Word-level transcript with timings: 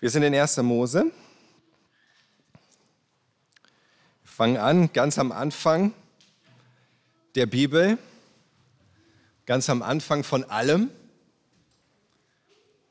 Wir 0.00 0.08
sind 0.08 0.22
in 0.22 0.34
1. 0.34 0.56
Mose. 0.62 1.12
Wir 4.22 4.30
fangen 4.30 4.56
an 4.56 4.90
ganz 4.94 5.18
am 5.18 5.30
Anfang 5.30 5.92
der 7.34 7.44
Bibel, 7.44 7.98
ganz 9.44 9.68
am 9.68 9.82
Anfang 9.82 10.24
von 10.24 10.44
allem, 10.44 10.88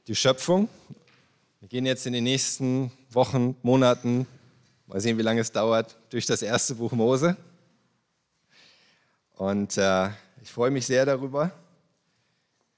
die 0.05 0.13
Schöpfung. 0.13 0.69
Wir 1.61 1.67
gehen 1.67 1.87
jetzt 1.87 2.05
in 2.05 2.13
den 2.13 2.25
nächsten 2.25 2.91
Wochen, 3.09 3.57
Monaten, 3.63 4.27
mal 4.85 5.01
sehen, 5.01 5.17
wie 5.17 5.23
lange 5.23 5.41
es 5.41 5.51
dauert, 5.51 5.97
durch 6.11 6.27
das 6.27 6.43
erste 6.43 6.75
Buch 6.75 6.91
Mose. 6.91 7.35
Und 9.33 9.79
äh, 9.79 10.09
ich 10.43 10.51
freue 10.51 10.69
mich 10.69 10.85
sehr 10.85 11.07
darüber. 11.07 11.51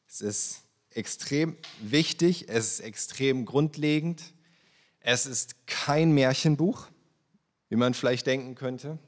Es 0.07 0.21
ist 0.21 0.61
extrem 0.93 1.57
wichtig, 1.81 2.49
es 2.49 2.73
ist 2.73 2.79
extrem 2.81 3.45
grundlegend. 3.45 4.21
Es 4.99 5.25
ist 5.25 5.65
kein 5.65 6.11
Märchenbuch, 6.11 6.87
wie 7.69 7.75
man 7.75 7.93
vielleicht 7.93 8.27
denken 8.27 8.53
könnte. 8.55 8.99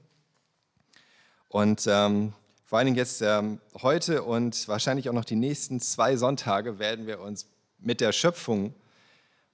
Und 1.49 1.85
ähm, 1.88 2.34
vor 2.66 2.80
allen 2.80 2.88
Dingen 2.88 2.98
jetzt 2.98 3.21
ähm, 3.21 3.59
heute 3.84 4.23
und 4.23 4.67
wahrscheinlich 4.67 5.07
auch 5.07 5.13
noch 5.13 5.26
die 5.26 5.35
nächsten 5.35 5.80
zwei 5.80 6.16
Sonntage 6.16 6.80
werden 6.80 7.05
wir 7.05 7.20
uns 7.20 7.48
mit 7.77 8.02
der 8.02 8.12
Schöpfung 8.12 8.73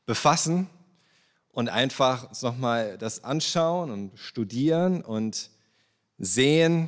befassen 0.05 0.69
und 1.51 1.67
einfach 1.67 2.29
uns 2.29 2.41
nochmal 2.41 2.97
das 2.97 3.25
anschauen 3.25 3.91
und 3.91 4.17
studieren 4.17 5.01
und 5.01 5.49
sehen, 6.17 6.87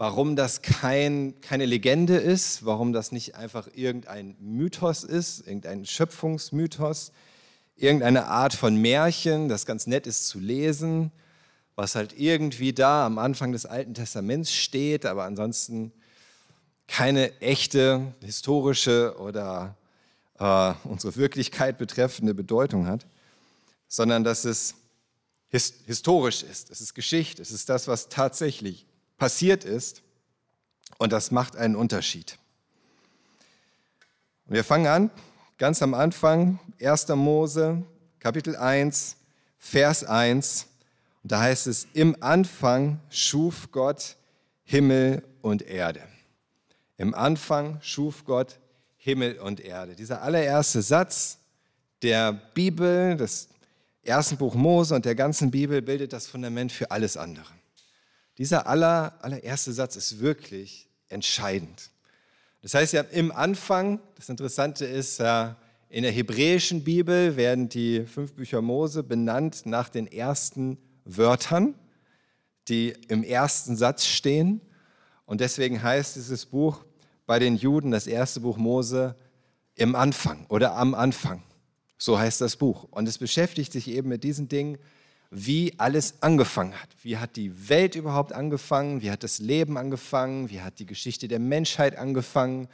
warum 0.00 0.34
das 0.34 0.62
kein, 0.62 1.38
keine 1.42 1.66
Legende 1.66 2.16
ist, 2.16 2.64
warum 2.64 2.94
das 2.94 3.12
nicht 3.12 3.34
einfach 3.34 3.68
irgendein 3.74 4.34
Mythos 4.40 5.04
ist, 5.04 5.46
irgendein 5.46 5.84
Schöpfungsmythos, 5.84 7.12
irgendeine 7.76 8.24
Art 8.24 8.54
von 8.54 8.76
Märchen, 8.76 9.50
das 9.50 9.66
ganz 9.66 9.86
nett 9.86 10.06
ist 10.06 10.26
zu 10.26 10.38
lesen, 10.38 11.12
was 11.76 11.96
halt 11.96 12.18
irgendwie 12.18 12.72
da 12.72 13.04
am 13.04 13.18
Anfang 13.18 13.52
des 13.52 13.66
Alten 13.66 13.92
Testaments 13.92 14.54
steht, 14.54 15.04
aber 15.04 15.24
ansonsten 15.24 15.92
keine 16.88 17.38
echte 17.42 18.14
historische 18.24 19.16
oder 19.18 19.76
äh, 20.38 20.72
unsere 20.84 21.14
Wirklichkeit 21.16 21.76
betreffende 21.76 22.32
Bedeutung 22.32 22.86
hat, 22.86 23.04
sondern 23.86 24.24
dass 24.24 24.46
es 24.46 24.76
his 25.48 25.74
historisch 25.84 26.42
ist, 26.42 26.70
es 26.70 26.80
ist 26.80 26.94
Geschichte, 26.94 27.42
es 27.42 27.50
ist 27.50 27.68
das, 27.68 27.86
was 27.86 28.08
tatsächlich 28.08 28.86
passiert 29.20 29.64
ist. 29.64 30.02
Und 30.98 31.12
das 31.12 31.30
macht 31.30 31.54
einen 31.54 31.76
Unterschied. 31.76 32.36
Und 34.46 34.54
wir 34.54 34.64
fangen 34.64 34.88
an, 34.88 35.10
ganz 35.58 35.80
am 35.82 35.94
Anfang, 35.94 36.58
1. 36.82 37.08
Mose, 37.08 37.84
Kapitel 38.18 38.56
1, 38.56 39.16
Vers 39.58 40.04
1. 40.04 40.66
Und 41.22 41.30
da 41.32 41.40
heißt 41.40 41.68
es, 41.68 41.86
im 41.92 42.20
Anfang 42.20 42.98
schuf 43.10 43.70
Gott 43.70 44.16
Himmel 44.64 45.22
und 45.42 45.62
Erde. 45.62 46.02
Im 46.96 47.14
Anfang 47.14 47.78
schuf 47.82 48.24
Gott 48.24 48.58
Himmel 48.96 49.38
und 49.38 49.60
Erde. 49.60 49.94
Dieser 49.94 50.22
allererste 50.22 50.82
Satz 50.82 51.38
der 52.02 52.32
Bibel, 52.32 53.16
des 53.16 53.48
ersten 54.02 54.36
Buch 54.36 54.54
Mose 54.54 54.94
und 54.94 55.04
der 55.04 55.14
ganzen 55.14 55.50
Bibel 55.50 55.82
bildet 55.82 56.12
das 56.12 56.26
Fundament 56.26 56.72
für 56.72 56.90
alles 56.90 57.16
andere. 57.16 57.59
Dieser 58.40 58.66
aller, 58.66 59.18
allererste 59.20 59.70
Satz 59.70 59.96
ist 59.96 60.20
wirklich 60.20 60.88
entscheidend. 61.10 61.90
Das 62.62 62.72
heißt 62.72 62.94
ja 62.94 63.02
im 63.02 63.32
Anfang, 63.32 64.00
das 64.14 64.30
Interessante 64.30 64.86
ist, 64.86 65.20
in 65.20 66.02
der 66.02 66.10
hebräischen 66.10 66.82
Bibel 66.82 67.36
werden 67.36 67.68
die 67.68 68.06
fünf 68.06 68.32
Bücher 68.32 68.62
Mose 68.62 69.02
benannt 69.02 69.66
nach 69.66 69.90
den 69.90 70.06
ersten 70.06 70.78
Wörtern, 71.04 71.74
die 72.68 72.94
im 73.08 73.24
ersten 73.24 73.76
Satz 73.76 74.06
stehen. 74.06 74.62
Und 75.26 75.42
deswegen 75.42 75.82
heißt 75.82 76.16
dieses 76.16 76.46
Buch 76.46 76.82
bei 77.26 77.38
den 77.38 77.56
Juden, 77.56 77.90
das 77.90 78.06
erste 78.06 78.40
Buch 78.40 78.56
Mose, 78.56 79.16
im 79.74 79.94
Anfang 79.94 80.46
oder 80.48 80.76
am 80.76 80.94
Anfang. 80.94 81.42
So 81.98 82.18
heißt 82.18 82.40
das 82.40 82.56
Buch. 82.56 82.84
Und 82.84 83.06
es 83.06 83.18
beschäftigt 83.18 83.70
sich 83.70 83.88
eben 83.88 84.08
mit 84.08 84.24
diesen 84.24 84.48
Dingen, 84.48 84.78
wie 85.30 85.74
alles 85.78 86.22
angefangen 86.22 86.74
hat. 86.74 86.88
Wie 87.02 87.16
hat 87.16 87.36
die 87.36 87.68
Welt 87.68 87.94
überhaupt 87.94 88.32
angefangen? 88.32 89.00
Wie 89.00 89.10
hat 89.10 89.22
das 89.22 89.38
Leben 89.38 89.78
angefangen? 89.78 90.50
Wie 90.50 90.60
hat 90.60 90.80
die 90.80 90.86
Geschichte 90.86 91.28
der 91.28 91.38
Menschheit 91.38 91.96
angefangen? 91.96 92.68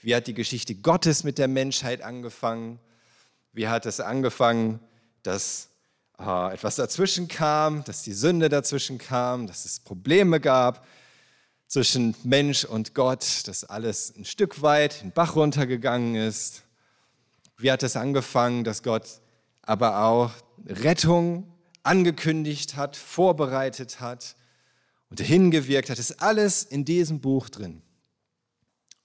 Wie 0.00 0.14
hat 0.14 0.26
die 0.26 0.34
Geschichte 0.34 0.74
Gottes 0.74 1.22
mit 1.22 1.38
der 1.38 1.46
Menschheit 1.46 2.02
angefangen? 2.02 2.80
Wie 3.52 3.68
hat 3.68 3.86
es 3.86 4.00
angefangen, 4.00 4.80
dass 5.22 5.68
äh, 6.18 6.54
etwas 6.54 6.76
dazwischen 6.76 7.28
kam, 7.28 7.84
dass 7.84 8.02
die 8.02 8.12
Sünde 8.12 8.48
dazwischen 8.48 8.98
kam, 8.98 9.46
dass 9.46 9.64
es 9.64 9.78
Probleme 9.78 10.40
gab 10.40 10.84
zwischen 11.68 12.16
Mensch 12.24 12.64
und 12.64 12.94
Gott, 12.94 13.46
dass 13.46 13.62
alles 13.62 14.12
ein 14.16 14.24
Stück 14.24 14.62
weit 14.62 15.02
den 15.02 15.12
Bach 15.12 15.36
runtergegangen 15.36 16.16
ist? 16.16 16.64
Wie 17.56 17.70
hat 17.70 17.84
es 17.84 17.94
angefangen, 17.94 18.64
dass 18.64 18.82
Gott 18.82 19.20
aber 19.62 20.02
auch 20.04 20.32
Rettung 20.66 21.46
angekündigt 21.82 22.76
hat, 22.76 22.96
vorbereitet 22.96 24.00
hat 24.00 24.36
und 25.10 25.20
hingewirkt 25.20 25.90
hat, 25.90 25.98
ist 25.98 26.22
alles 26.22 26.62
in 26.62 26.84
diesem 26.84 27.20
Buch 27.20 27.48
drin 27.48 27.82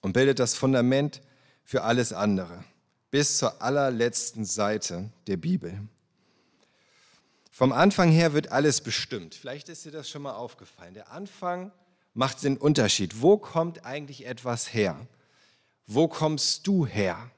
und 0.00 0.12
bildet 0.12 0.38
das 0.38 0.54
Fundament 0.54 1.20
für 1.64 1.82
alles 1.82 2.12
andere 2.12 2.64
bis 3.10 3.38
zur 3.38 3.62
allerletzten 3.62 4.44
Seite 4.44 5.10
der 5.26 5.36
Bibel. 5.36 5.80
Vom 7.50 7.72
Anfang 7.72 8.10
her 8.10 8.34
wird 8.34 8.52
alles 8.52 8.82
bestimmt. 8.82 9.34
Vielleicht 9.34 9.70
ist 9.70 9.86
dir 9.86 9.90
das 9.90 10.10
schon 10.10 10.22
mal 10.22 10.34
aufgefallen. 10.34 10.92
Der 10.92 11.10
Anfang 11.10 11.72
macht 12.12 12.42
den 12.44 12.58
Unterschied. 12.58 13.22
Wo 13.22 13.38
kommt 13.38 13.86
eigentlich 13.86 14.26
etwas 14.26 14.74
her? 14.74 15.06
Wo 15.86 16.08
kommst 16.08 16.66
du 16.66 16.84
her? 16.84 17.30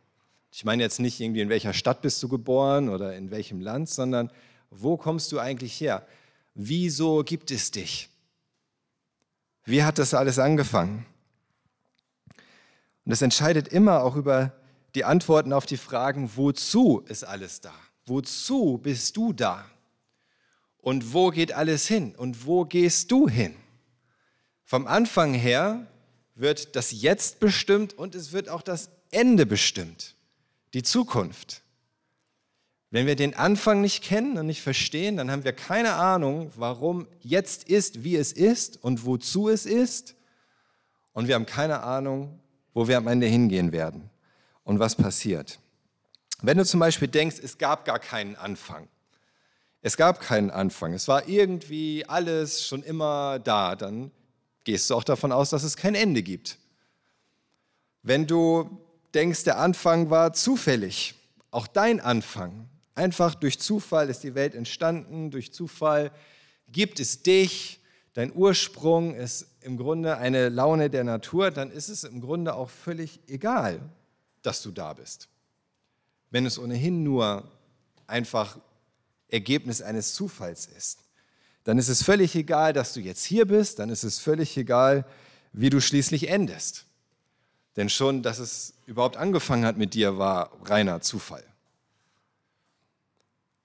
Ich 0.50 0.65
meine 0.65 0.82
jetzt 0.82 0.99
nicht 0.99 1.20
irgendwie, 1.20 1.43
in 1.43 1.49
welcher 1.49 1.75
Stadt 1.75 2.03
bist 2.03 2.20
du 2.22 2.28
geboren 2.28 2.88
oder 2.88 3.15
in 3.15 3.31
welchem 3.31 3.60
Land, 3.60 3.88
sondern 3.88 4.32
wo 4.71 4.97
kommst 4.97 5.33
du 5.33 5.39
eigentlich 5.39 5.81
her? 5.81 6.06
Wieso 6.55 7.23
gibt 7.25 7.51
es 7.51 7.71
dich? 7.71 8.09
Wie 9.65 9.83
hat 9.83 9.99
das 9.99 10.15
alles 10.15 10.39
angefangen? 10.39 11.06
Und 13.05 13.11
das 13.11 13.23
entscheidet 13.23 13.69
immer 13.69 14.03
auch 14.03 14.17
über 14.17 14.53
die 14.95 15.05
Antworten 15.05 15.53
auf 15.53 15.67
die 15.67 15.77
Fragen, 15.77 16.31
wozu 16.37 17.05
ist 17.06 17.25
alles 17.25 17.61
da? 17.61 17.75
Wozu 18.06 18.79
bist 18.83 19.17
du 19.17 19.33
da? 19.33 19.65
Und 20.79 21.12
wo 21.12 21.31
geht 21.31 21.53
alles 21.53 21.87
hin? 21.87 22.15
Und 22.17 22.47
wo 22.47 22.65
gehst 22.65 23.11
du 23.11 23.29
hin? 23.29 23.55
Vom 24.65 24.87
Anfang 24.87 25.35
her 25.35 25.87
wird 26.35 26.77
das 26.77 26.91
Jetzt 26.93 27.41
bestimmt 27.41 27.95
und 27.95 28.15
es 28.15 28.33
wird 28.33 28.49
auch 28.49 28.62
das 28.62 28.91
Ende 29.11 29.47
bestimmt, 29.47 30.15
die 30.75 30.83
Zukunft. 30.83 31.62
Wenn 32.91 33.06
wir 33.06 33.16
den 33.16 33.34
Anfang 33.34 33.82
nicht 33.82 34.03
kennen 34.03 34.38
und 34.38 34.47
nicht 34.47 34.62
verstehen, 34.62 35.19
dann 35.19 35.31
haben 35.31 35.44
wir 35.44 35.53
keine 35.53 35.94
Ahnung, 35.94 36.50
warum 36.56 37.06
jetzt 37.21 37.65
ist, 37.65 38.03
wie 38.03 38.16
es 38.16 38.32
ist 38.32 38.82
und 38.82 39.04
wozu 39.04 39.49
es 39.49 39.66
ist. 39.66 40.15
Und 41.12 41.28
wir 41.28 41.34
haben 41.34 41.47
keine 41.47 41.82
Ahnung, 41.82 42.41
wo 42.72 42.88
wir 42.88 42.97
am 42.97 43.06
Ende 43.06 43.26
hingehen 43.26 43.72
werden 43.72 44.09
und 44.65 44.78
was 44.78 44.94
passiert. 44.94 45.59
Wenn 46.41 46.56
du 46.56 46.65
zum 46.65 46.81
Beispiel 46.81 47.09
denkst, 47.09 47.37
es 47.43 47.59
gab 47.59 47.84
gar 47.84 47.99
keinen 47.99 48.37
Anfang, 48.37 48.88
es 49.82 49.97
gab 49.97 50.20
keinen 50.20 50.50
Anfang, 50.50 50.94
es 50.94 51.09
war 51.09 51.28
irgendwie 51.28 52.05
alles 52.06 52.65
schon 52.65 52.82
immer 52.82 53.38
da, 53.38 53.76
dann 53.76 54.12
gehst 54.65 54.88
du 54.88 54.94
auch 54.94 55.05
davon 55.05 55.32
aus, 55.32 55.50
dass 55.50 55.62
es 55.62 55.76
kein 55.76 55.94
Ende 55.94 56.22
gibt. 56.22 56.59
Wenn 58.03 58.26
du 58.26 58.78
denkst, 59.12 59.44
der 59.44 59.59
Anfang 59.59 60.10
war 60.10 60.32
zufällig, 60.32 61.15
auch 61.50 61.66
dein 61.66 62.00
Anfang, 62.00 62.69
Einfach 62.98 63.36
durch 63.36 63.60
Zufall 63.60 64.10
ist 64.10 64.25
die 64.25 64.34
Welt 64.34 64.56
entstanden, 64.56 65.31
durch 65.31 65.52
Zufall 65.52 66.11
gibt 66.67 66.99
es 66.99 67.23
dich, 67.23 67.78
dein 68.14 68.34
Ursprung 68.34 69.14
ist 69.14 69.46
im 69.61 69.76
Grunde 69.76 70.17
eine 70.17 70.49
Laune 70.49 70.90
der 70.90 71.05
Natur, 71.05 71.52
dann 71.52 71.70
ist 71.70 71.90
es 71.90 72.02
im 72.02 72.20
Grunde 72.20 72.55
auch 72.55 72.70
völlig 72.70 73.20
egal, 73.28 73.78
dass 74.43 74.62
du 74.62 74.73
da 74.73 74.94
bist. 74.94 75.28
Wenn 76.31 76.44
es 76.44 76.58
ohnehin 76.58 77.05
nur 77.05 77.49
einfach 78.08 78.58
Ergebnis 79.28 79.81
eines 79.81 80.14
Zufalls 80.14 80.67
ist, 80.67 80.99
dann 81.62 81.78
ist 81.78 81.90
es 81.90 82.02
völlig 82.02 82.34
egal, 82.34 82.73
dass 82.73 82.94
du 82.94 83.00
jetzt 83.00 83.23
hier 83.23 83.46
bist, 83.46 83.78
dann 83.78 83.90
ist 83.90 84.02
es 84.02 84.19
völlig 84.19 84.56
egal, 84.56 85.06
wie 85.52 85.70
du 85.70 85.81
schließlich 85.81 86.31
endest. 86.31 86.84
Denn 87.76 87.90
schon, 87.90 88.25
dass 88.25 88.40
es 88.40 88.75
überhaupt 88.87 89.17
angefangen 89.17 89.64
hat 89.64 89.76
mit 89.76 89.94
dir, 89.94 90.19
war 90.19 90.50
reiner 90.69 91.00
Zufall. 91.00 91.44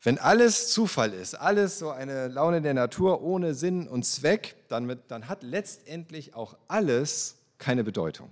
Wenn 0.04 0.18
alles 0.18 0.70
Zufall 0.70 1.14
ist, 1.14 1.34
alles 1.36 1.80
so 1.80 1.90
eine 1.90 2.28
Laune 2.28 2.62
der 2.62 2.74
Natur 2.74 3.22
ohne 3.22 3.54
Sinn 3.54 3.88
und 3.88 4.04
Zweck, 4.04 4.56
dann, 4.68 4.86
mit, 4.86 5.10
dann 5.10 5.30
hat 5.30 5.44
letztendlich 5.44 6.36
auch 6.36 6.58
alles 6.68 7.38
keine 7.58 7.86
Bedeutung. 7.86 8.30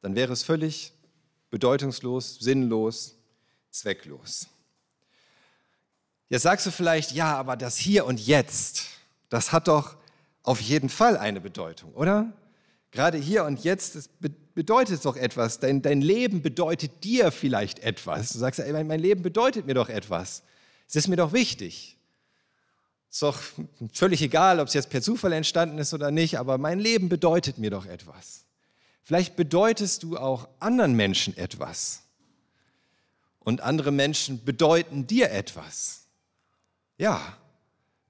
Dann 0.00 0.16
wäre 0.16 0.32
es 0.32 0.42
völlig 0.42 0.94
bedeutungslos, 1.50 2.36
sinnlos, 2.36 3.16
zwecklos. 3.70 4.48
Jetzt 6.30 6.42
sagst 6.42 6.64
du 6.64 6.70
vielleicht, 6.70 7.12
ja, 7.12 7.36
aber 7.36 7.56
das 7.56 7.76
Hier 7.76 8.06
und 8.06 8.26
Jetzt, 8.26 8.86
das 9.28 9.52
hat 9.52 9.68
doch 9.68 9.96
auf 10.44 10.62
jeden 10.62 10.88
Fall 10.88 11.18
eine 11.18 11.42
Bedeutung, 11.42 11.92
oder? 11.92 12.32
Gerade 12.90 13.18
hier 13.18 13.44
und 13.44 13.62
jetzt, 13.62 13.96
das 13.96 14.08
bedeutet 14.58 15.04
doch 15.04 15.14
etwas. 15.14 15.60
Dein, 15.60 15.82
dein 15.82 16.00
Leben 16.00 16.42
bedeutet 16.42 17.04
dir 17.04 17.30
vielleicht 17.30 17.78
etwas. 17.78 18.32
Du 18.32 18.40
sagst, 18.40 18.58
ey, 18.58 18.72
mein 18.82 18.98
Leben 18.98 19.22
bedeutet 19.22 19.66
mir 19.66 19.74
doch 19.74 19.88
etwas. 19.88 20.42
Es 20.88 20.96
ist 20.96 21.06
mir 21.06 21.14
doch 21.14 21.32
wichtig. 21.32 21.96
Ist 23.08 23.22
doch 23.22 23.38
völlig 23.92 24.20
egal, 24.20 24.58
ob 24.58 24.66
es 24.66 24.74
jetzt 24.74 24.90
per 24.90 25.00
Zufall 25.00 25.32
entstanden 25.32 25.78
ist 25.78 25.94
oder 25.94 26.10
nicht, 26.10 26.40
aber 26.40 26.58
mein 26.58 26.80
Leben 26.80 27.08
bedeutet 27.08 27.58
mir 27.58 27.70
doch 27.70 27.86
etwas. 27.86 28.46
Vielleicht 29.04 29.36
bedeutest 29.36 30.02
du 30.02 30.16
auch 30.16 30.48
anderen 30.58 30.94
Menschen 30.94 31.36
etwas. 31.36 32.02
Und 33.38 33.60
andere 33.60 33.92
Menschen 33.92 34.44
bedeuten 34.44 35.06
dir 35.06 35.30
etwas. 35.30 36.00
Ja, 36.96 37.20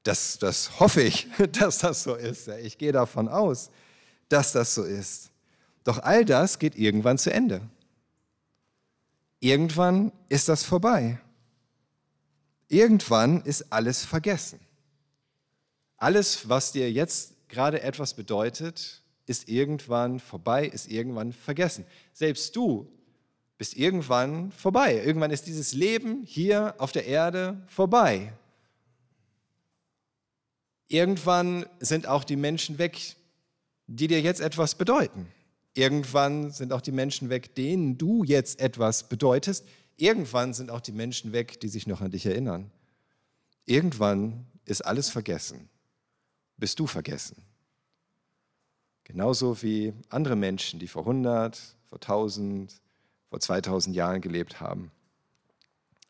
das, 0.03 0.39
das 0.39 0.81
hoffe 0.81 1.03
ich, 1.03 1.27
dass 1.61 1.77
das 1.81 2.05
so 2.05 2.15
ist. 2.15 2.49
Ich 2.49 2.79
gehe 2.79 2.93
davon 2.93 3.29
aus, 3.29 3.69
dass 4.31 4.53
das 4.53 4.75
so 4.75 4.85
ist. 4.85 5.29
Doch 5.89 6.01
all 6.01 6.27
das 6.27 6.59
geht 6.59 6.77
irgendwann 6.77 7.17
zu 7.17 7.33
Ende. 7.33 7.63
Irgendwann 9.41 10.13
ist 10.29 10.51
das 10.51 10.63
vorbei. 10.63 11.19
Irgendwann 12.69 13.41
ist 13.41 13.73
alles 13.73 14.05
vergessen. 14.05 14.61
Alles, 15.97 16.47
was 16.47 16.73
dir 16.73 16.93
jetzt 16.93 17.33
gerade 17.49 17.81
etwas 17.81 18.13
bedeutet, 18.13 19.03
ist 19.25 19.49
irgendwann 19.49 20.21
vorbei, 20.21 20.67
ist 20.67 20.91
irgendwann 20.91 21.33
vergessen. 21.33 21.87
Selbst 22.13 22.55
du 22.55 22.87
bist 23.57 23.75
irgendwann 23.75 24.53
vorbei. 24.53 25.03
Irgendwann 25.03 25.31
ist 25.31 25.47
dieses 25.47 25.73
Leben 25.73 26.23
hier 26.23 26.75
auf 26.77 26.93
der 26.93 27.07
Erde 27.07 27.63
vorbei. 27.67 28.35
Irgendwann 30.89 31.65
sind 31.81 32.07
auch 32.07 32.25
die 32.25 32.37
Menschen 32.37 32.77
weg, 32.77 33.17
die 33.87 34.07
dir 34.07 34.21
jetzt 34.21 34.43
etwas 34.43 34.75
bedeuten. 34.75 35.33
Irgendwann 35.79 36.51
sind 36.51 36.73
auch 36.73 36.81
die 36.81 36.91
Menschen 36.91 37.31
weg, 37.31 37.55
denen 37.55 37.99
du 37.99 38.25
jetzt 38.25 38.59
etwas 38.59 39.09
bedeutest. 39.09 39.65
Irgendwann 39.97 40.53
sind 40.53 40.73
auch 40.73 40.81
die 40.81 40.91
Menschen 40.91 41.31
weg, 41.31 41.61
die 41.61 41.69
sich 41.69 41.87
noch 41.87 42.01
an 42.01 42.11
dich 42.11 42.27
erinnern. 42.27 42.73
Irgendwann 43.65 44.45
ist 44.65 44.85
alles 44.85 45.09
vergessen. 45.09 45.69
Bist 46.57 46.81
du 46.81 46.89
vergessen. 46.89 47.37
Genauso 49.05 49.63
wie 49.63 49.95
andere 50.09 50.35
Menschen, 50.35 50.81
die 50.81 50.89
vor 50.89 51.03
100, 51.03 51.57
vor 51.87 51.99
1000, 51.99 52.75
vor 53.31 53.39
2000 53.39 53.95
Jahren 53.95 54.21
gelebt 54.21 54.61
haben. 54.61 54.91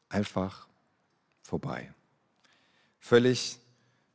Einfach 0.08 0.66
vorbei. 1.42 1.92
Völlig 3.00 3.58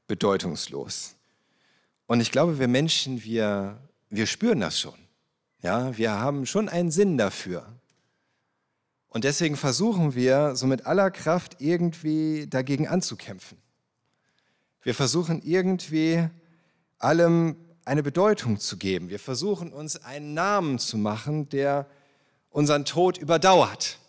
bedeutungslos. 0.08 1.14
Und 2.08 2.22
ich 2.22 2.32
glaube, 2.32 2.58
wir 2.58 2.68
Menschen, 2.68 3.24
wir, 3.24 3.78
wir 4.10 4.26
spüren 4.26 4.60
das 4.60 4.80
schon. 4.80 5.03
Ja, 5.64 5.98
wir 5.98 6.12
haben 6.12 6.46
schon 6.46 6.68
einen 6.68 6.92
Sinn 6.92 7.18
dafür. 7.18 7.66
Und 9.08 9.24
deswegen 9.24 9.56
versuchen 9.56 10.14
wir 10.14 10.58
so 10.58 10.68
mit 10.68 10.86
aller 10.86 11.10
Kraft 11.10 11.62
irgendwie 11.62 12.48
dagegen 12.48 12.90
anzukämpfen. 12.90 13.58
Wir 14.82 14.94
versuchen 14.94 15.42
irgendwie 15.42 16.28
allem 17.00 17.56
eine 17.86 18.04
Bedeutung 18.04 18.60
zu 18.60 18.76
geben. 18.76 19.08
Wir 19.08 19.20
versuchen 19.20 19.72
uns 19.72 19.96
einen 20.04 20.34
Namen 20.34 20.80
zu 20.80 20.98
machen, 20.98 21.48
der 21.48 21.88
unseren 22.50 22.84
Tod 22.84 23.18
überdauert. 23.18 24.00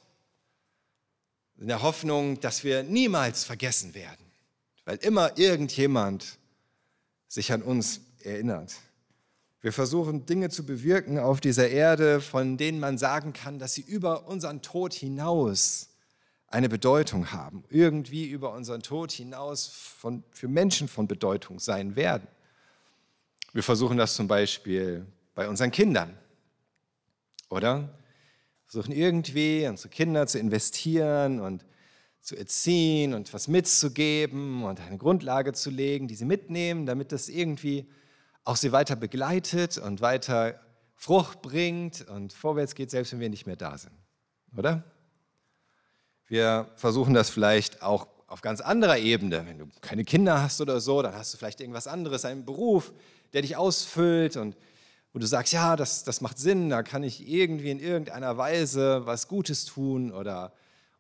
In 1.57 1.69
der 1.69 1.83
Hoffnung, 1.83 2.41
dass 2.41 2.65
wir 2.65 2.83
niemals 2.83 3.45
vergessen 3.45 3.95
werden, 3.95 4.27
weil 4.85 4.97
immer 4.97 5.39
irgendjemand 5.39 6.39
sich 7.29 7.53
an 7.53 7.63
uns 7.63 8.01
erinnert. 8.25 8.75
Wir 9.65 9.73
versuchen 9.73 10.27
Dinge 10.27 10.51
zu 10.51 10.67
bewirken 10.67 11.19
auf 11.19 11.41
dieser 11.41 11.71
Erde, 11.71 12.21
von 12.21 12.59
denen 12.59 12.79
man 12.79 12.99
sagen 12.99 13.33
kann, 13.33 13.59
dass 13.59 13.73
sie 13.73 13.81
über 13.81 14.29
unseren 14.29 14.61
Tod 14.61 14.93
hinaus 14.93 15.89
eine 16.49 16.69
Bedeutung 16.69 17.33
haben, 17.33 17.65
irgendwie 17.71 18.29
über 18.29 18.53
unseren 18.53 18.83
Tod 18.83 19.11
hinaus 19.11 19.67
von, 19.67 20.23
für 20.33 20.49
Menschen 20.49 20.87
von 20.87 21.09
Bedeutung 21.09 21.61
sein 21.61 21.97
werden. 21.97 22.29
Wir 23.55 23.63
versuchen 23.63 23.97
das 23.97 24.17
zum 24.17 24.29
Beispiel 24.29 25.07
bei 25.35 25.49
unseren 25.49 25.71
Kindern, 25.71 26.15
oder? 27.49 27.79
Wir 27.79 28.67
versuchen 28.67 28.93
irgendwie 28.93 29.67
unsere 29.67 29.89
Kinder 29.89 30.27
zu 30.27 30.39
investieren 30.39 31.41
und 31.41 31.65
zu 32.21 32.37
erziehen 32.37 33.15
und 33.15 33.33
was 33.33 33.49
mitzugeben 33.49 34.63
und 34.63 34.79
eine 34.83 34.99
Grundlage 34.99 35.55
zu 35.55 35.71
legen, 35.71 36.07
die 36.07 36.17
sie 36.17 36.27
mitnehmen, 36.27 36.85
damit 36.85 37.13
das 37.13 37.31
irgendwie 37.31 37.89
auch 38.45 38.57
sie 38.57 38.73
weiter 38.73 38.97
begleitet 38.97 39.79
und 39.79 40.01
weiter 40.01 40.61
Frucht 40.95 41.43
bringt 41.43 42.07
und 42.09 42.33
vorwärts 42.33 42.75
geht, 42.75 42.91
selbst 42.91 43.13
wenn 43.13 43.21
wir 43.21 43.31
nicht 43.31 43.47
mehr 43.47 43.57
da 43.57 43.77
sind. 43.77 43.95
Oder? 44.57 44.85
Wir 46.27 46.71
versuchen 46.77 47.15
das 47.15 47.31
vielleicht 47.31 47.83
auch 47.83 48.07
auf 48.27 48.41
ganz 48.41 48.61
anderer 48.61 48.99
Ebene. 48.99 49.47
Wenn 49.47 49.59
du 49.59 49.67
keine 49.81 50.05
Kinder 50.05 50.43
hast 50.43 50.61
oder 50.61 50.81
so, 50.81 51.03
dann 51.03 51.15
hast 51.15 51.35
du 51.35 51.39
vielleicht 51.39 51.61
irgendwas 51.61 51.87
anderes, 51.87 52.25
einen 52.25 52.45
Beruf, 52.45 52.93
der 53.33 53.43
dich 53.43 53.57
ausfüllt 53.57 54.37
und 54.37 54.57
wo 55.13 55.19
du 55.19 55.27
sagst, 55.27 55.53
ja, 55.53 55.77
das, 55.77 56.05
das 56.05 56.21
macht 56.21 56.39
Sinn, 56.39 56.71
da 56.71 56.83
kann 56.83 57.05
ich 57.05 57.29
irgendwie 57.29 57.71
in 57.71 57.79
irgendeiner 57.79 58.37
Weise 58.37 59.07
was 59.07 59.29
Gutes 59.29 59.65
tun 59.65 60.13
oder 60.13 60.53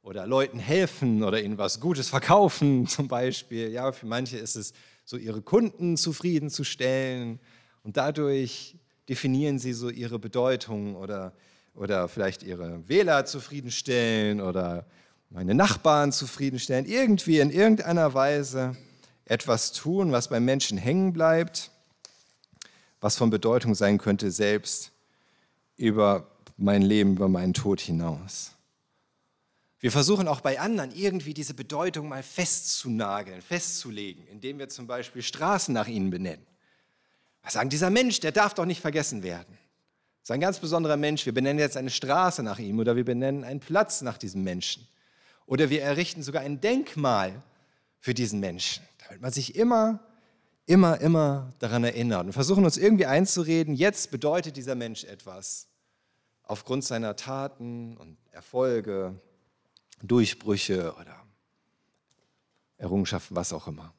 oder 0.04 0.26
Leuten 0.26 0.58
helfen 0.58 1.24
oder 1.24 1.42
ihnen 1.42 1.56
was 1.56 1.80
Gutes 1.80 2.08
verkaufen 2.08 2.86
zum 2.88 3.08
Beispiel. 3.08 3.70
Ja, 3.70 3.90
für 3.90 4.06
manche 4.06 4.36
ist 4.36 4.54
es 4.54 4.72
so, 5.04 5.16
ihre 5.16 5.42
Kunden 5.42 5.96
zufriedenzustellen 5.96 7.40
und 7.82 7.96
dadurch 7.96 8.76
definieren 9.08 9.58
sie 9.58 9.72
so 9.72 9.90
ihre 9.90 10.18
Bedeutung 10.18 10.96
oder, 10.96 11.34
oder 11.74 12.08
vielleicht 12.08 12.42
ihre 12.42 12.88
Wähler 12.88 13.26
zufriedenstellen 13.26 14.40
oder 14.40 14.86
meine 15.30 15.54
Nachbarn 15.54 16.12
zufriedenstellen. 16.12 16.86
Irgendwie 16.86 17.40
in 17.40 17.50
irgendeiner 17.50 18.14
Weise 18.14 18.76
etwas 19.26 19.72
tun, 19.72 20.12
was 20.12 20.28
beim 20.28 20.44
Menschen 20.44 20.78
hängen 20.78 21.12
bleibt, 21.12 21.70
was 23.00 23.16
von 23.16 23.30
Bedeutung 23.30 23.74
sein 23.74 23.98
könnte, 23.98 24.30
selbst 24.30 24.92
über 25.76 26.30
mein 26.56 26.82
Leben, 26.82 27.16
über 27.16 27.28
meinen 27.28 27.52
Tod 27.52 27.80
hinaus. 27.80 28.53
Wir 29.84 29.92
versuchen 29.92 30.28
auch 30.28 30.40
bei 30.40 30.60
anderen 30.60 30.94
irgendwie 30.94 31.34
diese 31.34 31.52
Bedeutung 31.52 32.08
mal 32.08 32.22
festzunageln, 32.22 33.42
festzulegen, 33.42 34.26
indem 34.28 34.58
wir 34.58 34.70
zum 34.70 34.86
Beispiel 34.86 35.20
Straßen 35.20 35.74
nach 35.74 35.88
ihnen 35.88 36.08
benennen. 36.08 36.46
Wir 37.42 37.50
sagen, 37.50 37.68
dieser 37.68 37.90
Mensch, 37.90 38.18
der 38.20 38.32
darf 38.32 38.54
doch 38.54 38.64
nicht 38.64 38.80
vergessen 38.80 39.22
werden. 39.22 39.58
Das 40.22 40.22
ist 40.22 40.30
ein 40.30 40.40
ganz 40.40 40.58
besonderer 40.58 40.96
Mensch. 40.96 41.26
Wir 41.26 41.34
benennen 41.34 41.58
jetzt 41.58 41.76
eine 41.76 41.90
Straße 41.90 42.42
nach 42.42 42.58
ihm 42.58 42.78
oder 42.78 42.96
wir 42.96 43.04
benennen 43.04 43.44
einen 43.44 43.60
Platz 43.60 44.00
nach 44.00 44.16
diesem 44.16 44.42
Menschen. 44.42 44.88
Oder 45.44 45.68
wir 45.68 45.82
errichten 45.82 46.22
sogar 46.22 46.40
ein 46.40 46.62
Denkmal 46.62 47.42
für 48.00 48.14
diesen 48.14 48.40
Menschen, 48.40 48.82
damit 49.06 49.20
man 49.20 49.32
sich 49.32 49.54
immer, 49.54 50.00
immer, 50.64 50.98
immer 51.02 51.52
daran 51.58 51.84
erinnert 51.84 52.24
und 52.24 52.32
versuchen 52.32 52.64
uns 52.64 52.78
irgendwie 52.78 53.04
einzureden, 53.04 53.74
jetzt 53.74 54.10
bedeutet 54.10 54.56
dieser 54.56 54.76
Mensch 54.76 55.04
etwas 55.04 55.68
aufgrund 56.42 56.84
seiner 56.84 57.16
Taten 57.16 57.98
und 57.98 58.16
Erfolge 58.30 59.20
Durchbrüche 60.02 60.94
oder 60.94 61.24
Errungenschaften, 62.76 63.36
was 63.36 63.52
auch 63.52 63.68
immer. 63.68 63.94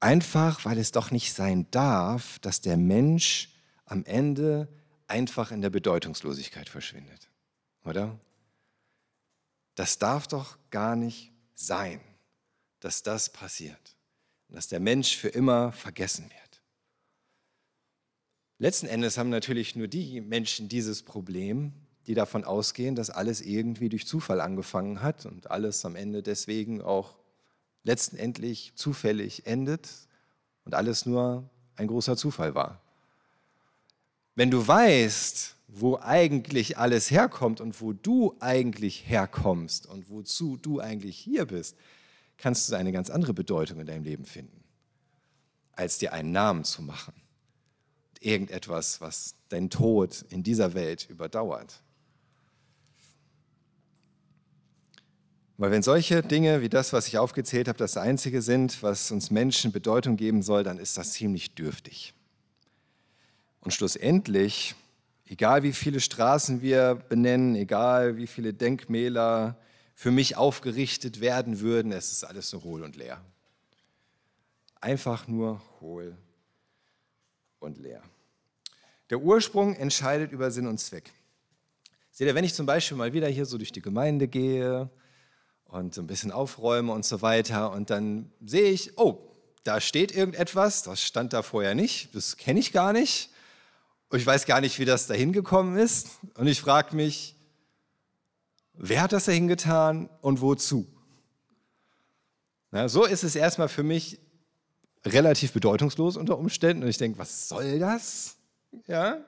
Einfach, 0.00 0.64
weil 0.64 0.78
es 0.78 0.92
doch 0.92 1.10
nicht 1.10 1.32
sein 1.32 1.66
darf, 1.70 2.38
dass 2.40 2.60
der 2.60 2.76
Mensch 2.76 3.50
am 3.86 4.04
Ende 4.04 4.68
einfach 5.08 5.50
in 5.50 5.62
der 5.62 5.70
Bedeutungslosigkeit 5.70 6.68
verschwindet. 6.68 7.30
Oder? 7.84 8.18
Das 9.74 9.98
darf 9.98 10.26
doch 10.26 10.58
gar 10.70 10.96
nicht 10.96 11.32
sein, 11.54 12.00
dass 12.80 13.02
das 13.02 13.32
passiert. 13.32 13.96
dass 14.48 14.68
der 14.68 14.80
Mensch 14.80 15.16
für 15.16 15.28
immer 15.28 15.72
vergessen 15.72 16.24
wird. 16.24 16.62
Letzten 18.58 18.86
Endes 18.86 19.18
haben 19.18 19.28
natürlich 19.28 19.76
nur 19.76 19.88
die 19.88 20.20
Menschen 20.20 20.68
dieses 20.68 21.02
Problem, 21.02 21.72
die 22.06 22.14
davon 22.14 22.44
ausgehen, 22.44 22.94
dass 22.94 23.10
alles 23.10 23.40
irgendwie 23.40 23.88
durch 23.88 24.06
Zufall 24.06 24.40
angefangen 24.40 25.02
hat 25.02 25.26
und 25.26 25.50
alles 25.50 25.84
am 25.84 25.96
Ende 25.96 26.22
deswegen 26.22 26.80
auch 26.80 27.16
letztendlich 27.82 28.72
zufällig 28.74 29.46
endet 29.46 29.88
und 30.64 30.74
alles 30.74 31.06
nur 31.06 31.48
ein 31.76 31.86
großer 31.86 32.16
Zufall 32.16 32.54
war. 32.54 32.80
Wenn 34.34 34.50
du 34.50 34.66
weißt, 34.66 35.56
wo 35.68 35.98
eigentlich 35.98 36.78
alles 36.78 37.10
herkommt 37.10 37.60
und 37.60 37.80
wo 37.80 37.92
du 37.92 38.36
eigentlich 38.40 39.08
herkommst 39.08 39.86
und 39.86 40.10
wozu 40.10 40.56
du 40.56 40.80
eigentlich 40.80 41.18
hier 41.18 41.46
bist, 41.46 41.76
kannst 42.38 42.70
du 42.70 42.76
eine 42.76 42.92
ganz 42.92 43.10
andere 43.10 43.34
Bedeutung 43.34 43.80
in 43.80 43.86
deinem 43.86 44.04
Leben 44.04 44.26
finden, 44.26 44.62
als 45.72 45.98
dir 45.98 46.12
einen 46.12 46.32
Namen 46.32 46.64
zu 46.64 46.82
machen. 46.82 47.14
Irgendetwas, 48.20 49.00
was 49.00 49.34
deinen 49.48 49.70
Tod 49.70 50.24
in 50.28 50.42
dieser 50.42 50.74
Welt 50.74 51.08
überdauert. 51.08 51.82
Weil 55.58 55.70
wenn 55.70 55.82
solche 55.82 56.22
Dinge 56.22 56.60
wie 56.60 56.68
das, 56.68 56.92
was 56.92 57.08
ich 57.08 57.16
aufgezählt 57.16 57.68
habe, 57.68 57.78
das 57.78 57.96
Einzige 57.96 58.42
sind, 58.42 58.82
was 58.82 59.10
uns 59.10 59.30
Menschen 59.30 59.72
Bedeutung 59.72 60.16
geben 60.16 60.42
soll, 60.42 60.64
dann 60.64 60.78
ist 60.78 60.98
das 60.98 61.12
ziemlich 61.12 61.54
dürftig. 61.54 62.12
Und 63.60 63.70
schlussendlich, 63.70 64.74
egal 65.24 65.62
wie 65.62 65.72
viele 65.72 66.00
Straßen 66.00 66.60
wir 66.60 66.94
benennen, 66.94 67.56
egal 67.56 68.18
wie 68.18 68.26
viele 68.26 68.52
Denkmäler 68.52 69.56
für 69.94 70.10
mich 70.10 70.36
aufgerichtet 70.36 71.20
werden 71.20 71.60
würden, 71.60 71.90
es 71.90 72.12
ist 72.12 72.24
alles 72.24 72.50
so 72.50 72.62
hohl 72.62 72.82
und 72.82 72.96
leer. 72.96 73.22
Einfach 74.82 75.26
nur 75.26 75.62
hohl 75.80 76.18
und 77.60 77.78
leer. 77.78 78.02
Der 79.08 79.20
Ursprung 79.20 79.74
entscheidet 79.74 80.32
über 80.32 80.50
Sinn 80.50 80.66
und 80.66 80.78
Zweck. 80.78 81.12
Seht 82.10 82.28
ihr, 82.28 82.34
wenn 82.34 82.44
ich 82.44 82.52
zum 82.52 82.66
Beispiel 82.66 82.98
mal 82.98 83.14
wieder 83.14 83.28
hier 83.28 83.46
so 83.46 83.56
durch 83.56 83.72
die 83.72 83.80
Gemeinde 83.80 84.28
gehe 84.28 84.90
und 85.68 85.94
so 85.94 86.00
ein 86.00 86.06
bisschen 86.06 86.32
aufräume 86.32 86.92
und 86.92 87.04
so 87.04 87.22
weiter 87.22 87.72
und 87.72 87.90
dann 87.90 88.30
sehe 88.44 88.70
ich, 88.70 88.98
oh, 88.98 89.18
da 89.64 89.80
steht 89.80 90.14
irgendetwas, 90.14 90.82
das 90.82 91.02
stand 91.02 91.32
da 91.32 91.42
vorher 91.42 91.74
nicht, 91.74 92.14
das 92.14 92.36
kenne 92.36 92.60
ich 92.60 92.72
gar 92.72 92.92
nicht 92.92 93.30
und 94.08 94.18
ich 94.18 94.26
weiß 94.26 94.46
gar 94.46 94.60
nicht, 94.60 94.78
wie 94.78 94.84
das 94.84 95.06
dahin 95.06 95.32
gekommen 95.32 95.76
ist 95.76 96.18
und 96.34 96.46
ich 96.46 96.60
frage 96.60 96.94
mich, 96.94 97.34
wer 98.74 99.02
hat 99.02 99.12
das 99.12 99.24
dahin 99.24 99.48
getan 99.48 100.08
und 100.20 100.40
wozu? 100.40 100.86
Na, 102.70 102.88
so 102.88 103.04
ist 103.04 103.24
es 103.24 103.36
erstmal 103.36 103.68
für 103.68 103.82
mich 103.82 104.20
relativ 105.04 105.52
bedeutungslos 105.52 106.16
unter 106.16 106.38
Umständen 106.38 106.82
und 106.82 106.88
ich 106.88 106.98
denke, 106.98 107.18
was 107.18 107.48
soll 107.48 107.78
das? 107.78 108.36
Ja? 108.86 109.18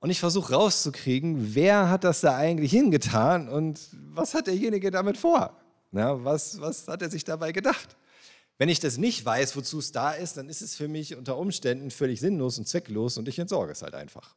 Und 0.00 0.10
ich 0.10 0.20
versuche 0.20 0.54
rauszukriegen, 0.54 1.54
wer 1.54 1.90
hat 1.90 2.04
das 2.04 2.20
da 2.20 2.36
eigentlich 2.36 2.70
hingetan 2.70 3.48
und 3.48 3.80
was 4.12 4.34
hat 4.34 4.46
derjenige 4.46 4.90
damit 4.90 5.16
vor? 5.16 5.56
Ja, 5.92 6.24
was, 6.24 6.60
was 6.60 6.86
hat 6.86 7.02
er 7.02 7.10
sich 7.10 7.24
dabei 7.24 7.52
gedacht? 7.52 7.96
Wenn 8.58 8.68
ich 8.68 8.80
das 8.80 8.98
nicht 8.98 9.24
weiß, 9.24 9.56
wozu 9.56 9.78
es 9.78 9.92
da 9.92 10.12
ist, 10.12 10.36
dann 10.36 10.48
ist 10.48 10.62
es 10.62 10.76
für 10.76 10.88
mich 10.88 11.16
unter 11.16 11.36
Umständen 11.36 11.90
völlig 11.90 12.20
sinnlos 12.20 12.58
und 12.58 12.66
zwecklos 12.66 13.16
und 13.16 13.28
ich 13.28 13.38
entsorge 13.38 13.72
es 13.72 13.82
halt 13.82 13.94
einfach. 13.94 14.34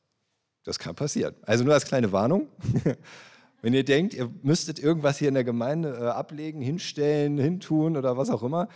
Das 0.63 0.77
kann 0.77 0.95
passieren. 0.95 1.35
Also 1.41 1.63
nur 1.63 1.73
als 1.73 1.85
kleine 1.85 2.11
Warnung. 2.11 2.47
Wenn 3.63 3.73
ihr 3.73 3.83
denkt, 3.83 4.13
ihr 4.13 4.31
müsstet 4.41 4.79
irgendwas 4.79 5.17
hier 5.17 5.27
in 5.27 5.33
der 5.33 5.43
Gemeinde 5.43 5.97
äh, 5.99 6.05
ablegen, 6.07 6.61
hinstellen, 6.61 7.37
hintun 7.37 7.97
oder 7.97 8.17
was 8.17 8.29
auch 8.29 8.43
immer, 8.43 8.67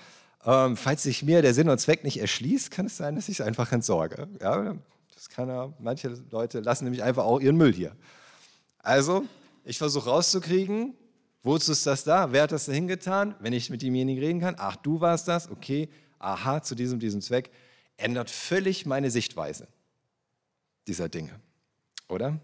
ähm, 0.46 0.78
falls 0.78 1.04
sich 1.04 1.24
mir 1.24 1.42
der 1.42 1.54
Sinn 1.56 1.70
und 1.70 1.80
Zweck 1.80 2.04
nicht 2.04 2.20
erschließt, 2.20 2.70
kann 2.70 2.86
es 2.88 2.98
sein, 2.98 3.16
dass 3.16 3.30
ich 3.30 3.40
es 3.40 3.46
einfach 3.46 3.72
entsorge. 3.72 4.28
Ja, 4.42 4.76
das 5.16 5.30
kann 5.30 5.50
ja, 5.50 5.74
manche 5.80 6.10
Leute 6.30 6.60
lassen 6.60 6.84
nämlich 6.84 7.04
einfach 7.04 7.24
auch 7.24 7.40
ihren 7.40 7.56
Müll 7.56 7.74
hier. 7.74 7.96
Also, 8.80 9.26
ich 9.64 9.78
versuche 9.78 10.10
rauszukriegen, 10.10 10.94
wozu 11.42 11.72
ist 11.72 11.86
das 11.88 12.04
da? 12.04 12.32
Wer 12.32 12.44
hat 12.44 12.52
das 12.52 12.66
da 12.66 12.74
hingetan? 12.74 13.36
Wenn 13.40 13.54
ich 13.54 13.70
mit 13.70 13.82
demjenigen 13.82 14.24
reden 14.24 14.40
kann, 14.42 14.56
ach, 14.58 14.76
du 14.76 15.02
warst 15.02 15.28
das, 15.28 15.50
okay, 15.50 15.90
aha, 16.20 16.62
zu 16.62 16.76
diesem, 16.76 17.00
diesem 17.00 17.22
Zweck, 17.22 17.50
ändert 17.98 18.30
völlig 18.30 18.86
meine 18.86 19.10
Sichtweise 19.10 19.68
dieser 20.88 21.10
Dinge, 21.10 21.40
oder? 22.10 22.40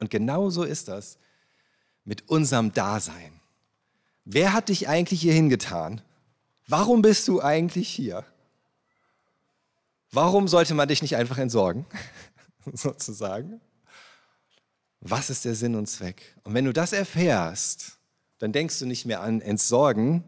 Und 0.00 0.10
genauso 0.10 0.64
ist 0.64 0.88
das 0.88 1.18
mit 2.04 2.28
unserem 2.28 2.72
Dasein. 2.72 3.40
Wer 4.24 4.52
hat 4.52 4.68
dich 4.68 4.88
eigentlich 4.88 5.20
hier 5.20 5.32
hingetan? 5.32 6.02
Warum 6.66 7.02
bist 7.02 7.28
du 7.28 7.40
eigentlich 7.40 7.88
hier? 7.88 8.24
Warum 10.10 10.48
sollte 10.48 10.74
man 10.74 10.88
dich 10.88 11.02
nicht 11.02 11.16
einfach 11.16 11.38
entsorgen, 11.38 11.86
sozusagen? 12.72 13.60
Was 15.00 15.30
ist 15.30 15.44
der 15.44 15.54
Sinn 15.54 15.74
und 15.74 15.86
Zweck? 15.86 16.34
Und 16.44 16.54
wenn 16.54 16.64
du 16.64 16.72
das 16.72 16.92
erfährst, 16.92 17.98
dann 18.38 18.52
denkst 18.52 18.78
du 18.78 18.86
nicht 18.86 19.04
mehr 19.06 19.20
an 19.20 19.40
Entsorgen, 19.40 20.24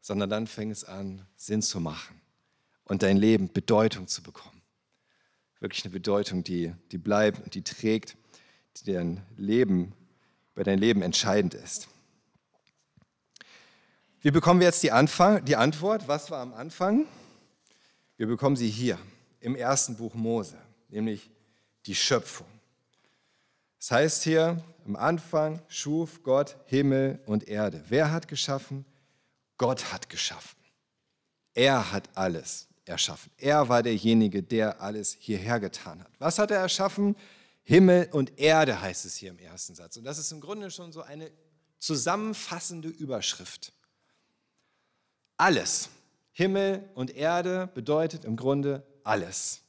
sondern 0.00 0.28
dann 0.28 0.46
fängst 0.46 0.88
an, 0.88 1.26
Sinn 1.36 1.62
zu 1.62 1.80
machen 1.80 2.20
und 2.84 3.02
dein 3.02 3.16
Leben 3.16 3.52
Bedeutung 3.52 4.06
zu 4.06 4.22
bekommen. 4.22 4.62
Wirklich 5.60 5.84
eine 5.84 5.92
Bedeutung, 5.92 6.44
die, 6.44 6.74
die 6.92 6.98
bleibt 6.98 7.42
und 7.42 7.54
die 7.54 7.62
trägt, 7.62 8.16
die 8.76 8.92
dein 8.92 9.22
Leben, 9.36 9.94
bei 10.54 10.62
dein 10.62 10.78
Leben 10.78 11.00
entscheidend 11.02 11.54
ist. 11.54 11.88
Wie 14.20 14.30
bekommen 14.30 14.60
wir 14.60 14.66
jetzt 14.66 14.82
die, 14.82 14.92
Anfang, 14.92 15.44
die 15.44 15.56
Antwort? 15.56 16.06
Was 16.06 16.30
war 16.30 16.40
am 16.40 16.54
Anfang? 16.54 17.06
Wir 18.16 18.26
bekommen 18.26 18.56
sie 18.56 18.68
hier 18.68 18.98
im 19.40 19.56
ersten 19.56 19.96
Buch 19.96 20.14
Mose, 20.14 20.56
nämlich 20.88 21.30
die 21.86 21.94
Schöpfung. 21.94 22.46
Das 23.78 23.90
heißt 23.90 24.22
hier, 24.22 24.62
am 24.86 24.96
Anfang 24.96 25.60
schuf 25.68 26.22
Gott 26.22 26.56
Himmel 26.66 27.20
und 27.26 27.48
Erde. 27.48 27.84
Wer 27.88 28.12
hat 28.12 28.28
geschaffen? 28.28 28.84
Gott 29.58 29.92
hat 29.92 30.08
geschaffen. 30.08 30.58
Er 31.54 31.92
hat 31.92 32.08
alles 32.14 32.68
erschaffen. 32.84 33.30
Er 33.36 33.68
war 33.68 33.82
derjenige, 33.82 34.42
der 34.42 34.80
alles 34.80 35.16
hierher 35.18 35.60
getan 35.60 36.02
hat. 36.02 36.10
Was 36.18 36.38
hat 36.38 36.50
er 36.50 36.58
erschaffen? 36.58 37.16
Himmel 37.62 38.08
und 38.12 38.38
Erde 38.38 38.80
heißt 38.80 39.06
es 39.06 39.16
hier 39.16 39.30
im 39.30 39.38
ersten 39.38 39.74
Satz. 39.74 39.96
Und 39.96 40.04
das 40.04 40.18
ist 40.18 40.30
im 40.32 40.40
Grunde 40.40 40.70
schon 40.70 40.92
so 40.92 41.02
eine 41.02 41.30
zusammenfassende 41.78 42.88
Überschrift. 42.88 43.72
Alles. 45.36 45.88
Himmel 46.36 46.90
und 46.96 47.14
Erde 47.14 47.70
bedeutet 47.74 48.24
im 48.24 48.34
Grunde 48.34 48.82
alles. 49.04 49.62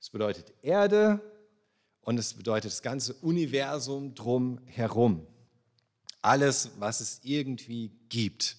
Es 0.00 0.10
bedeutet 0.10 0.52
Erde 0.60 1.20
und 2.00 2.18
es 2.18 2.34
bedeutet 2.34 2.72
das 2.72 2.82
ganze 2.82 3.14
Universum 3.14 4.16
drumherum. 4.16 5.24
Alles, 6.20 6.72
was 6.80 7.00
es 7.00 7.20
irgendwie 7.22 7.92
gibt, 8.08 8.56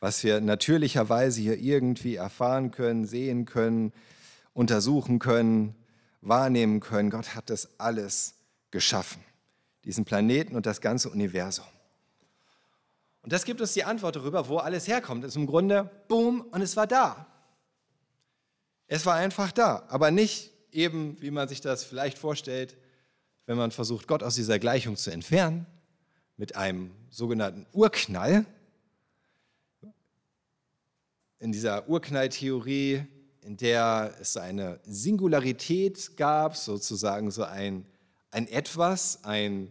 was 0.00 0.24
wir 0.24 0.40
natürlicherweise 0.40 1.42
hier 1.42 1.58
irgendwie 1.58 2.14
erfahren 2.14 2.70
können, 2.70 3.04
sehen 3.04 3.44
können, 3.44 3.92
untersuchen 4.54 5.18
können, 5.18 5.74
wahrnehmen 6.22 6.80
können. 6.80 7.10
Gott 7.10 7.34
hat 7.34 7.50
das 7.50 7.78
alles 7.78 8.34
geschaffen, 8.70 9.22
diesen 9.84 10.06
Planeten 10.06 10.56
und 10.56 10.64
das 10.64 10.80
ganze 10.80 11.10
Universum. 11.10 11.66
Und 13.28 13.32
das 13.34 13.44
gibt 13.44 13.60
uns 13.60 13.74
die 13.74 13.84
Antwort 13.84 14.16
darüber, 14.16 14.48
wo 14.48 14.56
alles 14.56 14.88
herkommt. 14.88 15.22
Es 15.22 15.32
ist 15.32 15.36
im 15.36 15.46
Grunde, 15.46 15.90
boom, 16.08 16.40
und 16.50 16.62
es 16.62 16.76
war 16.76 16.86
da. 16.86 17.26
Es 18.86 19.04
war 19.04 19.16
einfach 19.16 19.52
da, 19.52 19.84
aber 19.88 20.10
nicht 20.10 20.50
eben, 20.72 21.20
wie 21.20 21.30
man 21.30 21.46
sich 21.46 21.60
das 21.60 21.84
vielleicht 21.84 22.16
vorstellt, 22.16 22.78
wenn 23.44 23.58
man 23.58 23.70
versucht, 23.70 24.08
Gott 24.08 24.22
aus 24.22 24.34
dieser 24.34 24.58
Gleichung 24.58 24.96
zu 24.96 25.10
entfernen, 25.10 25.66
mit 26.38 26.56
einem 26.56 26.90
sogenannten 27.10 27.66
Urknall. 27.74 28.46
In 31.38 31.52
dieser 31.52 31.86
Urknalltheorie, 31.86 33.04
in 33.42 33.58
der 33.58 34.14
es 34.22 34.38
eine 34.38 34.80
Singularität 34.84 36.16
gab, 36.16 36.56
sozusagen 36.56 37.30
so 37.30 37.44
ein, 37.44 37.84
ein 38.30 38.48
Etwas, 38.48 39.22
ein 39.24 39.70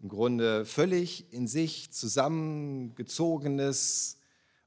im 0.00 0.08
Grunde 0.08 0.64
völlig 0.64 1.32
in 1.32 1.48
sich 1.48 1.90
zusammengezogenes, 1.90 4.18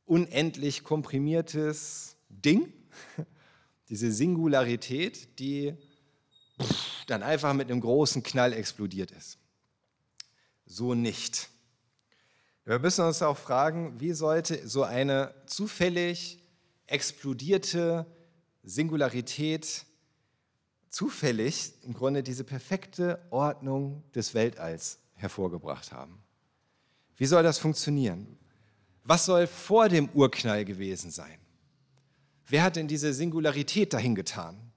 unendlich 0.05 0.83
komprimiertes 0.83 2.17
Ding, 2.29 2.73
diese 3.89 4.11
Singularität, 4.11 5.39
die 5.39 5.73
dann 7.07 7.23
einfach 7.23 7.53
mit 7.53 7.71
einem 7.71 7.81
großen 7.81 8.21
Knall 8.23 8.53
explodiert 8.53 9.11
ist. 9.11 9.38
So 10.65 10.93
nicht. 10.93 11.50
Wir 12.65 12.79
müssen 12.79 13.05
uns 13.05 13.21
auch 13.21 13.38
fragen, 13.38 14.00
wie 14.00 14.13
sollte 14.13 14.67
so 14.67 14.83
eine 14.83 15.33
zufällig 15.45 16.39
explodierte 16.88 18.05
Singularität 18.63 19.85
zufällig 20.89 21.71
im 21.83 21.93
Grunde 21.93 22.21
diese 22.21 22.43
perfekte 22.43 23.25
Ordnung 23.31 24.03
des 24.13 24.33
Weltalls 24.33 25.00
hervorgebracht 25.22 25.92
haben. 25.92 26.22
Wie 27.18 27.25
soll 27.25 27.44
das 27.44 27.60
funktionieren? 27.60 28.38
Was 29.04 29.25
soll 29.25 29.48
vor 29.48 29.90
dem 29.90 30.10
Urknall 30.10 30.66
gewesen 30.66 31.12
sein? 31.12 31.40
Wer 32.48 32.63
hat 32.63 32.75
denn 32.75 32.88
diese 32.88 33.13
Singularität 33.13 33.94
dahin 33.94 34.16
getan? 34.16 34.72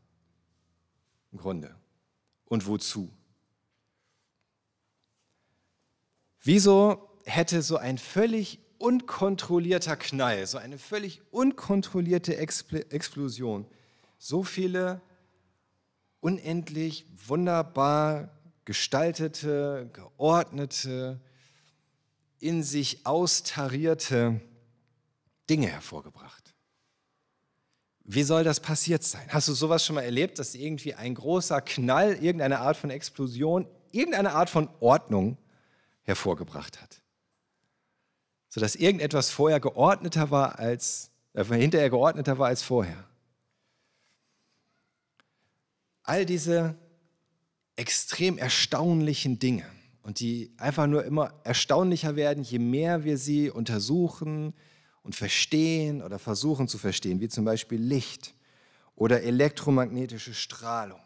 Im 1.33 1.39
Grunde. 1.39 1.75
Und 2.47 2.67
wozu? 2.67 3.11
Wieso 6.43 7.11
hätte 7.25 7.63
so 7.63 7.77
ein 7.77 7.99
völlig 7.99 8.61
unkontrollierter 8.79 9.97
Knall, 9.97 10.47
so 10.47 10.59
eine 10.59 10.79
völlig 10.79 11.23
unkontrollierte 11.33 12.37
Explosion 12.37 13.67
so 14.19 14.43
viele 14.43 15.03
unendlich 16.21 17.07
wunderbar 17.27 18.31
gestaltete, 18.65 19.91
geordnete, 19.93 21.21
in 22.39 22.63
sich 22.63 23.07
austarierte 23.07 24.41
Dinge 25.49 25.69
hervorgebracht. 25.69 26.55
Wie 28.05 28.23
soll 28.23 28.45
das 28.45 28.61
passiert 28.61 29.03
sein? 29.03 29.27
Hast 29.29 29.49
du 29.49 29.55
sowas 29.55 29.85
schon 29.85 29.95
mal 29.95 30.03
erlebt, 30.03 30.39
dass 30.39 30.55
irgendwie 30.55 30.95
ein 30.95 31.15
großer 31.15 31.61
Knall, 31.63 32.15
irgendeine 32.15 32.61
Art 32.61 32.77
von 32.77 32.91
Explosion, 32.91 33.67
irgendeine 33.93 34.33
Art 34.33 34.51
von 34.51 34.69
Ordnung 34.81 35.39
hervorgebracht 36.03 36.83
hat? 36.83 37.05
sodass 38.55 38.77
irgendetwas 38.77 39.31
vorher 39.31 39.59
geordneter 39.59 40.31
war 40.31 40.61
als, 40.61 41.11
äh, 41.33 41.43
hinterher 41.43 41.91
geordneter 41.91 42.39
war 42.39 42.47
als 42.47 42.63
vorher. 42.63 43.05
All 46.05 46.25
diese 46.25 46.77
extrem 47.77 48.39
erstaunlichen 48.39 49.39
Dinge 49.39 49.65
und 50.03 50.21
die 50.21 50.53
einfach 50.59 50.87
nur 50.87 51.05
immer 51.05 51.35
erstaunlicher 51.45 52.17
werden, 52.17 52.45
je 52.45 52.59
mehr 52.59 53.05
wir 53.05 53.19
sie 53.19 53.51
untersuchen 53.51 54.55
und 55.03 55.15
verstehen 55.15 56.03
oder 56.03 56.19
versuchen 56.19 56.69
zu 56.69 56.79
verstehen, 56.79 57.21
wie 57.21 57.29
zum 57.29 57.45
Beispiel 57.45 57.81
Licht 57.81 58.35
oder 58.95 59.23
elektromagnetische 59.23 60.35
Strahlung 60.35 61.01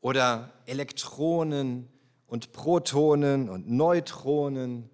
oder 0.00 0.52
Elektronen 0.66 1.88
und 2.26 2.52
Protonen 2.52 3.48
und 3.48 3.70
Neutronen, 3.70 4.90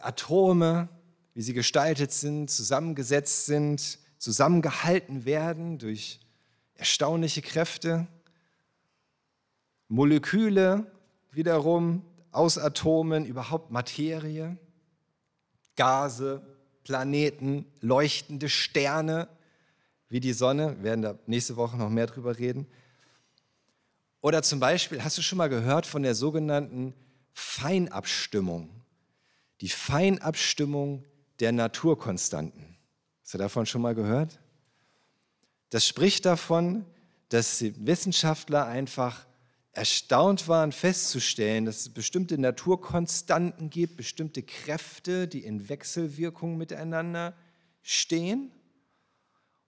Atome, 0.00 0.88
wie 1.34 1.42
sie 1.42 1.54
gestaltet 1.54 2.12
sind, 2.12 2.50
zusammengesetzt 2.50 3.46
sind, 3.46 3.98
zusammengehalten 4.18 5.24
werden 5.24 5.78
durch 5.78 6.20
erstaunliche 6.74 7.42
Kräfte. 7.42 8.06
Moleküle 9.92 10.90
wiederum 11.32 12.02
aus 12.30 12.56
Atomen, 12.56 13.26
überhaupt 13.26 13.70
Materie, 13.70 14.56
Gase, 15.76 16.40
Planeten, 16.82 17.66
leuchtende 17.80 18.48
Sterne 18.48 19.28
wie 20.08 20.20
die 20.20 20.32
Sonne. 20.32 20.76
Wir 20.78 20.84
werden 20.84 21.02
da 21.02 21.18
nächste 21.26 21.56
Woche 21.56 21.76
noch 21.76 21.90
mehr 21.90 22.06
drüber 22.06 22.38
reden. 22.38 22.66
Oder 24.22 24.42
zum 24.42 24.60
Beispiel, 24.60 25.04
hast 25.04 25.18
du 25.18 25.22
schon 25.22 25.36
mal 25.36 25.50
gehört 25.50 25.84
von 25.84 26.02
der 26.02 26.14
sogenannten 26.14 26.94
Feinabstimmung? 27.34 28.70
Die 29.60 29.68
Feinabstimmung 29.68 31.04
der 31.38 31.52
Naturkonstanten. 31.52 32.78
Hast 33.22 33.34
du 33.34 33.38
davon 33.38 33.66
schon 33.66 33.82
mal 33.82 33.94
gehört? 33.94 34.40
Das 35.68 35.86
spricht 35.86 36.24
davon, 36.24 36.86
dass 37.28 37.62
Wissenschaftler 37.62 38.66
einfach 38.66 39.26
erstaunt 39.72 40.48
waren 40.48 40.70
festzustellen, 40.72 41.64
dass 41.64 41.80
es 41.80 41.88
bestimmte 41.88 42.38
Naturkonstanten 42.38 43.70
gibt, 43.70 43.96
bestimmte 43.96 44.42
Kräfte, 44.42 45.26
die 45.26 45.44
in 45.44 45.68
Wechselwirkung 45.68 46.58
miteinander 46.58 47.34
stehen 47.80 48.52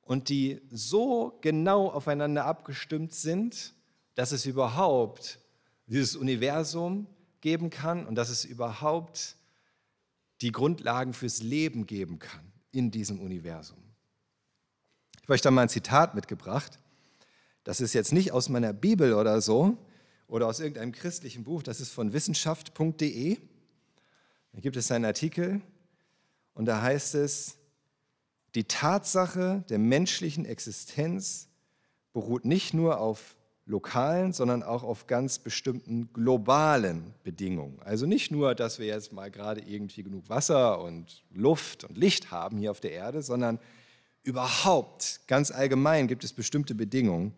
und 0.02 0.28
die 0.28 0.60
so 0.70 1.38
genau 1.40 1.90
aufeinander 1.90 2.44
abgestimmt 2.44 3.14
sind, 3.14 3.74
dass 4.14 4.32
es 4.32 4.44
überhaupt 4.44 5.38
dieses 5.86 6.16
Universum 6.16 7.06
geben 7.40 7.70
kann 7.70 8.06
und 8.06 8.14
dass 8.14 8.28
es 8.28 8.44
überhaupt 8.44 9.36
die 10.40 10.52
Grundlagen 10.52 11.14
fürs 11.14 11.42
Leben 11.42 11.86
geben 11.86 12.18
kann 12.18 12.52
in 12.70 12.90
diesem 12.90 13.20
Universum. 13.20 13.78
Ich 15.16 15.22
habe 15.22 15.34
euch 15.34 15.40
da 15.40 15.50
mal 15.50 15.62
ein 15.62 15.68
Zitat 15.70 16.14
mitgebracht. 16.14 16.78
Das 17.64 17.80
ist 17.80 17.94
jetzt 17.94 18.12
nicht 18.12 18.32
aus 18.32 18.50
meiner 18.50 18.74
Bibel 18.74 19.14
oder 19.14 19.40
so, 19.40 19.78
oder 20.26 20.46
aus 20.46 20.60
irgendeinem 20.60 20.92
christlichen 20.92 21.44
Buch, 21.44 21.62
das 21.62 21.80
ist 21.80 21.90
von 21.90 22.12
wissenschaft.de. 22.12 23.38
Da 24.52 24.60
gibt 24.60 24.76
es 24.76 24.90
einen 24.90 25.04
Artikel 25.04 25.60
und 26.54 26.66
da 26.66 26.80
heißt 26.80 27.14
es, 27.16 27.56
die 28.54 28.64
Tatsache 28.64 29.64
der 29.68 29.78
menschlichen 29.78 30.44
Existenz 30.44 31.48
beruht 32.12 32.44
nicht 32.44 32.72
nur 32.72 33.00
auf 33.00 33.36
lokalen, 33.66 34.32
sondern 34.32 34.62
auch 34.62 34.82
auf 34.82 35.06
ganz 35.06 35.38
bestimmten 35.38 36.12
globalen 36.12 37.14
Bedingungen. 37.22 37.80
Also 37.82 38.06
nicht 38.06 38.30
nur, 38.30 38.54
dass 38.54 38.78
wir 38.78 38.86
jetzt 38.86 39.12
mal 39.12 39.30
gerade 39.30 39.62
irgendwie 39.62 40.02
genug 40.02 40.28
Wasser 40.28 40.80
und 40.80 41.24
Luft 41.32 41.84
und 41.84 41.96
Licht 41.96 42.30
haben 42.30 42.58
hier 42.58 42.70
auf 42.70 42.80
der 42.80 42.92
Erde, 42.92 43.22
sondern 43.22 43.58
überhaupt 44.22 45.20
ganz 45.26 45.50
allgemein 45.50 46.08
gibt 46.08 46.24
es 46.24 46.32
bestimmte 46.32 46.74
Bedingungen, 46.74 47.32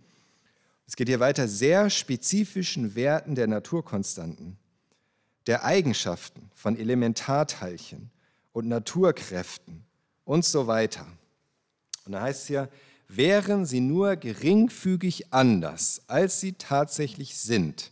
es 0.86 0.94
geht 0.94 1.08
hier 1.08 1.20
weiter, 1.20 1.48
sehr 1.48 1.90
spezifischen 1.90 2.94
Werten 2.94 3.34
der 3.34 3.48
Naturkonstanten, 3.48 4.56
der 5.46 5.64
Eigenschaften 5.64 6.50
von 6.54 6.78
Elementarteilchen 6.78 8.10
und 8.52 8.68
Naturkräften 8.68 9.84
und 10.24 10.44
so 10.44 10.66
weiter. 10.66 11.06
Und 12.04 12.12
da 12.12 12.22
heißt 12.22 12.42
es 12.42 12.46
hier, 12.46 12.68
wären 13.08 13.66
sie 13.66 13.80
nur 13.80 14.16
geringfügig 14.16 15.32
anders, 15.32 16.02
als 16.06 16.40
sie 16.40 16.52
tatsächlich 16.52 17.36
sind, 17.36 17.90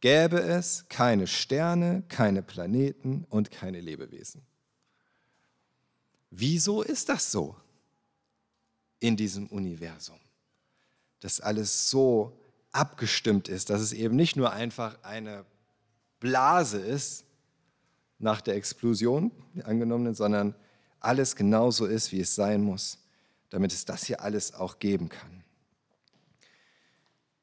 gäbe 0.00 0.40
es 0.40 0.86
keine 0.88 1.26
Sterne, 1.26 2.02
keine 2.08 2.42
Planeten 2.42 3.26
und 3.28 3.50
keine 3.50 3.80
Lebewesen. 3.80 4.42
Wieso 6.30 6.82
ist 6.82 7.08
das 7.08 7.30
so 7.30 7.56
in 8.98 9.16
diesem 9.16 9.46
Universum? 9.48 10.18
Dass 11.20 11.40
alles 11.40 11.90
so 11.90 12.38
abgestimmt 12.72 13.48
ist, 13.48 13.70
dass 13.70 13.80
es 13.80 13.92
eben 13.92 14.16
nicht 14.16 14.36
nur 14.36 14.52
einfach 14.52 15.02
eine 15.02 15.44
Blase 16.18 16.78
ist 16.78 17.24
nach 18.18 18.40
der 18.40 18.54
Explosion, 18.56 19.30
die 19.54 19.64
angenommenen, 19.64 20.14
sondern 20.14 20.54
alles 21.00 21.34
genauso 21.34 21.86
ist, 21.86 22.12
wie 22.12 22.20
es 22.20 22.34
sein 22.34 22.62
muss, 22.62 22.98
damit 23.48 23.72
es 23.72 23.84
das 23.84 24.04
hier 24.04 24.20
alles 24.20 24.54
auch 24.54 24.78
geben 24.78 25.08
kann. 25.08 25.42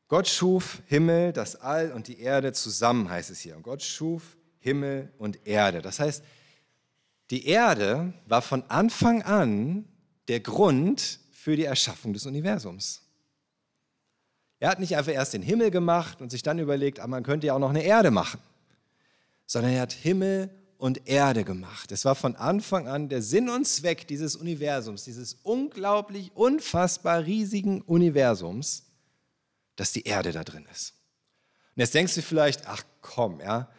Gott 0.07 0.27
schuf 0.27 0.81
Himmel, 0.85 1.33
das 1.33 1.57
All 1.57 1.91
und 1.91 2.07
die 2.07 2.19
Erde 2.19 2.53
zusammen, 2.53 3.09
heißt 3.09 3.29
es 3.29 3.39
hier. 3.39 3.57
Und 3.57 3.63
Gott 3.63 3.83
schuf 3.83 4.37
Himmel 4.59 5.11
und 5.17 5.45
Erde. 5.45 5.81
Das 5.81 5.99
heißt, 5.99 6.23
die 7.29 7.45
Erde 7.45 8.13
war 8.25 8.41
von 8.41 8.63
Anfang 8.69 9.21
an 9.23 9.85
der 10.29 10.39
Grund 10.39 11.19
für 11.31 11.57
die 11.57 11.65
Erschaffung 11.65 12.13
des 12.13 12.25
Universums. 12.25 13.01
Er 14.59 14.69
hat 14.69 14.79
nicht 14.79 14.95
einfach 14.97 15.11
erst 15.11 15.33
den 15.33 15.41
Himmel 15.41 15.71
gemacht 15.71 16.21
und 16.21 16.31
sich 16.31 16.41
dann 16.41 16.59
überlegt, 16.59 16.99
aber 16.99 17.09
man 17.09 17.23
könnte 17.23 17.47
ja 17.47 17.53
auch 17.53 17.59
noch 17.59 17.69
eine 17.69 17.83
Erde 17.83 18.11
machen, 18.11 18.39
sondern 19.45 19.73
er 19.73 19.81
hat 19.81 19.93
Himmel 19.93 20.49
und 20.77 21.07
Erde 21.07 21.43
gemacht. 21.43 21.91
Es 21.91 22.05
war 22.05 22.15
von 22.15 22.35
Anfang 22.35 22.87
an 22.87 23.09
der 23.09 23.21
Sinn 23.21 23.49
und 23.49 23.67
Zweck 23.67 24.07
dieses 24.07 24.35
Universums, 24.35 25.03
dieses 25.03 25.37
unglaublich, 25.43 26.31
unfassbar 26.35 27.25
riesigen 27.25 27.81
Universums, 27.81 28.83
dass 29.75 29.91
die 29.91 30.03
Erde 30.03 30.31
da 30.31 30.43
drin 30.43 30.67
ist. 30.71 30.93
Und 31.75 31.81
jetzt 31.81 31.93
denkst 31.93 32.15
du 32.15 32.21
vielleicht, 32.21 32.67
ach 32.67 32.83
komm, 33.01 33.39
ja, 33.39 33.69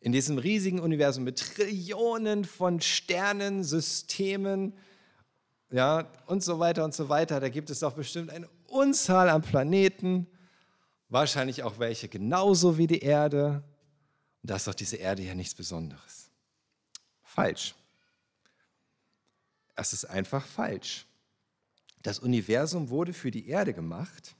in 0.00 0.12
diesem 0.12 0.38
riesigen 0.38 0.78
Universum 0.78 1.24
mit 1.24 1.38
Trillionen 1.38 2.44
von 2.44 2.80
Sternen, 2.80 3.64
Systemen, 3.64 4.74
ja, 5.70 6.10
und 6.26 6.42
so 6.42 6.58
weiter 6.58 6.84
und 6.84 6.94
so 6.94 7.08
weiter, 7.08 7.40
da 7.40 7.48
gibt 7.48 7.68
es 7.70 7.80
doch 7.80 7.94
bestimmt 7.94 8.30
eine 8.30 8.48
Unzahl 8.68 9.28
an 9.28 9.42
Planeten, 9.42 10.26
wahrscheinlich 11.08 11.62
auch 11.62 11.78
welche 11.78 12.08
genauso 12.08 12.78
wie 12.78 12.86
die 12.86 13.00
Erde. 13.00 13.62
Und 14.42 14.50
da 14.50 14.56
ist 14.56 14.66
doch 14.66 14.74
diese 14.74 14.96
Erde 14.96 15.22
ja 15.22 15.34
nichts 15.34 15.54
Besonderes. 15.54 16.30
Falsch. 17.22 17.74
Es 19.74 19.92
ist 19.92 20.04
einfach 20.04 20.44
falsch. 20.46 21.06
Das 22.02 22.18
Universum 22.18 22.90
wurde 22.90 23.12
für 23.12 23.30
die 23.30 23.48
Erde 23.48 23.72
gemacht. 23.72 24.34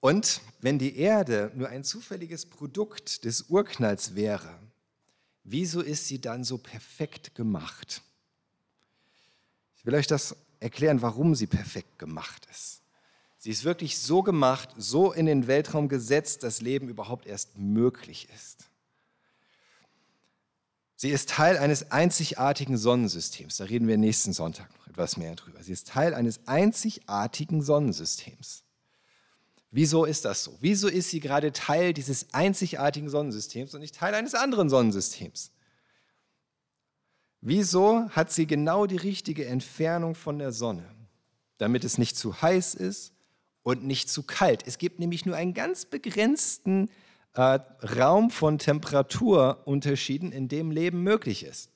Und 0.00 0.40
wenn 0.60 0.78
die 0.78 0.96
Erde 0.96 1.52
nur 1.54 1.68
ein 1.68 1.84
zufälliges 1.84 2.46
Produkt 2.46 3.24
des 3.24 3.42
Urknalls 3.42 4.14
wäre, 4.14 4.58
wieso 5.44 5.82
ist 5.82 6.08
sie 6.08 6.20
dann 6.20 6.42
so 6.42 6.56
perfekt 6.56 7.34
gemacht? 7.34 8.02
Ich 9.76 9.84
will 9.84 9.94
euch 9.94 10.06
das 10.06 10.34
erklären, 10.60 11.02
warum 11.02 11.34
sie 11.34 11.46
perfekt 11.46 11.98
gemacht 11.98 12.46
ist. 12.50 12.82
Sie 13.38 13.50
ist 13.50 13.64
wirklich 13.64 13.98
so 13.98 14.22
gemacht, 14.22 14.68
so 14.76 15.12
in 15.12 15.26
den 15.26 15.46
Weltraum 15.46 15.88
gesetzt, 15.88 16.42
dass 16.42 16.60
Leben 16.60 16.88
überhaupt 16.88 17.26
erst 17.26 17.56
möglich 17.58 18.28
ist. 18.34 18.68
Sie 20.96 21.08
ist 21.08 21.30
Teil 21.30 21.56
eines 21.56 21.90
einzigartigen 21.90 22.76
Sonnensystems. 22.76 23.56
Da 23.56 23.64
reden 23.64 23.88
wir 23.88 23.96
nächsten 23.96 24.34
Sonntag 24.34 24.70
noch 24.76 24.86
etwas 24.86 25.16
mehr 25.16 25.34
drüber. 25.34 25.62
Sie 25.62 25.72
ist 25.72 25.88
Teil 25.88 26.12
eines 26.12 26.46
einzigartigen 26.46 27.62
Sonnensystems. 27.62 28.64
Wieso 29.70 30.04
ist 30.04 30.26
das 30.26 30.44
so? 30.44 30.58
Wieso 30.60 30.88
ist 30.88 31.08
sie 31.08 31.20
gerade 31.20 31.52
Teil 31.52 31.94
dieses 31.94 32.34
einzigartigen 32.34 33.08
Sonnensystems 33.08 33.72
und 33.72 33.80
nicht 33.80 33.94
Teil 33.94 34.14
eines 34.14 34.34
anderen 34.34 34.68
Sonnensystems? 34.68 35.52
Wieso 37.40 38.08
hat 38.10 38.30
sie 38.30 38.46
genau 38.46 38.86
die 38.86 38.96
richtige 38.96 39.46
Entfernung 39.46 40.14
von 40.14 40.38
der 40.38 40.52
Sonne, 40.52 40.84
damit 41.58 41.84
es 41.84 41.96
nicht 41.96 42.16
zu 42.16 42.42
heiß 42.42 42.74
ist 42.74 43.12
und 43.62 43.84
nicht 43.84 44.10
zu 44.10 44.22
kalt? 44.22 44.66
Es 44.66 44.78
gibt 44.78 44.98
nämlich 44.98 45.24
nur 45.24 45.36
einen 45.36 45.54
ganz 45.54 45.86
begrenzten 45.86 46.90
äh, 47.34 47.60
Raum 47.96 48.30
von 48.30 48.58
Temperaturunterschieden, 48.58 50.32
in 50.32 50.48
dem 50.48 50.70
Leben 50.70 51.02
möglich 51.02 51.44
ist. 51.44 51.70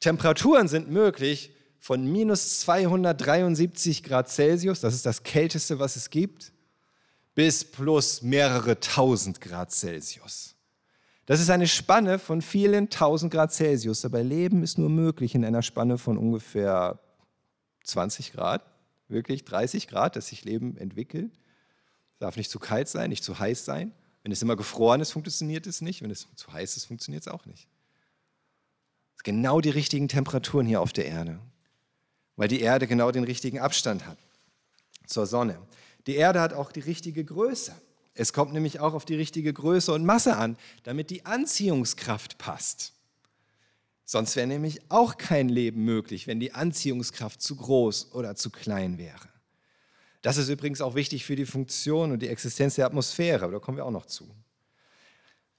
Temperaturen 0.00 0.68
sind 0.68 0.90
möglich 0.90 1.52
von 1.78 2.04
minus 2.04 2.60
273 2.60 4.02
Grad 4.02 4.28
Celsius, 4.28 4.80
das 4.80 4.94
ist 4.94 5.06
das 5.06 5.22
kälteste, 5.22 5.78
was 5.78 5.96
es 5.96 6.10
gibt, 6.10 6.52
bis 7.34 7.64
plus 7.64 8.22
mehrere 8.22 8.80
tausend 8.80 9.40
Grad 9.40 9.72
Celsius. 9.72 10.55
Das 11.26 11.40
ist 11.40 11.50
eine 11.50 11.66
Spanne 11.66 12.20
von 12.20 12.40
vielen 12.40 12.88
tausend 12.88 13.32
Grad 13.32 13.52
Celsius. 13.52 14.00
Dabei 14.00 14.22
Leben 14.22 14.62
ist 14.62 14.78
nur 14.78 14.88
möglich 14.88 15.34
in 15.34 15.44
einer 15.44 15.62
Spanne 15.62 15.98
von 15.98 16.18
ungefähr 16.18 17.00
20 17.82 18.32
Grad, 18.32 18.64
wirklich 19.08 19.44
30 19.44 19.88
Grad, 19.88 20.14
dass 20.14 20.28
sich 20.28 20.44
Leben 20.44 20.76
entwickelt. 20.76 21.32
Es 22.12 22.18
darf 22.20 22.36
nicht 22.36 22.50
zu 22.50 22.60
kalt 22.60 22.88
sein, 22.88 23.10
nicht 23.10 23.24
zu 23.24 23.40
heiß 23.40 23.64
sein. 23.64 23.92
Wenn 24.22 24.30
es 24.30 24.40
immer 24.40 24.56
gefroren 24.56 25.00
ist, 25.00 25.10
funktioniert 25.10 25.66
es 25.66 25.80
nicht. 25.80 26.00
Wenn 26.00 26.12
es 26.12 26.28
zu 26.36 26.52
heiß 26.52 26.76
ist, 26.76 26.84
funktioniert 26.84 27.22
es 27.22 27.28
auch 27.28 27.44
nicht. 27.44 27.68
Es 29.14 29.18
sind 29.18 29.24
genau 29.24 29.60
die 29.60 29.70
richtigen 29.70 30.06
Temperaturen 30.06 30.66
hier 30.66 30.80
auf 30.80 30.92
der 30.92 31.06
Erde, 31.06 31.40
weil 32.36 32.48
die 32.48 32.60
Erde 32.60 32.86
genau 32.86 33.10
den 33.10 33.24
richtigen 33.24 33.58
Abstand 33.58 34.06
hat 34.06 34.18
zur 35.06 35.26
Sonne. 35.26 35.58
Die 36.06 36.14
Erde 36.14 36.40
hat 36.40 36.52
auch 36.52 36.70
die 36.70 36.80
richtige 36.80 37.24
Größe. 37.24 37.74
Es 38.18 38.32
kommt 38.32 38.52
nämlich 38.52 38.80
auch 38.80 38.94
auf 38.94 39.04
die 39.04 39.14
richtige 39.14 39.52
Größe 39.52 39.92
und 39.92 40.04
Masse 40.04 40.36
an, 40.36 40.56
damit 40.84 41.10
die 41.10 41.26
Anziehungskraft 41.26 42.38
passt. 42.38 42.94
Sonst 44.04 44.36
wäre 44.36 44.46
nämlich 44.46 44.80
auch 44.88 45.18
kein 45.18 45.48
Leben 45.48 45.84
möglich, 45.84 46.26
wenn 46.26 46.40
die 46.40 46.52
Anziehungskraft 46.52 47.42
zu 47.42 47.56
groß 47.56 48.12
oder 48.14 48.34
zu 48.34 48.50
klein 48.50 48.98
wäre. 48.98 49.28
Das 50.22 50.38
ist 50.38 50.48
übrigens 50.48 50.80
auch 50.80 50.94
wichtig 50.94 51.24
für 51.24 51.36
die 51.36 51.44
Funktion 51.44 52.12
und 52.12 52.20
die 52.20 52.28
Existenz 52.28 52.76
der 52.76 52.86
Atmosphäre, 52.86 53.44
aber 53.44 53.52
da 53.52 53.58
kommen 53.58 53.76
wir 53.76 53.84
auch 53.84 53.90
noch 53.90 54.06
zu. 54.06 54.28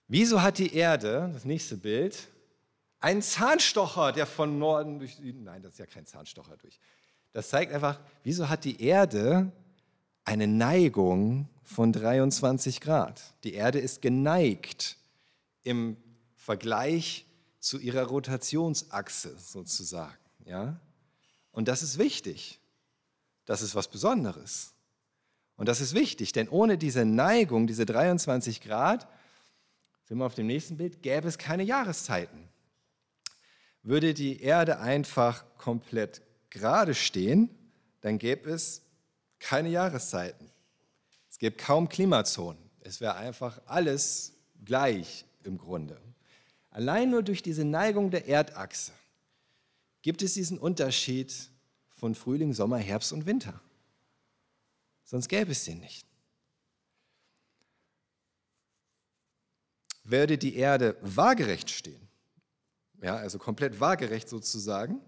Wieso 0.08 0.42
hat 0.42 0.58
die 0.58 0.74
Erde, 0.74 1.30
das 1.34 1.46
nächste 1.46 1.78
Bild, 1.78 2.28
einen 3.00 3.22
Zahnstocher, 3.22 4.12
der 4.14 4.26
von 4.26 4.58
Norden 4.58 5.00
durch 5.00 5.18
Süden, 5.18 5.44
nein, 5.44 5.62
das 5.62 5.74
ist 5.74 5.80
ja 5.80 5.86
kein 5.86 6.06
Zahnstocher 6.06 6.58
durch. 6.58 6.80
Das 7.34 7.50
zeigt 7.50 7.72
einfach, 7.72 8.00
wieso 8.24 8.50
hat 8.50 8.64
die 8.64 8.82
Erde 8.82 9.52
eine 10.24 10.48
Neigung 10.48 11.48
von 11.68 11.92
23 11.92 12.80
Grad. 12.80 13.22
Die 13.44 13.54
Erde 13.54 13.80
ist 13.80 14.02
geneigt 14.02 14.98
im 15.64 15.98
Vergleich 16.36 17.26
zu 17.60 17.78
ihrer 17.78 18.04
Rotationsachse 18.04 19.38
sozusagen. 19.38 20.18
Ja? 20.46 20.80
Und 21.52 21.68
das 21.68 21.84
ist 21.84 21.98
wichtig. 21.98 22.60
Das 23.46 23.62
ist 23.62 23.76
was 23.76 23.90
Besonderes. 23.90 24.74
Und 25.58 25.68
das 25.68 25.82
ist 25.82 25.94
wichtig, 25.94 26.32
denn 26.32 26.48
ohne 26.48 26.78
diese 26.78 27.04
Neigung, 27.04 27.68
diese 27.68 27.86
23 27.86 28.62
Grad, 28.62 29.08
sind 30.06 30.20
wir 30.20 30.26
auf 30.26 30.36
dem 30.36 30.48
nächsten 30.48 30.78
Bild, 30.78 31.02
gäbe 31.02 31.28
es 31.28 31.38
keine 31.38 31.64
Jahreszeiten. 31.64 32.48
Würde 33.84 34.14
die 34.14 34.42
Erde 34.42 34.80
einfach 34.80 35.44
komplett 35.58 36.22
gerade 36.50 36.94
stehen, 36.94 37.50
dann 38.02 38.18
gäbe 38.20 38.52
es 38.52 38.84
keine 39.40 39.70
Jahreszeiten. 39.70 40.50
Es 41.38 41.42
gibt 41.42 41.60
kaum 41.60 41.88
Klimazonen. 41.88 42.58
Es 42.80 43.00
wäre 43.00 43.14
einfach 43.14 43.62
alles 43.68 44.34
gleich 44.66 45.24
im 45.44 45.60
Grunde. 45.60 46.02
Allein 46.72 47.12
nur 47.12 47.22
durch 47.22 47.44
diese 47.44 47.64
Neigung 47.64 48.10
der 48.10 48.28
Erdachse 48.28 48.92
gibt 50.02 50.24
es 50.24 50.34
diesen 50.34 50.58
Unterschied 50.58 51.32
von 51.90 52.16
Frühling, 52.16 52.54
Sommer, 52.54 52.80
Herbst 52.80 53.14
und 53.14 53.28
Winter. 53.28 53.62
Sonst 55.04 55.28
gäbe 55.28 55.52
es 55.52 55.64
den 55.64 55.80
nicht. 55.80 56.08
Würde 60.06 60.40
die 60.40 60.56
Erde 60.56 60.98
waagerecht 61.02 61.70
stehen, 61.70 62.08
ja, 63.04 63.16
also 63.16 63.38
komplett 63.38 63.80
waagerecht 63.80 64.28
sozusagen, 64.28 65.02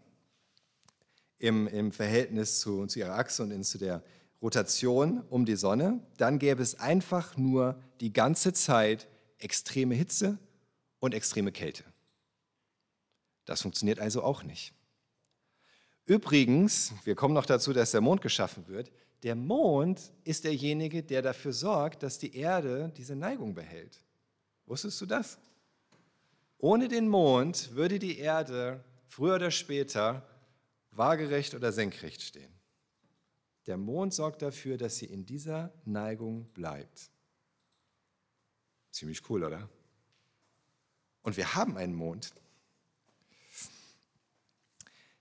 im, 1.39 1.65
im 1.65 1.92
Verhältnis 1.92 2.60
zu, 2.60 2.86
zu 2.86 3.00
ihrer 3.00 3.15
Achse 3.15 3.42
und 3.42 3.50
in, 3.50 3.63
zu 3.63 3.80
der 3.80 4.04
Rotation 4.41 5.23
um 5.30 5.45
die 5.45 5.56
Sonne, 5.56 5.99
dann 6.17 6.39
gäbe 6.39 6.63
es 6.63 6.80
einfach 6.80 7.36
nur 7.38 7.82
die 7.99 8.13
ganze 8.13 8.54
Zeit 8.54 9.08
extreme 9.38 9.95
Hitze 9.95 10.38
und 10.99 11.13
extreme 11.13 11.52
Kälte. 11.52 11.84
Das 13.45 13.62
funktioniert 13.62 13.99
also 13.99 14.23
auch 14.23 14.43
nicht. 14.43 14.73
Übrigens, 16.06 16.93
wir 17.04 17.15
kommen 17.15 17.34
noch 17.34 17.45
dazu, 17.45 17.73
dass 17.73 17.91
der 17.91 18.02
Mond 18.02 18.21
geschaffen 18.21 18.67
wird. 18.67 18.91
Der 19.23 19.36
Mond 19.36 20.12
ist 20.23 20.43
derjenige, 20.43 21.04
der 21.04 21.21
dafür 21.21 21.54
sorgt, 21.54 22.04
dass 22.04 22.17
die 22.17 22.36
Erde 22.36 22.91
diese 22.95 23.15
Neigung 23.15 23.54
behält. 23.54 24.02
Wusstest 24.65 25.02
du 25.02 25.06
das? 25.06 25.38
Ohne 26.58 26.88
den 26.88 27.08
Mond 27.08 27.75
würde 27.75 27.99
die 27.99 28.17
Erde 28.17 28.84
früher 29.08 29.36
oder 29.36 29.52
später 29.52 30.28
waagerecht 30.91 31.54
oder 31.54 31.71
senkrecht 31.71 32.21
stehen. 32.21 32.59
Der 33.70 33.78
Mond 33.78 34.16
sorgt 34.16 34.42
dafür, 34.42 34.80
dass 34.80 34.98
sie 34.98 35.06
in 35.06 35.28
dieser 35.28 35.72
Neigung 35.86 36.46
bleibt. 36.56 37.12
Ziemlich 38.90 39.30
cool, 39.30 39.44
oder? 39.44 39.70
Und 41.22 41.38
wir 41.38 41.54
haben 41.54 41.78
einen 41.78 41.94
Mond. 41.94 42.34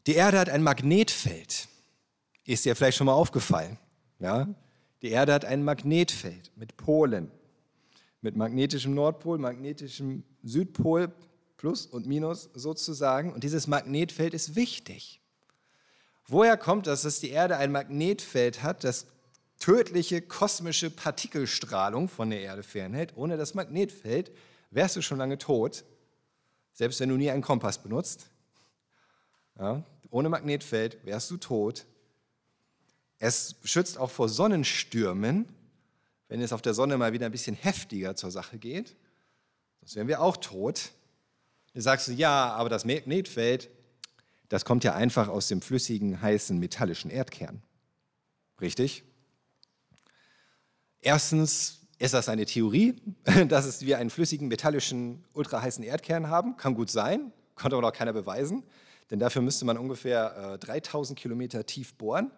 Die 0.07 0.15
Erde 0.15 0.39
hat 0.39 0.49
ein 0.49 0.63
Magnetfeld. 0.63 1.69
Ist 2.47 2.65
dir 2.65 2.75
vielleicht 2.75 2.97
schon 2.97 3.05
mal 3.05 3.13
aufgefallen? 3.13 3.77
Ja? 4.19 4.49
Die 5.03 5.11
Erde 5.11 5.35
hat 5.35 5.45
ein 5.45 5.63
Magnetfeld 5.63 6.51
mit 6.57 6.79
Polen. 6.79 7.31
Mit 8.23 8.35
magnetischem 8.35 8.95
Nordpol, 8.95 9.37
magnetischem 9.37 10.25
Südpol, 10.43 11.13
Plus 11.59 11.85
und 11.85 12.07
Minus 12.07 12.49
sozusagen. 12.55 13.31
Und 13.31 13.45
dieses 13.45 13.67
Magnetfeld 13.67 14.33
ist 14.33 14.57
wichtig. 14.57 15.21
Woher 16.29 16.59
kommt 16.59 16.87
das, 16.87 17.03
dass 17.03 17.21
die 17.21 17.31
Erde 17.31 17.57
ein 17.57 17.73
Magnetfeld 17.73 18.63
hat, 18.63 18.85
das 18.85 19.07
tödliche 19.59 20.21
kosmische 20.21 20.91
Partikelstrahlung 20.91 22.09
von 22.09 22.29
der 22.29 22.43
Erde 22.43 22.63
fernhält? 22.63 23.15
Ohne 23.17 23.39
das 23.39 23.55
Magnetfeld 23.55 24.31
wärst 24.71 24.97
du 24.97 25.03
schon 25.03 25.17
lange 25.17 25.39
tot, 25.39 25.85
selbst 26.75 27.01
wenn 27.01 27.09
du 27.09 27.17
nie 27.17 27.31
einen 27.31 27.43
Kompass 27.43 27.83
benutzt. 27.83 28.27
Ja, 29.59 29.83
ohne 30.11 30.29
Magnetfeld 30.29 30.99
wärst 31.05 31.31
du 31.31 31.39
tot. 31.39 31.87
Es 33.19 33.57
schützt 33.65 33.97
auch 33.97 34.11
vor 34.11 34.29
Sonnenstürmen, 34.29 35.47
wenn 36.29 36.43
es 36.43 36.53
auf 36.53 36.63
der 36.63 36.75
Sonne 36.75 36.99
mal 36.99 37.15
wieder 37.15 37.27
ein 37.27 37.33
bisschen 37.33 37.57
heftiger 37.57 38.15
zur 38.15 38.31
Sache 38.31 38.59
geht. 38.59 38.95
Sonst 39.81 39.97
wären 39.97 40.09
wir 40.09 40.21
auch 40.21 40.37
tot. 40.37 40.93
Du 41.73 41.81
sagst, 41.81 42.09
ja, 42.09 42.53
aber 42.53 42.69
das 42.69 42.85
Magnetfeld 42.85 43.71
das 44.49 44.65
kommt 44.65 44.85
ja 44.85 44.95
einfach 44.95 45.29
aus 45.29 45.49
dem 45.49 45.61
flüssigen, 45.63 46.21
heißen, 46.21 46.59
metallischen 46.59 47.11
Erdkern. 47.11 47.63
Richtig? 48.61 49.05
Erstens 51.01 51.87
ist 51.99 52.15
das 52.15 52.29
eine 52.29 52.47
Theorie, 52.47 52.97
dass 53.49 53.83
wir 53.85 53.99
einen 53.99 54.11
flüssigen, 54.11 54.49
metallischen, 54.49 55.25
ultraheißen 55.35 55.85
Erdkern 55.85 56.29
haben. 56.29 56.57
Kann 56.57 56.75
gut 56.75 56.91
sein, 56.91 57.33
konnte 57.55 57.77
aber 57.77 57.87
noch 57.87 57.93
keiner 57.93 58.13
beweisen, 58.13 58.65
denn 59.11 59.19
dafür 59.19 59.43
müsste 59.43 59.65
man 59.65 59.79
ungefähr 59.79 60.55
äh, 60.55 60.59
3000 60.59 61.19
Kilometer 61.19 61.67
tief 61.67 61.95
bohren. 61.95 62.31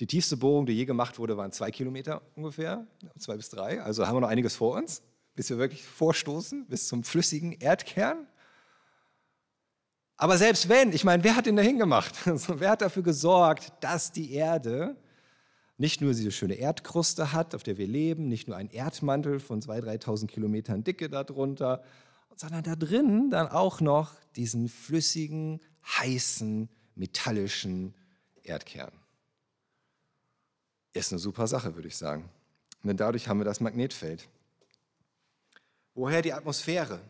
Die 0.00 0.06
tiefste 0.06 0.36
Bohrung, 0.36 0.66
die 0.66 0.74
je 0.74 0.84
gemacht 0.84 1.18
wurde, 1.18 1.36
waren 1.36 1.50
zwei 1.50 1.70
Kilometer 1.72 2.22
ungefähr, 2.36 2.86
zwei 3.18 3.36
bis 3.36 3.48
drei. 3.50 3.82
Also 3.82 4.06
haben 4.06 4.16
wir 4.16 4.20
noch 4.20 4.28
einiges 4.28 4.54
vor 4.54 4.76
uns, 4.76 5.02
bis 5.34 5.50
wir 5.50 5.58
wirklich 5.58 5.82
vorstoßen, 5.82 6.66
bis 6.66 6.86
zum 6.86 7.02
flüssigen 7.02 7.52
Erdkern. 7.52 8.26
Aber 10.20 10.36
selbst 10.36 10.68
wenn, 10.68 10.92
ich 10.92 11.04
meine, 11.04 11.22
wer 11.22 11.36
hat 11.36 11.46
ihn 11.46 11.56
dahin 11.56 11.78
gemacht? 11.78 12.14
Also, 12.26 12.60
wer 12.60 12.70
hat 12.70 12.82
dafür 12.82 13.02
gesorgt, 13.02 13.72
dass 13.80 14.12
die 14.12 14.32
Erde 14.32 14.96
nicht 15.78 16.00
nur 16.00 16.12
diese 16.12 16.32
schöne 16.32 16.54
Erdkruste 16.54 17.32
hat, 17.32 17.54
auf 17.54 17.62
der 17.62 17.78
wir 17.78 17.86
leben, 17.86 18.28
nicht 18.28 18.48
nur 18.48 18.56
einen 18.56 18.70
Erdmantel 18.70 19.38
von 19.38 19.62
2.000, 19.62 20.02
3.000 20.02 20.26
Kilometern 20.26 20.82
Dicke 20.82 21.08
darunter, 21.08 21.84
sondern 22.34 22.64
da 22.64 22.74
drin 22.74 23.30
dann 23.30 23.46
auch 23.46 23.80
noch 23.80 24.12
diesen 24.34 24.68
flüssigen, 24.68 25.60
heißen, 26.00 26.68
metallischen 26.96 27.94
Erdkern. 28.42 28.90
Ist 30.94 31.12
eine 31.12 31.20
super 31.20 31.46
Sache, 31.46 31.76
würde 31.76 31.86
ich 31.86 31.96
sagen. 31.96 32.28
Und 32.82 32.98
dadurch 32.98 33.28
haben 33.28 33.38
wir 33.38 33.44
das 33.44 33.60
Magnetfeld. 33.60 34.28
Woher 35.94 36.22
die 36.22 36.32
Atmosphäre? 36.32 37.00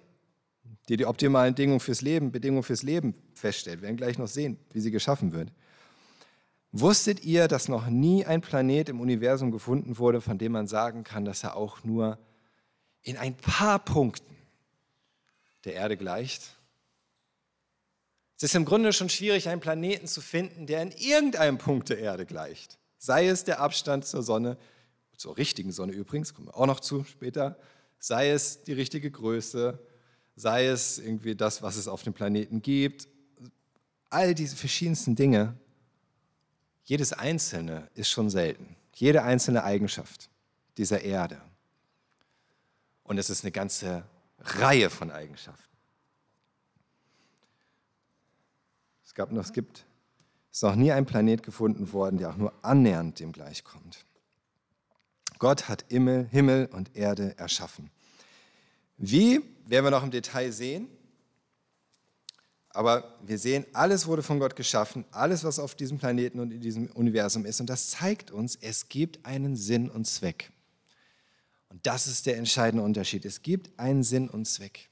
Die 0.88 0.96
die 0.96 1.06
optimalen 1.06 1.54
Bedingungen 1.54 1.80
fürs 1.80 2.00
Leben, 2.00 2.32
Bedingungen 2.32 2.62
fürs 2.62 2.82
Leben 2.82 3.14
feststellt. 3.34 3.80
Wir 3.80 3.88
werden 3.88 3.96
gleich 3.96 4.18
noch 4.18 4.28
sehen, 4.28 4.58
wie 4.72 4.80
sie 4.80 4.90
geschaffen 4.90 5.32
wird. 5.32 5.52
Wusstet 6.72 7.24
ihr, 7.24 7.48
dass 7.48 7.68
noch 7.68 7.88
nie 7.88 8.26
ein 8.26 8.40
Planet 8.40 8.88
im 8.88 9.00
Universum 9.00 9.50
gefunden 9.50 9.98
wurde, 9.98 10.20
von 10.20 10.38
dem 10.38 10.52
man 10.52 10.66
sagen 10.66 11.02
kann, 11.02 11.24
dass 11.24 11.42
er 11.42 11.56
auch 11.56 11.82
nur 11.82 12.18
in 13.02 13.16
ein 13.16 13.36
paar 13.36 13.78
Punkten 13.78 14.36
der 15.64 15.74
Erde 15.74 15.96
gleicht? 15.96 16.42
Es 18.36 18.44
ist 18.44 18.54
im 18.54 18.64
Grunde 18.64 18.92
schon 18.92 19.08
schwierig, 19.08 19.48
einen 19.48 19.60
Planeten 19.60 20.06
zu 20.06 20.20
finden, 20.20 20.66
der 20.66 20.82
in 20.82 20.92
irgendeinem 20.92 21.58
Punkt 21.58 21.88
der 21.88 21.98
Erde 21.98 22.24
gleicht. 22.24 22.78
Sei 22.98 23.26
es 23.26 23.44
der 23.44 23.60
Abstand 23.60 24.04
zur 24.04 24.22
Sonne, 24.22 24.56
zur 25.16 25.36
richtigen 25.36 25.72
Sonne 25.72 25.92
übrigens, 25.92 26.34
kommen 26.34 26.48
wir 26.48 26.56
auch 26.56 26.66
noch 26.66 26.80
zu 26.80 27.02
später, 27.04 27.58
sei 27.98 28.30
es 28.30 28.62
die 28.62 28.74
richtige 28.74 29.10
Größe, 29.10 29.80
sei 30.38 30.66
es 30.66 30.98
irgendwie 30.98 31.34
das, 31.34 31.62
was 31.62 31.76
es 31.76 31.88
auf 31.88 32.02
dem 32.02 32.12
Planeten 32.12 32.62
gibt, 32.62 33.08
all 34.08 34.34
diese 34.34 34.56
verschiedensten 34.56 35.16
Dinge, 35.16 35.54
jedes 36.84 37.12
einzelne 37.12 37.88
ist 37.94 38.08
schon 38.08 38.30
selten. 38.30 38.76
Jede 38.94 39.22
einzelne 39.22 39.64
Eigenschaft 39.64 40.30
dieser 40.76 41.02
Erde. 41.02 41.40
Und 43.02 43.18
es 43.18 43.30
ist 43.30 43.44
eine 43.44 43.52
ganze 43.52 44.04
Reihe 44.38 44.90
von 44.90 45.10
Eigenschaften. 45.10 45.64
Es 49.04 49.14
gab 49.14 49.32
noch, 49.32 49.42
es 49.42 49.52
gibt, 49.52 49.84
ist 50.50 50.62
noch 50.62 50.76
nie 50.76 50.92
ein 50.92 51.04
Planet 51.04 51.42
gefunden 51.42 51.92
worden, 51.92 52.18
der 52.18 52.30
auch 52.30 52.36
nur 52.36 52.52
annähernd 52.62 53.18
dem 53.20 53.32
gleichkommt. 53.32 54.04
Gott 55.38 55.68
hat 55.68 55.84
Himmel 55.88 56.66
und 56.72 56.96
Erde 56.96 57.36
erschaffen. 57.38 57.90
Wie, 58.98 59.40
werden 59.66 59.84
wir 59.84 59.90
noch 59.90 60.02
im 60.02 60.10
Detail 60.10 60.52
sehen. 60.52 60.88
Aber 62.70 63.16
wir 63.24 63.38
sehen, 63.38 63.64
alles 63.72 64.06
wurde 64.06 64.22
von 64.22 64.38
Gott 64.38 64.54
geschaffen, 64.54 65.04
alles, 65.10 65.42
was 65.42 65.58
auf 65.58 65.74
diesem 65.74 65.98
Planeten 65.98 66.38
und 66.38 66.52
in 66.52 66.60
diesem 66.60 66.86
Universum 66.90 67.44
ist. 67.44 67.60
Und 67.60 67.70
das 67.70 67.90
zeigt 67.90 68.30
uns, 68.30 68.56
es 68.60 68.88
gibt 68.88 69.24
einen 69.24 69.56
Sinn 69.56 69.90
und 69.90 70.06
Zweck. 70.06 70.52
Und 71.70 71.86
das 71.86 72.06
ist 72.06 72.26
der 72.26 72.36
entscheidende 72.36 72.84
Unterschied. 72.84 73.24
Es 73.24 73.42
gibt 73.42 73.78
einen 73.78 74.02
Sinn 74.02 74.28
und 74.28 74.46
Zweck. 74.46 74.90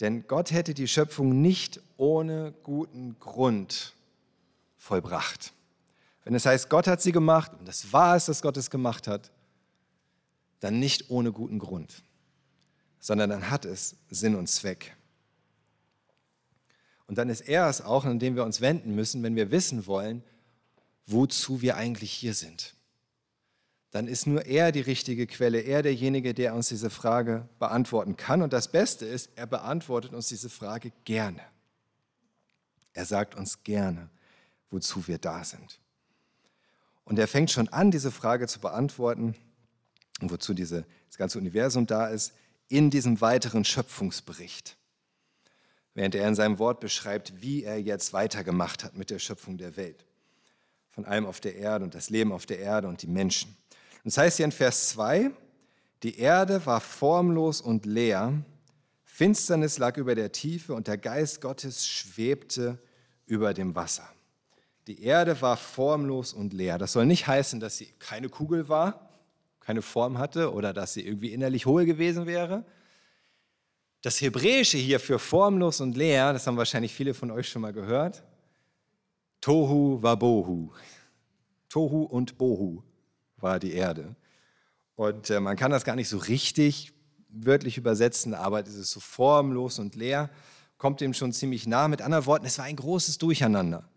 Denn 0.00 0.26
Gott 0.26 0.50
hätte 0.50 0.74
die 0.74 0.88
Schöpfung 0.88 1.40
nicht 1.40 1.80
ohne 1.96 2.52
guten 2.62 3.18
Grund 3.20 3.94
vollbracht. 4.76 5.52
Wenn 6.24 6.34
es 6.34 6.46
heißt, 6.46 6.68
Gott 6.68 6.86
hat 6.86 7.00
sie 7.00 7.12
gemacht 7.12 7.52
und 7.58 7.68
das 7.68 7.92
war 7.92 8.16
es, 8.16 8.26
dass 8.26 8.42
Gott 8.42 8.56
es 8.56 8.70
gemacht 8.70 9.06
hat, 9.06 9.30
dann 10.60 10.80
nicht 10.80 11.10
ohne 11.10 11.32
guten 11.32 11.58
Grund, 11.58 12.02
sondern 13.04 13.28
dann 13.28 13.50
hat 13.50 13.66
es 13.66 13.96
Sinn 14.08 14.34
und 14.34 14.48
Zweck. 14.48 14.96
Und 17.06 17.18
dann 17.18 17.28
ist 17.28 17.42
er 17.42 17.68
es 17.68 17.82
auch, 17.82 18.06
an 18.06 18.18
dem 18.18 18.34
wir 18.34 18.44
uns 18.44 18.62
wenden 18.62 18.94
müssen, 18.94 19.22
wenn 19.22 19.36
wir 19.36 19.50
wissen 19.50 19.86
wollen, 19.86 20.24
wozu 21.04 21.60
wir 21.60 21.76
eigentlich 21.76 22.10
hier 22.10 22.32
sind. 22.32 22.74
Dann 23.90 24.08
ist 24.08 24.26
nur 24.26 24.46
er 24.46 24.72
die 24.72 24.80
richtige 24.80 25.26
Quelle, 25.26 25.60
er 25.60 25.82
derjenige, 25.82 26.32
der 26.32 26.54
uns 26.54 26.68
diese 26.68 26.88
Frage 26.88 27.46
beantworten 27.58 28.16
kann. 28.16 28.40
Und 28.40 28.54
das 28.54 28.72
Beste 28.72 29.04
ist, 29.04 29.32
er 29.36 29.46
beantwortet 29.46 30.14
uns 30.14 30.28
diese 30.28 30.48
Frage 30.48 30.90
gerne. 31.04 31.42
Er 32.94 33.04
sagt 33.04 33.34
uns 33.34 33.62
gerne, 33.64 34.08
wozu 34.70 35.06
wir 35.08 35.18
da 35.18 35.44
sind. 35.44 35.78
Und 37.04 37.18
er 37.18 37.28
fängt 37.28 37.50
schon 37.50 37.68
an, 37.68 37.90
diese 37.90 38.10
Frage 38.10 38.48
zu 38.48 38.60
beantworten, 38.60 39.34
wozu 40.20 40.54
diese, 40.54 40.86
das 41.08 41.18
ganze 41.18 41.38
Universum 41.38 41.86
da 41.86 42.06
ist, 42.06 42.32
in 42.68 42.90
diesem 42.90 43.20
weiteren 43.20 43.64
Schöpfungsbericht. 43.64 44.76
Während 45.94 46.14
er 46.14 46.26
in 46.26 46.34
seinem 46.34 46.58
Wort 46.58 46.80
beschreibt, 46.80 47.40
wie 47.40 47.62
er 47.62 47.80
jetzt 47.80 48.12
weitergemacht 48.12 48.84
hat 48.84 48.96
mit 48.96 49.10
der 49.10 49.18
Schöpfung 49.18 49.58
der 49.58 49.76
Welt. 49.76 50.04
Von 50.90 51.04
allem 51.04 51.26
auf 51.26 51.40
der 51.40 51.56
Erde 51.56 51.84
und 51.84 51.94
das 51.94 52.10
Leben 52.10 52.32
auf 52.32 52.46
der 52.46 52.58
Erde 52.58 52.88
und 52.88 53.02
die 53.02 53.06
Menschen. 53.06 53.56
Und 53.70 54.06
das 54.06 54.18
heißt 54.18 54.36
hier 54.38 54.46
in 54.46 54.52
Vers 54.52 54.88
2, 54.90 55.30
die 56.02 56.18
Erde 56.18 56.64
war 56.66 56.80
formlos 56.80 57.60
und 57.60 57.86
leer, 57.86 58.32
Finsternis 59.04 59.78
lag 59.78 59.96
über 59.96 60.16
der 60.16 60.32
Tiefe 60.32 60.74
und 60.74 60.88
der 60.88 60.98
Geist 60.98 61.40
Gottes 61.40 61.86
schwebte 61.86 62.78
über 63.26 63.54
dem 63.54 63.76
Wasser. 63.76 64.08
Die 64.88 65.02
Erde 65.04 65.40
war 65.40 65.56
formlos 65.56 66.32
und 66.32 66.52
leer. 66.52 66.78
Das 66.78 66.92
soll 66.92 67.06
nicht 67.06 67.26
heißen, 67.26 67.60
dass 67.60 67.76
sie 67.76 67.86
keine 68.00 68.28
Kugel 68.28 68.68
war, 68.68 69.08
keine 69.64 69.82
Form 69.82 70.18
hatte 70.18 70.52
oder 70.52 70.72
dass 70.72 70.92
sie 70.92 71.06
irgendwie 71.06 71.32
innerlich 71.32 71.66
hohl 71.66 71.84
gewesen 71.86 72.26
wäre. 72.26 72.64
Das 74.02 74.20
Hebräische 74.20 74.76
hier 74.76 75.00
für 75.00 75.18
formlos 75.18 75.80
und 75.80 75.96
leer, 75.96 76.32
das 76.32 76.46
haben 76.46 76.56
wahrscheinlich 76.56 76.92
viele 76.92 77.14
von 77.14 77.30
euch 77.30 77.48
schon 77.48 77.62
mal 77.62 77.72
gehört. 77.72 78.22
Tohu 79.40 80.02
Wabohu. 80.02 80.70
Tohu 81.68 82.02
und 82.02 82.36
Bohu 82.36 82.82
war 83.38 83.58
die 83.58 83.72
Erde. 83.72 84.14
Und 84.96 85.30
äh, 85.30 85.40
man 85.40 85.56
kann 85.56 85.70
das 85.70 85.84
gar 85.84 85.96
nicht 85.96 86.08
so 86.08 86.18
richtig 86.18 86.92
wörtlich 87.28 87.78
übersetzen, 87.78 88.34
aber 88.34 88.60
es 88.60 88.74
ist 88.74 88.92
so 88.92 89.00
formlos 89.00 89.78
und 89.78 89.96
leer, 89.96 90.30
kommt 90.78 91.00
dem 91.00 91.14
schon 91.14 91.32
ziemlich 91.32 91.66
nah. 91.66 91.88
Mit 91.88 92.02
anderen 92.02 92.26
Worten, 92.26 92.46
es 92.46 92.58
war 92.58 92.66
ein 92.66 92.76
großes 92.76 93.18
Durcheinander. 93.18 93.88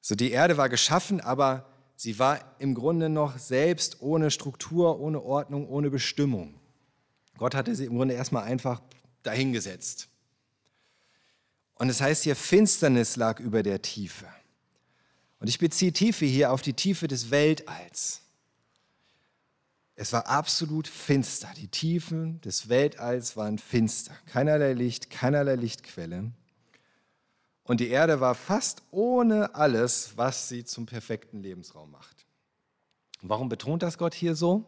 So, 0.00 0.14
die 0.14 0.32
Erde 0.32 0.56
war 0.56 0.68
geschaffen, 0.68 1.20
aber 1.20 1.71
sie 2.02 2.18
war 2.18 2.56
im 2.58 2.74
Grunde 2.74 3.08
noch 3.08 3.38
selbst 3.38 4.02
ohne 4.02 4.32
Struktur, 4.32 4.98
ohne 4.98 5.22
Ordnung, 5.22 5.68
ohne 5.68 5.88
Bestimmung. 5.88 6.58
Gott 7.38 7.54
hatte 7.54 7.76
sie 7.76 7.84
im 7.84 7.96
Grunde 7.96 8.14
erstmal 8.14 8.42
einfach 8.42 8.82
dahingesetzt. 9.22 10.08
Und 11.74 11.88
es 11.88 12.00
heißt 12.00 12.24
hier, 12.24 12.34
Finsternis 12.34 13.14
lag 13.14 13.38
über 13.38 13.62
der 13.62 13.82
Tiefe. 13.82 14.26
Und 15.38 15.46
ich 15.46 15.60
beziehe 15.60 15.92
Tiefe 15.92 16.24
hier 16.24 16.50
auf 16.50 16.60
die 16.60 16.72
Tiefe 16.72 17.06
des 17.06 17.30
Weltalls. 17.30 18.22
Es 19.94 20.12
war 20.12 20.26
absolut 20.26 20.88
finster. 20.88 21.52
Die 21.56 21.68
Tiefen 21.68 22.40
des 22.40 22.68
Weltalls 22.68 23.36
waren 23.36 23.58
finster. 23.58 24.12
Keinerlei 24.26 24.72
Licht, 24.72 25.08
keinerlei 25.08 25.54
Lichtquelle. 25.54 26.32
Und 27.64 27.80
die 27.80 27.88
Erde 27.88 28.20
war 28.20 28.34
fast 28.34 28.82
ohne 28.90 29.54
alles, 29.54 30.16
was 30.16 30.48
sie 30.48 30.64
zum 30.64 30.86
perfekten 30.86 31.42
Lebensraum 31.42 31.90
macht. 31.90 32.26
warum 33.20 33.48
betont 33.48 33.82
das 33.82 33.98
Gott 33.98 34.14
hier 34.14 34.34
so? 34.34 34.66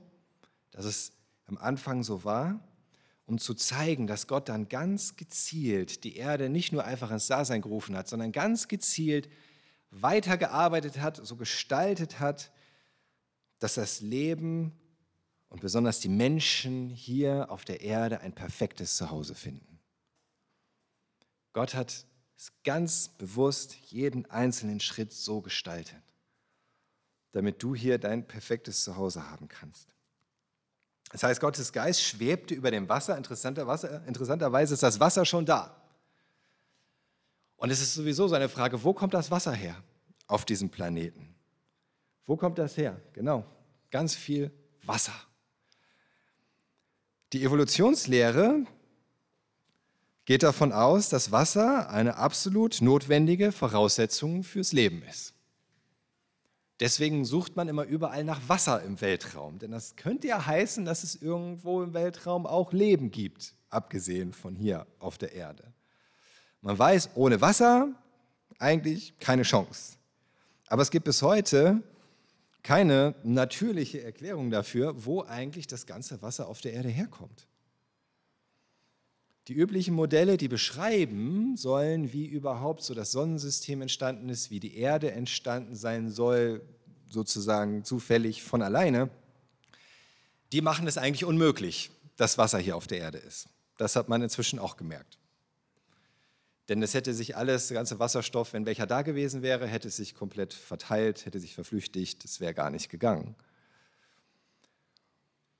Dass 0.71 0.85
es 0.85 1.13
am 1.47 1.59
Anfang 1.59 2.05
so 2.05 2.25
war, 2.25 2.61
um 3.27 3.39
zu 3.39 3.55
zeigen, 3.55 4.07
dass 4.07 4.27
Gott 4.27 4.49
dann 4.49 4.69
ganz 4.69 5.17
gezielt 5.17 6.05
die 6.05 6.17
Erde 6.17 6.49
nicht 6.49 6.73
nur 6.73 6.85
einfach 6.85 7.11
ins 7.11 7.27
Dasein 7.27 7.63
gerufen 7.63 7.97
hat, 7.97 8.07
sondern 8.09 8.33
ganz 8.33 8.69
gezielt 8.69 9.29
weitergearbeitet 9.91 11.01
hat, 11.01 11.17
so 11.17 11.37
gestaltet 11.37 12.21
hat, 12.21 12.53
dass 13.59 13.75
das 13.75 14.01
Leben 14.01 14.73
und 15.49 15.61
besonders 15.61 16.01
die 16.01 16.09
Menschen 16.09 16.91
hier 16.91 17.51
auf 17.51 17.65
der 17.65 17.81
Erde 17.81 18.21
ein 18.21 18.35
perfektes 18.35 18.97
Zuhause 18.97 19.35
finden. 19.35 19.81
Gott 21.53 21.75
hat 21.75 22.07
ganz 22.65 23.09
bewusst 23.09 23.75
jeden 23.91 24.31
einzelnen 24.31 24.81
Schritt 24.81 25.13
so 25.13 25.41
gestaltet, 25.41 26.03
damit 27.33 27.63
du 27.63 27.75
hier 27.75 27.99
dein 27.99 28.27
perfektes 28.27 28.85
Zuhause 28.85 29.31
haben 29.31 29.49
kannst. 29.49 29.89
Das 31.11 31.23
heißt, 31.23 31.41
Gottes 31.41 31.73
Geist 31.73 32.03
schwebte 32.03 32.55
über 32.55 32.71
dem 32.71 32.89
Wasser. 32.89 33.17
Interessanter 33.17 33.67
Wasser. 33.67 34.05
Interessanterweise 34.07 34.75
ist 34.75 34.83
das 34.83 34.99
Wasser 34.99 35.25
schon 35.25 35.47
da. 35.47 35.81
Und 37.57 37.71
es 37.71 37.81
ist 37.81 37.95
sowieso 37.95 38.27
so 38.27 38.35
eine 38.35 38.49
Frage, 38.49 38.83
wo 38.83 38.93
kommt 38.93 39.15
das 39.15 39.31
Wasser 39.31 39.53
her 39.53 39.81
auf 40.27 40.45
diesem 40.45 40.71
Planeten? 40.71 41.35
Wo 42.27 42.37
kommt 42.37 42.59
das 42.59 42.77
her? 42.77 43.01
Genau, 43.13 43.45
ganz 43.91 44.15
viel 44.15 44.51
Wasser. 44.83 45.15
Die 47.33 47.45
Evolutionslehre 47.45 48.67
geht 50.25 50.43
davon 50.43 50.73
aus, 50.73 51.09
dass 51.09 51.33
Wasser 51.33 51.91
eine 51.91 52.17
absolut 52.17 52.81
notwendige 52.81 53.53
Voraussetzung 53.53 54.43
fürs 54.43 54.73
Leben 54.73 55.03
ist. 55.03 55.35
Deswegen 56.81 57.25
sucht 57.25 57.55
man 57.57 57.69
immer 57.69 57.85
überall 57.85 58.25
nach 58.25 58.41
Wasser 58.49 58.83
im 58.83 59.01
Weltraum, 59.01 59.59
denn 59.59 59.71
das 59.71 59.95
könnte 59.97 60.27
ja 60.27 60.45
heißen, 60.45 60.85
dass 60.85 61.05
es 61.05 61.15
irgendwo 61.15 61.83
im 61.83 61.95
Weltraum 61.95 62.47
auch 62.47 62.73
Leben 62.73 63.11
gibt, 63.11 63.55
abgesehen 63.71 64.33
von 64.33 64.57
hier 64.57 64.87
auf 64.99 65.17
der 65.17 65.33
Erde. 65.33 65.73
Man 66.63 66.77
weiß, 66.79 67.11
ohne 67.15 67.41
Wasser 67.41 67.93
eigentlich 68.59 69.19
keine 69.19 69.43
Chance. 69.43 69.99
Aber 70.67 70.83
es 70.83 70.91
gibt 70.91 71.05
bis 71.05 71.23
heute 71.23 71.83
keine 72.63 73.15
natürliche 73.23 74.03
Erklärung 74.03 74.51
dafür, 74.51 75.05
wo 75.05 75.23
eigentlich 75.23 75.67
das 75.67 75.87
ganze 75.87 76.23
Wasser 76.23 76.49
auf 76.49 76.61
der 76.61 76.73
Erde 76.73 76.89
herkommt. 76.89 77.47
Die 79.49 79.55
üblichen 79.55 79.95
Modelle, 79.95 80.39
die 80.39 80.49
beschreiben 80.49 81.57
sollen, 81.57 82.13
wie 82.13 82.27
überhaupt 82.27 82.83
so 82.83 82.95
das 82.95 83.13
Sonnensystem 83.13 83.83
entstanden 83.83 84.31
ist, 84.31 84.51
wie 84.51 84.61
die 84.61 84.79
Erde 84.79 85.11
entstanden 85.13 85.77
sein 85.77 86.11
soll, 86.11 86.63
sozusagen 87.11 87.85
zufällig 87.85 88.43
von 88.43 88.63
alleine, 88.63 89.11
die 90.53 90.63
machen 90.63 90.87
es 90.87 90.99
eigentlich 90.99 91.25
unmöglich, 91.25 91.91
dass 92.17 92.39
Wasser 92.39 92.59
hier 92.59 92.77
auf 92.77 92.87
der 92.87 92.99
Erde 92.99 93.19
ist. 93.19 93.49
Das 93.77 93.97
hat 93.97 94.09
man 94.09 94.23
inzwischen 94.23 94.59
auch 94.59 94.77
gemerkt. 94.77 95.19
Denn 96.69 96.83
es 96.83 96.95
hätte 96.95 97.13
sich 97.13 97.37
alles, 97.37 97.69
der 97.69 97.75
ganze 97.75 97.99
Wasserstoff, 97.99 98.55
wenn 98.55 98.65
welcher 98.65 98.87
da 98.87 99.03
gewesen 99.03 99.43
wäre, 99.43 99.67
hätte 99.67 99.91
sich 99.91 100.15
komplett 100.15 100.55
verteilt, 100.55 101.27
hätte 101.27 101.39
sich 101.39 101.55
verflüchtigt, 101.55 102.25
es 102.25 102.41
wäre 102.41 102.55
gar 102.55 102.71
nicht 102.71 102.89
gegangen. 102.89 103.35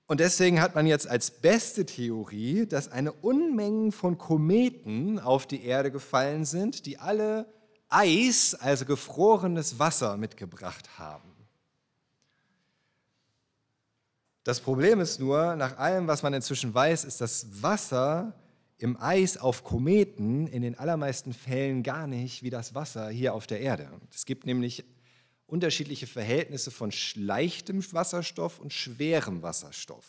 Und 0.07 0.21
deswegen 0.21 0.61
hat 0.61 0.75
man 0.75 0.87
jetzt 0.87 1.09
als 1.09 1.31
beste 1.31 1.87
Theorie, 1.87 2.67
dass 2.67 2.89
eine 2.89 3.13
Unmengen 3.13 3.91
von 3.91 4.19
Kometen 4.19 5.19
auf 5.19 5.47
die 5.47 5.65
Erde 5.65 5.91
gefallen 5.91 6.45
sind, 6.45 6.85
die 6.85 6.99
alle 6.99 7.47
Eis, 7.89 8.55
also 8.55 8.85
gefrorenes 8.85 9.79
Wasser, 9.79 10.17
mitgebracht 10.17 10.99
haben. 10.99 11.31
Das 14.43 14.61
Problem 14.61 15.01
ist 15.01 15.21
nur, 15.21 15.57
nach 15.57 15.79
allem, 15.79 16.07
was 16.07 16.23
man 16.23 16.35
inzwischen 16.35 16.75
weiß, 16.75 17.05
ist 17.05 17.23
das 17.23 17.63
Wasser 17.63 18.35
im 18.77 19.01
Eis 19.01 19.39
auf 19.39 19.65
Kometen 19.65 20.47
in 20.49 20.61
den 20.61 20.79
allermeisten 20.79 21.33
Fällen 21.33 21.83
gar 21.83 22.07
nicht 22.07 22.43
wie 22.43 22.51
das 22.51 22.75
Wasser 22.75 23.09
hier 23.09 23.33
auf 23.33 23.47
der 23.47 23.61
Erde. 23.61 23.89
Es 24.13 24.27
gibt 24.27 24.45
nämlich 24.45 24.85
unterschiedliche 25.47 26.07
Verhältnisse 26.07 26.71
von 26.71 26.93
leichtem 27.17 27.83
Wasserstoff 27.93 28.61
und 28.61 28.73
schwerem 28.73 29.43
Wasserstoff. 29.43 30.07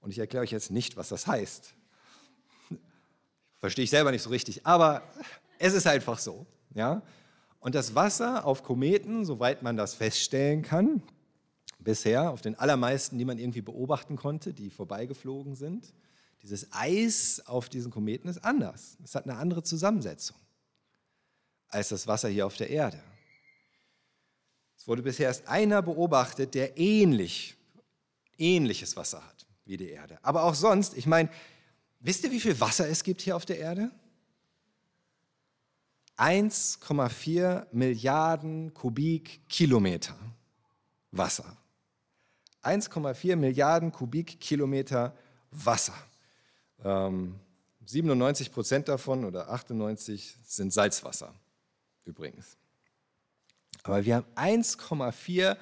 Und 0.00 0.10
ich 0.10 0.18
erkläre 0.18 0.42
euch 0.42 0.50
jetzt 0.50 0.70
nicht, 0.70 0.96
was 0.96 1.08
das 1.08 1.26
heißt. 1.26 1.74
Verstehe 3.58 3.84
ich 3.84 3.90
selber 3.90 4.10
nicht 4.10 4.22
so 4.22 4.30
richtig, 4.30 4.66
aber 4.66 5.02
es 5.58 5.72
ist 5.72 5.86
einfach 5.86 6.18
so. 6.18 6.46
Ja? 6.74 7.02
Und 7.60 7.74
das 7.74 7.94
Wasser 7.94 8.44
auf 8.44 8.62
Kometen, 8.62 9.24
soweit 9.24 9.62
man 9.62 9.76
das 9.76 9.94
feststellen 9.94 10.62
kann, 10.62 11.02
bisher, 11.78 12.30
auf 12.30 12.40
den 12.40 12.58
allermeisten, 12.58 13.18
die 13.18 13.24
man 13.24 13.38
irgendwie 13.38 13.62
beobachten 13.62 14.16
konnte, 14.16 14.52
die 14.52 14.70
vorbeigeflogen 14.70 15.54
sind, 15.54 15.94
dieses 16.42 16.68
Eis 16.72 17.42
auf 17.46 17.70
diesen 17.70 17.90
Kometen 17.90 18.28
ist 18.28 18.44
anders. 18.44 18.98
Es 19.02 19.14
hat 19.14 19.24
eine 19.24 19.38
andere 19.38 19.62
Zusammensetzung 19.62 20.36
als 21.68 21.88
das 21.88 22.06
Wasser 22.06 22.28
hier 22.28 22.46
auf 22.46 22.56
der 22.56 22.70
Erde. 22.70 23.02
Es 24.84 24.88
wurde 24.88 25.00
bisher 25.00 25.28
erst 25.28 25.48
einer 25.48 25.80
beobachtet, 25.80 26.54
der 26.54 26.76
ähnlich, 26.76 27.56
ähnliches 28.36 28.98
Wasser 28.98 29.24
hat 29.24 29.46
wie 29.64 29.78
die 29.78 29.88
Erde. 29.88 30.18
Aber 30.20 30.42
auch 30.42 30.54
sonst, 30.54 30.94
ich 30.94 31.06
meine, 31.06 31.30
wisst 32.00 32.22
ihr, 32.24 32.30
wie 32.30 32.38
viel 32.38 32.60
Wasser 32.60 32.86
es 32.86 33.02
gibt 33.02 33.22
hier 33.22 33.34
auf 33.34 33.46
der 33.46 33.60
Erde? 33.60 33.90
1,4 36.18 37.66
Milliarden 37.72 38.74
Kubikkilometer 38.74 40.18
Wasser. 41.12 41.56
1,4 42.62 43.36
Milliarden 43.36 43.90
Kubikkilometer 43.90 45.16
Wasser. 45.50 45.96
Ähm, 46.84 47.40
97 47.86 48.52
Prozent 48.52 48.88
davon 48.88 49.24
oder 49.24 49.48
98 49.48 50.36
sind 50.44 50.74
Salzwasser 50.74 51.34
übrigens. 52.04 52.58
Aber 53.84 54.04
wir 54.04 54.16
haben 54.16 54.26
1,4 54.34 55.56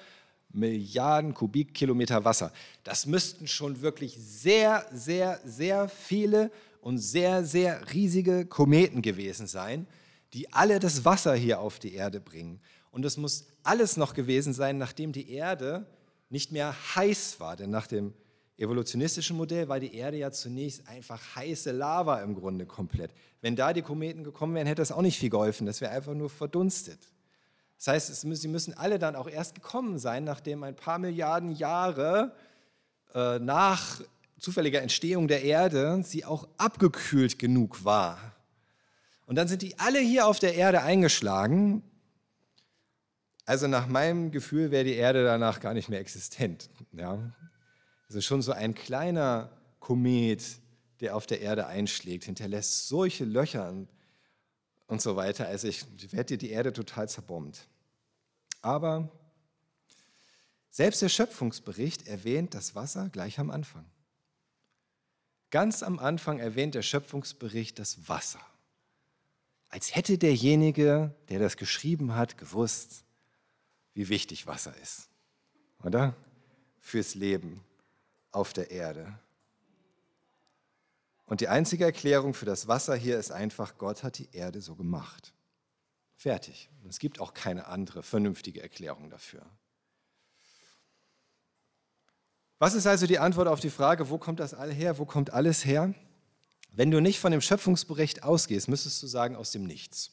Milliarden 0.54 1.34
Kubikkilometer 1.34 2.24
Wasser. 2.24 2.52
Das 2.84 3.06
müssten 3.06 3.46
schon 3.46 3.80
wirklich 3.80 4.16
sehr, 4.18 4.86
sehr, 4.92 5.40
sehr 5.44 5.88
viele 5.88 6.50
und 6.80 6.98
sehr, 6.98 7.44
sehr 7.44 7.92
riesige 7.92 8.44
Kometen 8.44 9.02
gewesen 9.02 9.46
sein, 9.46 9.86
die 10.34 10.52
alle 10.52 10.78
das 10.78 11.04
Wasser 11.04 11.34
hier 11.34 11.60
auf 11.60 11.78
die 11.78 11.94
Erde 11.94 12.20
bringen. 12.20 12.60
Und 12.90 13.04
es 13.04 13.16
muss 13.16 13.46
alles 13.62 13.96
noch 13.96 14.14
gewesen 14.14 14.52
sein, 14.52 14.78
nachdem 14.78 15.12
die 15.12 15.30
Erde 15.30 15.86
nicht 16.28 16.52
mehr 16.52 16.74
heiß 16.94 17.40
war. 17.40 17.56
Denn 17.56 17.70
nach 17.70 17.86
dem 17.86 18.12
evolutionistischen 18.58 19.36
Modell 19.36 19.68
war 19.68 19.80
die 19.80 19.94
Erde 19.94 20.18
ja 20.18 20.30
zunächst 20.30 20.86
einfach 20.86 21.20
heiße 21.36 21.72
Lava 21.72 22.20
im 22.20 22.34
Grunde 22.34 22.66
komplett. 22.66 23.12
Wenn 23.40 23.56
da 23.56 23.72
die 23.72 23.82
Kometen 23.82 24.22
gekommen 24.22 24.54
wären, 24.54 24.66
hätte 24.66 24.82
das 24.82 24.92
auch 24.92 25.02
nicht 25.02 25.18
viel 25.18 25.30
geholfen. 25.30 25.66
Das 25.66 25.80
wäre 25.80 25.92
einfach 25.92 26.14
nur 26.14 26.30
verdunstet. 26.30 27.11
Das 27.84 27.88
heißt, 27.88 28.20
sie 28.20 28.48
müssen 28.48 28.74
alle 28.74 29.00
dann 29.00 29.16
auch 29.16 29.28
erst 29.28 29.56
gekommen 29.56 29.98
sein, 29.98 30.22
nachdem 30.22 30.62
ein 30.62 30.76
paar 30.76 31.00
Milliarden 31.00 31.50
Jahre 31.50 32.32
äh, 33.12 33.40
nach 33.40 34.00
zufälliger 34.38 34.80
Entstehung 34.80 35.26
der 35.26 35.42
Erde 35.42 36.00
sie 36.04 36.24
auch 36.24 36.46
abgekühlt 36.58 37.40
genug 37.40 37.84
war. 37.84 38.36
Und 39.26 39.34
dann 39.34 39.48
sind 39.48 39.62
die 39.62 39.80
alle 39.80 39.98
hier 39.98 40.28
auf 40.28 40.38
der 40.38 40.54
Erde 40.54 40.82
eingeschlagen. 40.82 41.82
Also 43.46 43.66
nach 43.66 43.88
meinem 43.88 44.30
Gefühl 44.30 44.70
wäre 44.70 44.84
die 44.84 44.94
Erde 44.94 45.24
danach 45.24 45.58
gar 45.58 45.74
nicht 45.74 45.88
mehr 45.88 45.98
existent. 45.98 46.70
Ja? 46.92 47.18
Also 48.06 48.20
schon 48.20 48.42
so 48.42 48.52
ein 48.52 48.76
kleiner 48.76 49.50
Komet, 49.80 50.44
der 51.00 51.16
auf 51.16 51.26
der 51.26 51.40
Erde 51.40 51.66
einschlägt, 51.66 52.26
hinterlässt 52.26 52.86
solche 52.86 53.24
Löcher 53.24 53.74
und 54.86 55.02
so 55.02 55.16
weiter. 55.16 55.48
Also 55.48 55.66
ich 55.66 55.84
hätte 56.12 56.38
die 56.38 56.50
Erde 56.50 56.72
total 56.72 57.08
zerbombt. 57.08 57.66
Aber 58.62 59.10
selbst 60.70 61.02
der 61.02 61.10
Schöpfungsbericht 61.10 62.06
erwähnt 62.06 62.54
das 62.54 62.74
Wasser 62.74 63.10
gleich 63.10 63.38
am 63.38 63.50
Anfang. 63.50 63.84
Ganz 65.50 65.82
am 65.82 65.98
Anfang 65.98 66.38
erwähnt 66.38 66.74
der 66.74 66.82
Schöpfungsbericht 66.82 67.78
das 67.78 68.08
Wasser. 68.08 68.40
Als 69.68 69.94
hätte 69.94 70.16
derjenige, 70.16 71.14
der 71.28 71.40
das 71.40 71.58
geschrieben 71.58 72.14
hat, 72.14 72.38
gewusst, 72.38 73.04
wie 73.94 74.08
wichtig 74.08 74.46
Wasser 74.46 74.74
ist. 74.82 75.08
Oder? 75.82 76.14
Fürs 76.80 77.14
Leben 77.14 77.62
auf 78.30 78.52
der 78.52 78.70
Erde. 78.70 79.18
Und 81.26 81.40
die 81.40 81.48
einzige 81.48 81.84
Erklärung 81.84 82.34
für 82.34 82.46
das 82.46 82.68
Wasser 82.68 82.94
hier 82.94 83.18
ist 83.18 83.30
einfach, 83.30 83.76
Gott 83.78 84.02
hat 84.02 84.18
die 84.18 84.28
Erde 84.32 84.60
so 84.60 84.74
gemacht. 84.74 85.32
Fertig. 86.22 86.70
Es 86.88 87.00
gibt 87.00 87.18
auch 87.18 87.34
keine 87.34 87.66
andere 87.66 88.04
vernünftige 88.04 88.62
Erklärung 88.62 89.10
dafür. 89.10 89.44
Was 92.60 92.74
ist 92.74 92.86
also 92.86 93.08
die 93.08 93.18
Antwort 93.18 93.48
auf 93.48 93.58
die 93.58 93.70
Frage, 93.70 94.08
wo 94.08 94.18
kommt 94.18 94.38
das 94.38 94.54
all 94.54 94.72
her, 94.72 94.98
wo 94.98 95.04
kommt 95.04 95.30
alles 95.30 95.64
her? 95.64 95.92
Wenn 96.70 96.92
du 96.92 97.00
nicht 97.00 97.18
von 97.18 97.32
dem 97.32 97.40
Schöpfungsbericht 97.40 98.22
ausgehst, 98.22 98.68
müsstest 98.68 99.02
du 99.02 99.08
sagen 99.08 99.34
aus 99.34 99.50
dem 99.50 99.64
Nichts. 99.64 100.12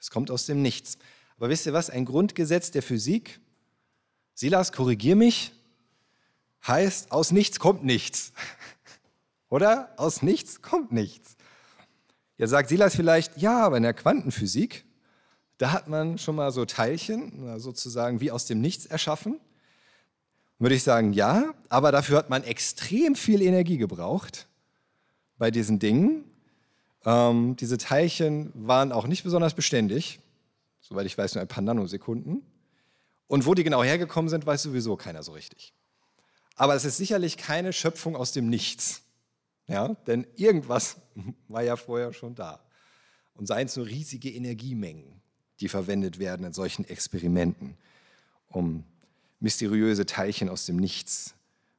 Es 0.00 0.10
kommt 0.10 0.30
aus 0.30 0.46
dem 0.46 0.62
Nichts. 0.62 0.96
Aber 1.36 1.50
wisst 1.50 1.66
ihr 1.66 1.74
was? 1.74 1.90
Ein 1.90 2.06
Grundgesetz 2.06 2.70
der 2.70 2.82
Physik, 2.82 3.38
Silas, 4.32 4.72
korrigier 4.72 5.14
mich, 5.14 5.52
heißt, 6.66 7.12
aus 7.12 7.32
nichts 7.32 7.58
kommt 7.58 7.84
nichts. 7.84 8.32
Oder? 9.50 9.92
Aus 9.98 10.22
nichts 10.22 10.62
kommt 10.62 10.90
nichts. 10.90 11.36
Jetzt 12.38 12.48
sagt 12.48 12.70
Silas 12.70 12.96
vielleicht, 12.96 13.36
ja, 13.36 13.62
aber 13.62 13.76
in 13.76 13.82
der 13.82 13.92
Quantenphysik, 13.92 14.85
da 15.58 15.72
hat 15.72 15.88
man 15.88 16.18
schon 16.18 16.36
mal 16.36 16.52
so 16.52 16.64
Teilchen 16.64 17.58
sozusagen 17.58 18.20
wie 18.20 18.30
aus 18.30 18.46
dem 18.46 18.60
Nichts 18.60 18.86
erschaffen. 18.86 19.40
Würde 20.58 20.74
ich 20.74 20.82
sagen, 20.82 21.12
ja, 21.12 21.54
aber 21.68 21.92
dafür 21.92 22.18
hat 22.18 22.30
man 22.30 22.42
extrem 22.42 23.14
viel 23.14 23.42
Energie 23.42 23.76
gebraucht 23.76 24.46
bei 25.38 25.50
diesen 25.50 25.78
Dingen. 25.78 26.24
Ähm, 27.04 27.56
diese 27.56 27.78
Teilchen 27.78 28.52
waren 28.54 28.90
auch 28.90 29.06
nicht 29.06 29.22
besonders 29.22 29.54
beständig, 29.54 30.18
soweit 30.80 31.06
ich 31.06 31.16
weiß, 31.16 31.34
nur 31.34 31.42
ein 31.42 31.48
paar 31.48 31.62
Nanosekunden. 31.62 32.42
Und 33.28 33.44
wo 33.44 33.54
die 33.54 33.64
genau 33.64 33.82
hergekommen 33.82 34.28
sind, 34.28 34.46
weiß 34.46 34.62
sowieso 34.62 34.96
keiner 34.96 35.22
so 35.22 35.32
richtig. 35.32 35.74
Aber 36.54 36.74
es 36.74 36.84
ist 36.84 36.96
sicherlich 36.96 37.36
keine 37.36 37.72
Schöpfung 37.72 38.16
aus 38.16 38.32
dem 38.32 38.48
Nichts. 38.48 39.02
Ja, 39.68 39.88
denn 40.06 40.26
irgendwas 40.36 40.96
war 41.48 41.62
ja 41.62 41.76
vorher 41.76 42.12
schon 42.12 42.34
da. 42.34 42.60
Und 43.34 43.46
seien 43.46 43.66
es 43.66 43.76
nur 43.76 43.86
riesige 43.86 44.30
Energiemengen, 44.30 45.15
die 45.60 45.68
verwendet 45.68 46.18
werden 46.18 46.44
in 46.44 46.52
solchen 46.52 46.84
Experimenten, 46.84 47.76
um 48.48 48.84
mysteriöse 49.40 50.06
Teilchen 50.06 50.48
aus 50.48 50.66
dem 50.66 50.76
Nichts 50.76 51.34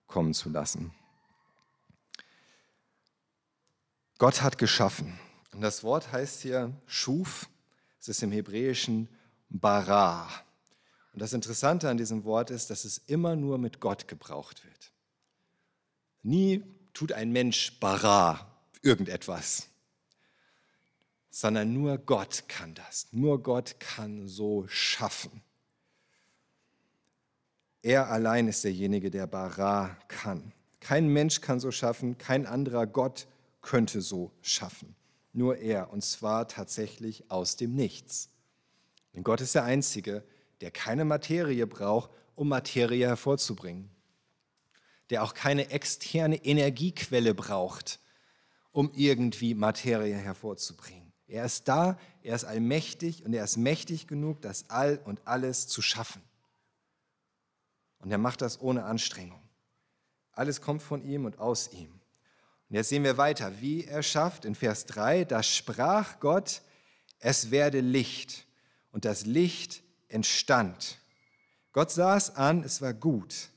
kommen 0.07 0.33
zu 0.33 0.49
lassen. 0.49 0.91
Gott 4.17 4.41
hat 4.41 4.57
geschaffen. 4.57 5.19
Und 5.53 5.61
das 5.61 5.83
Wort 5.83 6.11
heißt 6.11 6.41
hier 6.41 6.73
Schuf. 6.85 7.49
Es 7.99 8.07
ist 8.07 8.23
im 8.23 8.31
Hebräischen 8.31 9.09
Bara. 9.49 10.27
Und 11.13 11.21
das 11.21 11.33
Interessante 11.33 11.89
an 11.89 11.97
diesem 11.97 12.23
Wort 12.23 12.51
ist, 12.51 12.69
dass 12.69 12.85
es 12.85 12.99
immer 12.99 13.35
nur 13.35 13.57
mit 13.57 13.79
Gott 13.79 14.07
gebraucht 14.07 14.63
wird. 14.65 14.91
Nie 16.23 16.63
tut 16.93 17.11
ein 17.11 17.31
Mensch 17.31 17.79
bara 17.79 18.51
irgendetwas, 18.81 19.67
sondern 21.29 21.73
nur 21.73 21.97
Gott 21.97 22.45
kann 22.47 22.73
das. 22.73 23.07
Nur 23.11 23.41
Gott 23.43 23.79
kann 23.79 24.27
so 24.27 24.65
schaffen. 24.67 25.41
Er 27.81 28.09
allein 28.09 28.47
ist 28.47 28.63
derjenige, 28.63 29.11
der 29.11 29.27
bara 29.27 29.97
kann. 30.07 30.51
Kein 30.79 31.07
Mensch 31.07 31.41
kann 31.41 31.59
so 31.59 31.71
schaffen, 31.71 32.17
kein 32.17 32.45
anderer 32.45 32.87
Gott 32.87 33.27
könnte 33.61 34.01
so 34.01 34.31
schaffen. 34.41 34.95
Nur 35.33 35.57
er, 35.57 35.91
und 35.91 36.03
zwar 36.03 36.47
tatsächlich 36.47 37.29
aus 37.29 37.55
dem 37.55 37.75
Nichts. 37.75 38.29
Denn 39.13 39.23
Gott 39.23 39.41
ist 39.41 39.55
der 39.55 39.63
Einzige, 39.63 40.23
der 40.61 40.71
keine 40.71 41.05
Materie 41.05 41.67
braucht, 41.67 42.09
um 42.35 42.49
Materie 42.49 43.07
hervorzubringen, 43.07 43.89
der 45.09 45.23
auch 45.23 45.33
keine 45.33 45.69
externe 45.69 46.43
Energiequelle 46.43 47.33
braucht, 47.33 47.99
um 48.71 48.91
irgendwie 48.93 49.53
Materie 49.53 50.15
hervorzubringen. 50.15 51.06
Er 51.27 51.45
ist 51.45 51.67
da, 51.67 51.99
er 52.23 52.35
ist 52.35 52.45
allmächtig 52.45 53.25
und 53.25 53.33
er 53.33 53.43
ist 53.43 53.57
mächtig 53.57 54.07
genug, 54.07 54.41
das 54.41 54.69
All 54.69 54.99
und 55.03 55.27
alles 55.27 55.67
zu 55.67 55.81
schaffen. 55.81 56.21
Und 57.99 58.11
er 58.11 58.17
macht 58.17 58.41
das 58.41 58.61
ohne 58.61 58.85
Anstrengung. 58.85 59.41
Alles 60.31 60.61
kommt 60.61 60.81
von 60.81 61.03
ihm 61.03 61.25
und 61.25 61.39
aus 61.39 61.73
ihm. 61.73 61.91
Und 62.69 62.75
jetzt 62.75 62.89
sehen 62.89 63.03
wir 63.03 63.17
weiter, 63.17 63.59
wie 63.59 63.85
er 63.85 64.03
schafft 64.03 64.45
in 64.45 64.55
Vers 64.55 64.85
3, 64.85 65.25
da 65.25 65.41
sprach 65.41 66.19
Gott, 66.19 66.61
es 67.19 67.51
werde 67.51 67.81
Licht. 67.81 68.45
Und 68.91 69.05
das 69.05 69.25
Licht 69.25 69.83
entstand. 70.07 70.97
Gott 71.71 71.91
sah 71.91 72.15
es 72.17 72.35
an, 72.35 72.63
es 72.63 72.81
war 72.81 72.93
gut. 72.93 73.49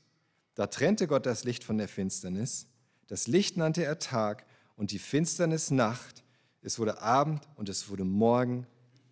Da 0.55 0.67
trennte 0.67 1.07
Gott 1.07 1.25
das 1.25 1.43
Licht 1.43 1.63
von 1.63 1.77
der 1.77 1.87
Finsternis. 1.87 2.67
Das 3.07 3.27
Licht 3.27 3.57
nannte 3.57 3.83
er 3.83 3.99
Tag 3.99 4.45
und 4.75 4.91
die 4.91 4.99
Finsternis 4.99 5.71
Nacht. 5.71 6.20
Es 6.61 6.77
wurde 6.77 7.01
Abend 7.01 7.47
und 7.55 7.69
es 7.69 7.89
wurde 7.89 8.03
Morgen 8.03 8.67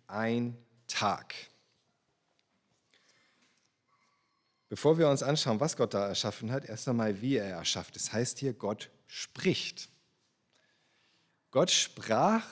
ein 0.06 0.56
Tag. 0.86 1.34
Bevor 4.68 4.98
wir 4.98 5.08
uns 5.08 5.24
anschauen, 5.24 5.58
was 5.58 5.76
Gott 5.76 5.94
da 5.94 6.06
erschaffen 6.06 6.52
hat, 6.52 6.64
erst 6.64 6.86
einmal, 6.86 7.20
wie 7.20 7.36
er 7.36 7.46
erschafft. 7.46 7.96
Es 7.96 8.04
das 8.04 8.12
heißt 8.12 8.38
hier, 8.38 8.52
Gott 8.52 8.88
spricht. 9.08 9.88
Gott 11.50 11.72
sprach, 11.72 12.46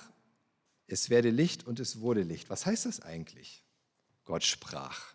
es 0.88 1.11
werde 1.11 1.30
Licht 1.30 1.64
und 1.64 1.78
es 1.78 2.01
wurde 2.01 2.22
Licht. 2.22 2.51
Was 2.51 2.66
heißt 2.66 2.86
das 2.86 3.01
eigentlich? 3.01 3.62
Gott 4.24 4.42
sprach. 4.42 5.14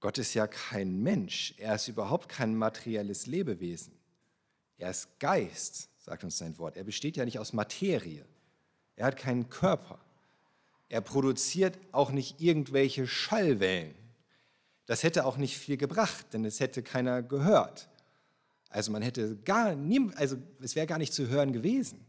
Gott 0.00 0.18
ist 0.18 0.34
ja 0.34 0.46
kein 0.46 1.02
Mensch, 1.02 1.54
er 1.56 1.74
ist 1.74 1.88
überhaupt 1.88 2.28
kein 2.28 2.54
materielles 2.54 3.26
Lebewesen. 3.26 3.98
Er 4.76 4.90
ist 4.90 5.18
Geist, 5.18 5.88
sagt 6.06 6.22
uns 6.22 6.38
sein 6.38 6.56
Wort. 6.58 6.76
Er 6.76 6.84
besteht 6.84 7.16
ja 7.16 7.24
nicht 7.24 7.40
aus 7.40 7.52
Materie. 7.52 8.24
Er 8.94 9.06
hat 9.06 9.16
keinen 9.16 9.50
Körper. 9.50 9.98
Er 10.88 11.00
produziert 11.00 11.78
auch 11.90 12.12
nicht 12.12 12.40
irgendwelche 12.40 13.08
Schallwellen. 13.08 13.94
Das 14.86 15.02
hätte 15.02 15.26
auch 15.26 15.36
nicht 15.36 15.58
viel 15.58 15.76
gebracht, 15.76 16.26
denn 16.32 16.44
es 16.44 16.60
hätte 16.60 16.84
keiner 16.84 17.22
gehört. 17.22 17.88
Also 18.68 18.92
man 18.92 19.02
hätte 19.02 19.36
gar 19.38 19.74
nie, 19.74 20.10
also 20.14 20.36
es 20.60 20.76
wäre 20.76 20.86
gar 20.86 20.98
nicht 20.98 21.12
zu 21.12 21.28
hören 21.28 21.52
gewesen. 21.52 22.06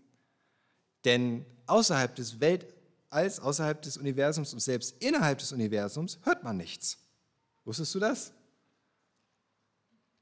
Denn 1.03 1.43
außerhalb 1.65 2.15
des 2.15 2.39
Weltalls, 2.39 3.39
außerhalb 3.39 3.81
des 3.81 3.97
Universums 3.97 4.53
und 4.53 4.59
selbst 4.59 5.01
innerhalb 5.01 5.39
des 5.39 5.51
Universums 5.51 6.19
hört 6.21 6.43
man 6.43 6.57
nichts. 6.57 6.99
Wusstest 7.65 7.95
du 7.95 7.99
das? 7.99 8.31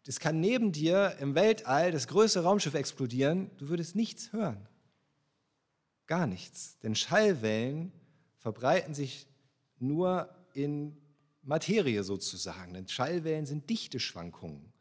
Das 0.06 0.20
kann 0.20 0.39
neben 0.39 0.72
dir 0.72 1.18
im 1.20 1.34
Weltall 1.34 1.91
das 1.91 2.08
größte 2.08 2.43
Raumschiff 2.43 2.76
explodieren, 2.76 3.49
du 3.58 3.70
würdest 3.70 3.95
nichts 3.95 4.32
hören. 4.32 4.68
Gar 6.06 6.28
nichts. 6.28 6.78
Denn 6.80 6.95
Schallwellen 6.95 7.91
verbreiten 8.38 8.93
sich 8.93 9.28
nur 9.80 10.30
in 10.53 10.95
Materie 11.41 12.03
sozusagen. 12.03 12.74
Denn 12.76 12.88
Schallwellen 12.88 13.47
sind 13.47 13.70
Dichteschwankungen. 13.70 14.72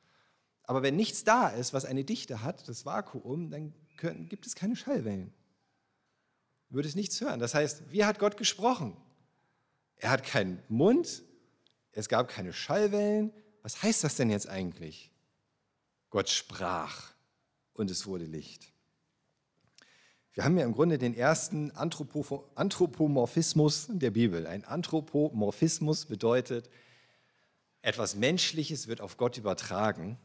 Aber 0.65 0.83
wenn 0.83 0.97
nichts 0.97 1.25
da 1.25 1.49
ist, 1.49 1.73
was 1.73 1.87
eine 1.87 2.05
Dichte 2.05 2.43
hat, 2.43 2.69
das 2.69 2.85
Vakuum, 2.85 3.51
dann 3.51 3.75
können, 3.97 4.29
gibt 4.29 4.47
es 4.47 4.55
keine 4.55 4.77
Schallwellen. 4.77 5.33
Du 6.69 6.77
würdest 6.77 6.97
nichts 6.97 7.21
hören. 7.21 7.41
Das 7.41 7.55
heißt, 7.55 7.91
wie 7.91 8.05
hat 8.05 8.19
Gott 8.19 8.37
gesprochen? 8.37 8.97
Er 9.97 10.11
hat 10.11 10.25
keinen 10.25 10.63
Mund, 10.69 11.23
es 11.93 12.09
gab 12.09 12.29
keine 12.29 12.53
Schallwellen. 12.53 13.33
Was 13.63 13.83
heißt 13.83 14.05
das 14.05 14.17
denn 14.17 14.29
jetzt 14.29 14.49
eigentlich? 14.49 15.14
Gott 16.15 16.31
sprach 16.31 17.11
und 17.73 17.91
es 17.91 18.07
wurde 18.07 18.25
Licht. 18.25 18.73
Wir 20.33 20.45
haben 20.45 20.57
ja 20.57 20.65
im 20.65 20.73
Grunde 20.73 20.97
den 20.97 21.13
ersten 21.13 21.73
Anthropomorphismus 21.73 23.89
der 23.91 24.13
Bibel. 24.13 24.47
Ein 24.47 24.65
Anthropomorphismus 24.65 26.07
bedeutet, 26.07 26.71
etwas 27.83 28.15
Menschliches 28.15 28.87
wird 28.87 29.01
auf 29.01 29.17
Gott 29.17 29.39
übertragen, 29.39 30.17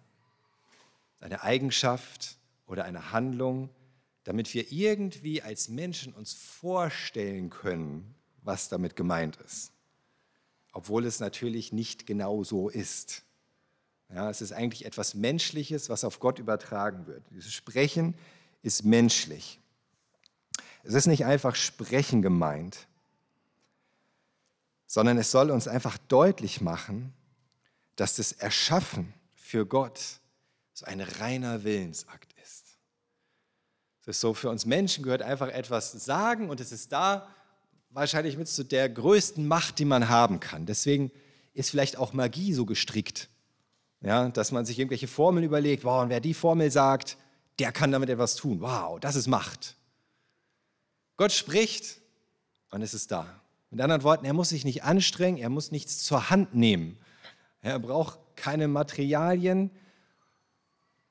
eine 1.22 1.42
Eigenschaft 1.42 2.38
oder 2.68 2.86
eine 2.86 3.12
Handlung, 3.12 3.72
damit 4.26 4.54
wir 4.54 4.72
irgendwie 4.72 5.42
als 5.42 5.70
Menschen 5.70 6.14
uns 6.14 6.36
vorstellen 6.36 7.50
können, 7.50 8.14
was 8.44 8.70
damit 8.70 8.96
gemeint 8.96 9.38
ist 9.38 9.72
obwohl 10.72 11.04
es 11.06 11.20
natürlich 11.20 11.74
nicht 11.74 12.06
genau 12.06 12.44
so 12.44 12.70
ist. 12.70 13.24
Ja, 14.14 14.30
es 14.30 14.42
ist 14.42 14.52
eigentlich 14.52 14.86
etwas 14.86 15.14
Menschliches, 15.14 15.90
was 15.90 16.04
auf 16.04 16.20
Gott 16.20 16.40
übertragen 16.40 17.06
wird. 17.06 17.24
Dieses 17.30 17.54
Sprechen 17.54 18.16
ist 18.64 18.84
menschlich. 18.84 19.60
Es 20.84 20.94
ist 20.94 21.06
nicht 21.06 21.26
einfach 21.26 21.56
Sprechen 21.56 22.22
gemeint, 22.22 22.88
sondern 24.88 25.18
es 25.18 25.30
soll 25.30 25.52
uns 25.52 25.68
einfach 25.68 25.98
deutlich 26.08 26.62
machen, 26.62 27.14
dass 27.96 28.16
das 28.16 28.32
Erschaffen 28.32 29.14
für 29.36 29.66
Gott 29.66 30.00
so 30.74 30.86
ein 30.86 31.02
reiner 31.02 31.64
Willensakt 31.64 32.34
ist. 32.44 32.66
Es 34.02 34.08
ist 34.08 34.22
so, 34.22 34.34
für 34.34 34.50
uns 34.50 34.66
Menschen 34.66 35.04
gehört 35.04 35.22
einfach 35.22 35.50
etwas 35.50 35.92
sagen 35.92 36.50
und 36.50 36.60
es 36.60 36.72
ist 36.72 36.92
da 36.92 37.28
wahrscheinlich 37.90 38.38
mit 38.38 38.48
zu 38.48 38.64
der 38.64 38.90
größten 38.90 39.48
Macht, 39.48 39.78
die 39.78 39.86
man 39.86 40.10
haben 40.10 40.40
kann. 40.40 40.66
Deswegen 40.66 41.12
ist 41.54 41.70
vielleicht 41.70 41.98
auch 41.98 42.14
Magie 42.14 42.54
so 42.54 42.66
gestrickt, 42.66 43.30
ja, 44.02 44.30
dass 44.30 44.52
man 44.52 44.66
sich 44.66 44.80
irgendwelche 44.80 45.08
Formeln 45.08 45.44
überlegt, 45.44 45.84
wow, 45.84 46.02
und 46.02 46.10
wer 46.10 46.20
die 46.20 46.34
Formel 46.34 46.72
sagt, 46.72 47.18
der 47.60 47.72
kann 47.72 47.92
damit 47.92 48.10
etwas 48.10 48.36
tun. 48.36 48.62
Wow, 48.62 49.00
das 49.00 49.16
ist 49.16 49.28
Macht. 49.28 49.76
Gott 51.18 51.34
spricht 51.34 52.00
und 52.72 52.82
es 52.82 52.94
ist 52.94 53.12
da. 53.12 53.42
Mit 53.72 53.82
anderen 53.82 54.04
Worten, 54.04 54.26
er 54.26 54.34
muss 54.34 54.50
sich 54.50 54.64
nicht 54.64 54.84
anstrengen, 54.84 55.38
er 55.38 55.50
muss 55.50 55.72
nichts 55.72 56.04
zur 56.04 56.30
Hand 56.30 56.56
nehmen. 56.56 56.98
Er 57.62 57.78
braucht 57.78 58.20
keine 58.36 58.68
Materialien 58.68 59.70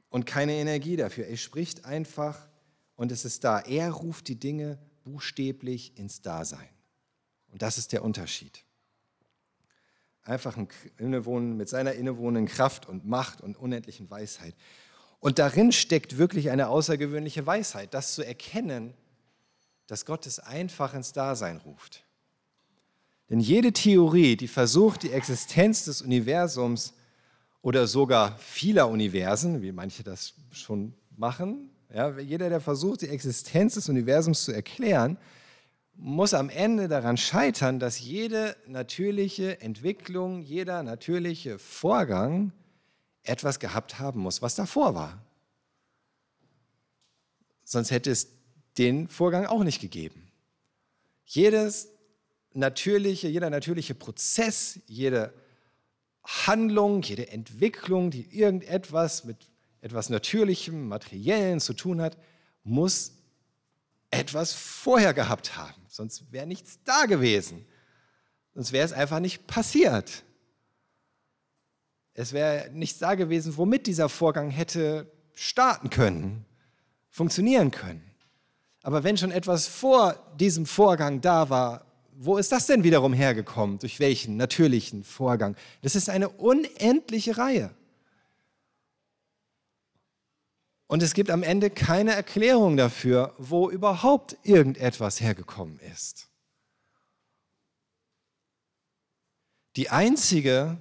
und 0.09 0.24
keine 0.24 0.55
Energie 0.55 0.97
dafür. 0.97 1.26
Er 1.26 1.36
spricht 1.36 1.84
einfach 1.84 2.49
und 2.97 3.12
es 3.12 3.24
ist 3.24 3.45
da. 3.45 3.61
Er 3.61 3.91
ruft 3.91 4.28
die 4.28 4.41
Dinge 4.41 4.78
buchstäblich 5.05 5.97
ins 5.99 6.22
Dasein. 6.22 6.68
Und 7.53 7.62
das 7.62 7.78
ist 7.78 7.93
der 7.93 8.03
Unterschied. 8.03 8.64
Einfach 10.29 10.59
ein 10.59 10.68
Innewohnen 10.99 11.57
mit 11.57 11.70
seiner 11.70 11.93
innewohnenden 11.93 12.47
Kraft 12.47 12.87
und 12.87 13.07
Macht 13.07 13.41
und 13.41 13.57
unendlichen 13.57 14.11
Weisheit. 14.11 14.55
Und 15.20 15.39
darin 15.39 15.72
steckt 15.72 16.18
wirklich 16.18 16.51
eine 16.51 16.68
außergewöhnliche 16.68 17.47
Weisheit, 17.47 17.95
das 17.95 18.14
zu 18.14 18.22
erkennen, 18.22 18.93
dass 19.87 20.05
Gott 20.05 20.26
es 20.26 20.39
einfach 20.39 20.93
ins 20.93 21.14
Dasein 21.14 21.57
ruft. 21.57 22.05
Denn 23.31 23.41
jede 23.41 23.72
Theorie, 23.72 24.37
die 24.37 24.49
versucht, 24.49 25.03
die 25.03 25.12
Existenz 25.12 25.87
des 25.87 26.03
Universums 26.03 26.93
oder 27.62 27.87
sogar 27.87 28.37
vieler 28.37 28.89
Universen, 28.91 29.62
wie 29.62 29.72
manche 29.72 30.03
das 30.03 30.35
schon 30.53 30.93
machen, 31.16 31.70
ja, 31.91 32.18
jeder, 32.18 32.51
der 32.51 32.61
versucht, 32.61 33.01
die 33.01 33.09
Existenz 33.09 33.74
des 33.74 33.89
Universums 33.89 34.45
zu 34.45 34.53
erklären, 34.53 35.16
muss 36.01 36.32
am 36.32 36.49
Ende 36.49 36.86
daran 36.86 37.16
scheitern, 37.16 37.80
dass 37.80 37.99
jede 37.99 38.57
natürliche 38.66 39.61
Entwicklung, 39.61 40.40
jeder 40.40 40.84
natürliche 40.84 41.59
Vorgang 41.59 42.53
etwas 43.24 43.59
gehabt 43.59 43.99
haben 43.99 44.20
muss, 44.20 44.40
was 44.40 44.55
davor 44.55 44.94
war. 44.94 45.22
Sonst 47.64 47.90
hätte 47.90 48.12
es 48.12 48.28
den 48.78 49.09
Vorgang 49.09 49.46
auch 49.46 49.64
nicht 49.64 49.80
gegeben. 49.80 50.30
Jedes 51.26 51.88
natürliche, 52.55 53.28
jeder 53.28 53.51
natürliche 53.51 53.94
Prozess, 53.94 54.78
jede 54.86 55.34
Handlung, 56.22 57.03
jede 57.03 57.28
Entwicklung, 57.28 58.11
die 58.11 58.22
irgendetwas 58.38 59.24
mit 59.24 59.36
etwas 59.80 60.11
Natürlichem, 60.11 60.88
Materiellen 60.88 61.61
zu 61.61 61.74
tun 61.74 62.01
hat, 62.01 62.16
muss 62.62 63.12
etwas 64.11 64.53
vorher 64.55 65.12
gehabt 65.12 65.57
haben. 65.57 65.78
Sonst 65.89 66.30
wäre 66.30 66.47
nichts 66.47 66.78
da 66.84 67.07
gewesen. 67.07 67.66
Sonst 68.55 68.72
wäre 68.72 68.84
es 68.84 68.93
einfach 68.93 69.20
nicht 69.20 69.47
passiert. 69.47 70.22
Es 72.14 72.32
wäre 72.32 72.70
nichts 72.72 72.99
da 72.99 73.14
gewesen, 73.14 73.57
womit 73.57 73.86
dieser 73.86 74.09
Vorgang 74.09 74.51
hätte 74.51 75.11
starten 75.34 75.89
können, 75.91 76.45
funktionieren 77.11 77.70
können. 77.70 78.03
Aber 78.82 79.05
wenn 79.05 79.16
schon 79.16 79.30
etwas 79.30 79.66
vor 79.66 80.16
diesem 80.39 80.66
Vorgang 80.66 81.20
da 81.20 81.49
war, 81.49 81.84
wo 82.20 82.36
ist 82.36 82.51
das 82.51 82.66
denn 82.66 82.82
wiederum 82.82 83.12
hergekommen? 83.12 83.78
Durch 83.78 84.01
welchen 84.01 84.36
natürlichen 84.36 85.05
Vorgang? 85.05 85.57
Das 85.82 85.95
ist 85.95 86.09
eine 86.11 86.28
unendliche 86.28 87.39
Reihe. 87.39 87.70
Und 90.89 91.03
es 91.03 91.12
gibt 91.12 91.30
am 91.30 91.43
Ende 91.43 91.70
keine 91.70 92.14
Erklärung 92.14 92.78
dafür, 92.78 93.34
wo 93.36 93.70
überhaupt 93.70 94.36
irgendetwas 94.43 95.20
hergekommen 95.20 95.78
ist. 95.80 96.28
Die 99.76 99.91
einzige 99.91 100.80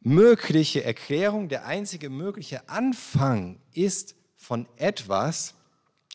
mögliche 0.00 0.84
Erklärung, 0.84 1.48
der 1.48 1.64
einzige 1.64 2.10
mögliche 2.10 2.68
Anfang 2.68 3.60
ist 3.72 4.14
von 4.36 4.68
etwas 4.76 5.54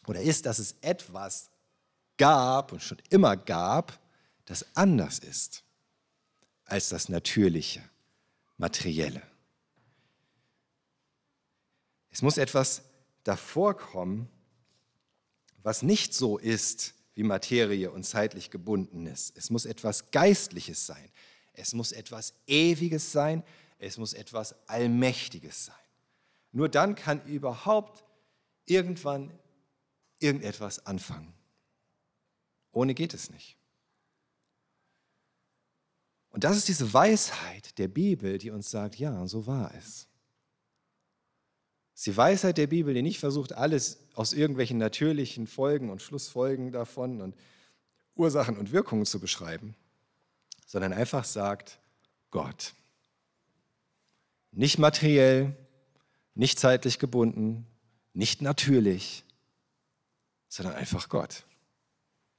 oder 0.06 0.22
ist, 0.22 0.46
dass 0.46 0.60
es 0.60 0.76
etwas 0.82 1.50
gab 2.18 2.72
und 2.72 2.84
schon 2.84 3.00
immer 3.10 3.36
gab, 3.36 4.00
das 4.46 4.66
anders 4.76 5.20
ist 5.20 5.64
als 6.66 6.90
das 6.90 7.10
natürliche, 7.10 7.82
materielle. 8.58 9.24
Es 12.12 12.22
muss 12.22 12.38
etwas 12.38 12.84
davor 13.28 13.76
kommen, 13.76 14.30
was 15.64 15.82
nicht 15.82 16.14
so 16.14 16.38
ist 16.38 16.94
wie 17.14 17.24
Materie 17.24 17.92
und 17.92 18.04
zeitlich 18.04 18.52
gebunden 18.52 19.06
ist. 19.06 19.36
Es 19.36 19.50
muss 19.50 19.66
etwas 19.66 20.12
Geistliches 20.12 20.86
sein. 20.86 21.12
Es 21.54 21.74
muss 21.74 21.92
etwas 21.92 22.34
Ewiges 22.46 23.12
sein. 23.12 23.44
Es 23.80 23.98
muss 23.98 24.14
etwas 24.14 24.56
Allmächtiges 24.70 25.66
sein. 25.66 25.76
Nur 26.52 26.70
dann 26.70 26.96
kann 26.96 27.24
überhaupt 27.26 28.06
irgendwann 28.66 29.38
irgendetwas 30.20 30.86
anfangen. 30.86 31.34
Ohne 32.72 32.94
geht 32.94 33.14
es 33.14 33.30
nicht. 33.30 33.58
Und 36.30 36.44
das 36.44 36.56
ist 36.56 36.68
diese 36.68 36.94
Weisheit 36.94 37.78
der 37.78 37.88
Bibel, 37.88 38.38
die 38.38 38.52
uns 38.52 38.70
sagt, 38.70 38.96
ja, 38.98 39.26
so 39.28 39.48
war 39.48 39.74
es. 39.74 40.07
Ist 41.98 42.06
die 42.06 42.16
Weisheit 42.16 42.60
der 42.60 42.68
Bibel, 42.68 42.94
die 42.94 43.02
nicht 43.02 43.20
versucht, 43.20 43.54
alles 43.54 43.98
aus 44.14 44.32
irgendwelchen 44.32 44.78
natürlichen 44.78 45.48
Folgen 45.48 45.90
und 45.90 46.00
Schlussfolgen 46.00 46.72
davon 46.72 47.22
und 47.22 47.36
Ursachen 48.16 48.56
und 48.56 48.72
Wirkungen 48.72 49.08
zu 49.08 49.20
beschreiben, 49.20 49.76
sondern 50.68 50.94
einfach 50.94 51.26
sagt, 51.26 51.80
Gott. 52.30 52.76
Nicht 54.52 54.78
materiell, 54.78 55.56
nicht 56.36 56.60
zeitlich 56.60 57.00
gebunden, 57.00 57.66
nicht 58.14 58.44
natürlich, 58.44 59.26
sondern 60.50 60.76
einfach 60.76 61.10
Gott. 61.10 61.46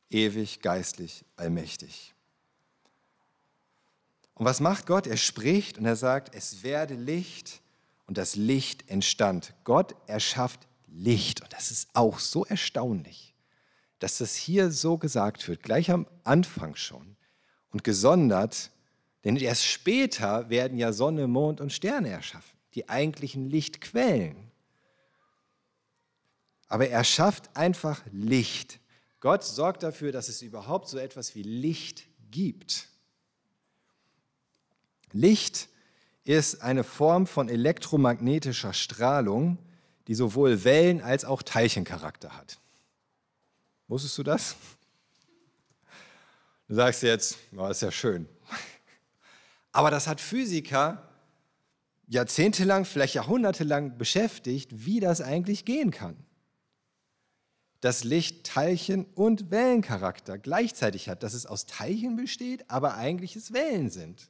Ewig, 0.09 0.63
geistlich, 0.63 1.25
allmächtig. 1.35 2.15
Und 4.35 4.47
was 4.47 4.61
macht 4.61 4.87
Gott? 4.87 5.09
Er 5.09 5.17
spricht 5.17 5.79
und 5.79 5.85
er 5.85 5.97
sagt, 5.97 6.33
es 6.33 6.63
werde 6.63 6.95
Licht 6.95 7.61
und 8.09 8.19
das 8.19 8.35
Licht 8.35 8.89
entstand. 8.91 9.55
Gott 9.63 9.95
erschafft 10.09 10.67
Licht 10.89 11.43
und 11.43 11.53
das 11.53 11.71
ist 11.71 11.91
auch 11.93 12.19
so 12.19 12.45
erstaunlich, 12.45 13.35
dass 14.01 14.19
das 14.19 14.35
hier 14.35 14.71
so 14.73 14.97
gesagt 14.97 15.47
wird, 15.47 15.63
gleich 15.63 15.91
am 15.91 16.07
Anfang 16.25 16.75
schon 16.75 17.17
und 17.71 17.85
gesondert, 17.85 18.73
denn 19.25 19.37
erst 19.37 19.65
später 19.65 20.49
werden 20.49 20.79
ja 20.79 20.93
Sonne, 20.93 21.29
Mond 21.29 21.61
und 21.61 21.73
Sterne 21.73 22.09
erschaffen, 22.09 22.59
die 22.75 22.89
eigentlichen 22.89 23.51
Lichtquellen. 23.51 24.51
Aber 26.67 26.89
er 26.89 27.05
schafft 27.05 27.55
einfach 27.57 28.03
Licht. 28.11 28.81
Gott 29.21 29.45
sorgt 29.45 29.83
dafür, 29.83 30.13
dass 30.13 30.29
es 30.29 30.41
überhaupt 30.41 30.89
so 30.89 30.97
etwas 30.99 31.35
wie 31.35 31.43
Licht 31.43 32.05
gibt. 32.31 32.89
Licht 35.13 35.69
ist 36.29 36.61
eine 36.63 36.85
Form 36.85 37.27
von 37.27 37.49
elektromagnetischer 37.49 38.75
Strahlung, 38.75 39.57
die 40.09 40.15
sowohl 40.15 40.63
Wellen- 40.63 41.01
als 41.01 41.25
auch 41.25 41.43
Teilchencharakter 41.43 42.37
hat. 42.37 42.59
Wusstest 43.87 44.19
du 44.19 44.23
das? 44.25 44.57
Du 46.69 46.75
sagst 46.75 47.03
jetzt, 47.03 47.39
oh, 47.57 47.67
ist 47.69 47.81
ja 47.81 47.91
schön. 47.91 48.29
Aber 49.73 49.91
das 49.91 50.07
hat 50.07 50.21
Physiker 50.21 51.03
jahrzehntelang, 52.09 52.85
vielleicht 52.85 53.15
jahrhundertelang 53.15 53.97
beschäftigt, 53.97 54.85
wie 54.85 55.01
das 55.01 55.23
eigentlich 55.23 55.65
gehen 55.65 55.93
kann. 55.93 56.17
Dass 57.81 58.05
Licht 58.05 58.45
Teilchen- 58.45 59.07
und 59.15 59.51
Wellencharakter 59.51 60.37
gleichzeitig 60.37 61.09
hat, 61.09 61.23
dass 61.23 61.33
es 61.33 61.47
aus 61.47 61.65
Teilchen 61.65 62.17
besteht, 62.17 62.69
aber 62.69 62.97
eigentlich 62.97 63.35
es 63.35 63.55
Wellen 63.55 63.89
sind. 63.89 64.29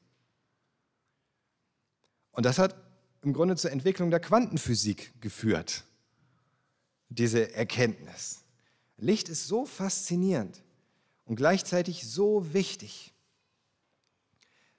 Und 2.38 2.44
das 2.44 2.60
hat 2.60 2.76
im 3.22 3.32
Grunde 3.32 3.56
zur 3.56 3.72
Entwicklung 3.72 4.12
der 4.12 4.20
Quantenphysik 4.20 5.20
geführt, 5.20 5.82
diese 7.08 7.52
Erkenntnis. 7.52 8.44
Licht 8.96 9.28
ist 9.28 9.48
so 9.48 9.66
faszinierend 9.66 10.62
und 11.24 11.34
gleichzeitig 11.34 12.08
so 12.08 12.54
wichtig. 12.54 13.12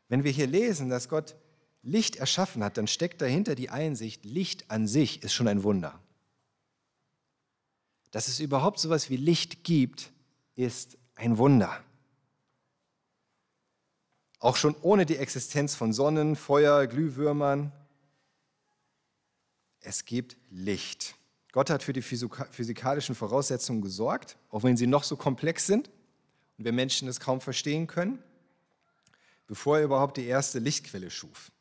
Wenn 0.07 0.23
wir 0.23 0.31
hier 0.31 0.47
lesen, 0.47 0.87
dass 0.87 1.09
Gott 1.09 1.35
Licht 1.83 2.15
erschaffen 2.15 2.63
hat, 2.63 2.77
dann 2.77 2.87
steckt 2.87 3.21
dahinter 3.21 3.55
die 3.55 3.69
Einsicht, 3.69 4.23
Licht 4.23 4.71
an 4.71 4.87
sich 4.87 5.21
ist 5.21 5.33
schon 5.33 5.49
ein 5.49 5.63
Wunder. 5.63 6.01
Dass 8.11 8.29
es 8.29 8.39
überhaupt 8.39 8.79
so 8.79 8.87
etwas 8.87 9.09
wie 9.09 9.17
Licht 9.17 9.65
gibt, 9.65 10.13
ist 10.55 10.97
ein 11.15 11.37
Wunder. 11.37 11.83
Auch 14.39 14.55
schon 14.55 14.75
ohne 14.81 15.05
die 15.05 15.17
Existenz 15.17 15.75
von 15.75 15.91
Sonnen, 15.91 16.35
Feuer, 16.35 16.87
Glühwürmern. 16.87 17.71
Es 19.81 20.05
gibt 20.05 20.37
Licht. 20.49 21.15
Gott 21.51 21.69
hat 21.69 21.83
für 21.83 21.93
die 21.93 22.01
physikalischen 22.01 23.15
Voraussetzungen 23.15 23.81
gesorgt, 23.81 24.37
auch 24.49 24.63
wenn 24.63 24.77
sie 24.77 24.87
noch 24.87 25.03
so 25.03 25.17
komplex 25.17 25.65
sind 25.65 25.89
und 26.57 26.65
wir 26.65 26.71
Menschen 26.71 27.07
es 27.07 27.19
kaum 27.19 27.41
verstehen 27.41 27.87
können, 27.87 28.23
bevor 29.47 29.79
er 29.79 29.83
überhaupt 29.83 30.17
die 30.17 30.25
erste 30.25 30.59
Lichtquelle 30.59 31.09
schuf. 31.09 31.51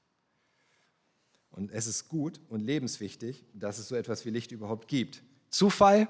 Und 1.50 1.72
es 1.72 1.86
ist 1.86 2.08
gut 2.08 2.38
und 2.48 2.60
lebenswichtig, 2.60 3.44
dass 3.54 3.78
es 3.78 3.88
so 3.88 3.96
etwas 3.96 4.24
wie 4.24 4.30
Licht 4.30 4.52
überhaupt 4.52 4.86
gibt. 4.86 5.22
Zufall, 5.50 6.08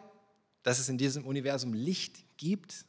dass 0.63 0.81
es 0.81 0.89
in 0.89 0.99
diesem 0.99 1.25
Universum 1.25 1.73
Licht 1.73 2.25
gibt, 2.37 2.85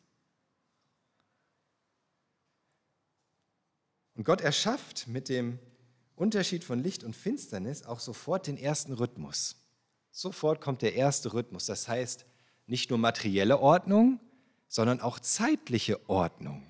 Und 4.19 4.25
Gott 4.25 4.41
erschafft 4.41 5.07
mit 5.07 5.29
dem 5.29 5.59
Unterschied 6.17 6.65
von 6.65 6.83
Licht 6.83 7.05
und 7.05 7.15
Finsternis 7.15 7.85
auch 7.85 8.01
sofort 8.01 8.47
den 8.47 8.57
ersten 8.57 8.91
Rhythmus. 8.91 9.55
Sofort 10.11 10.59
kommt 10.59 10.81
der 10.81 10.95
erste 10.95 11.33
Rhythmus. 11.33 11.67
Das 11.67 11.87
heißt, 11.87 12.25
nicht 12.67 12.89
nur 12.89 12.99
materielle 12.99 13.59
Ordnung, 13.59 14.19
sondern 14.67 14.99
auch 14.99 15.19
zeitliche 15.19 16.09
Ordnung. 16.09 16.69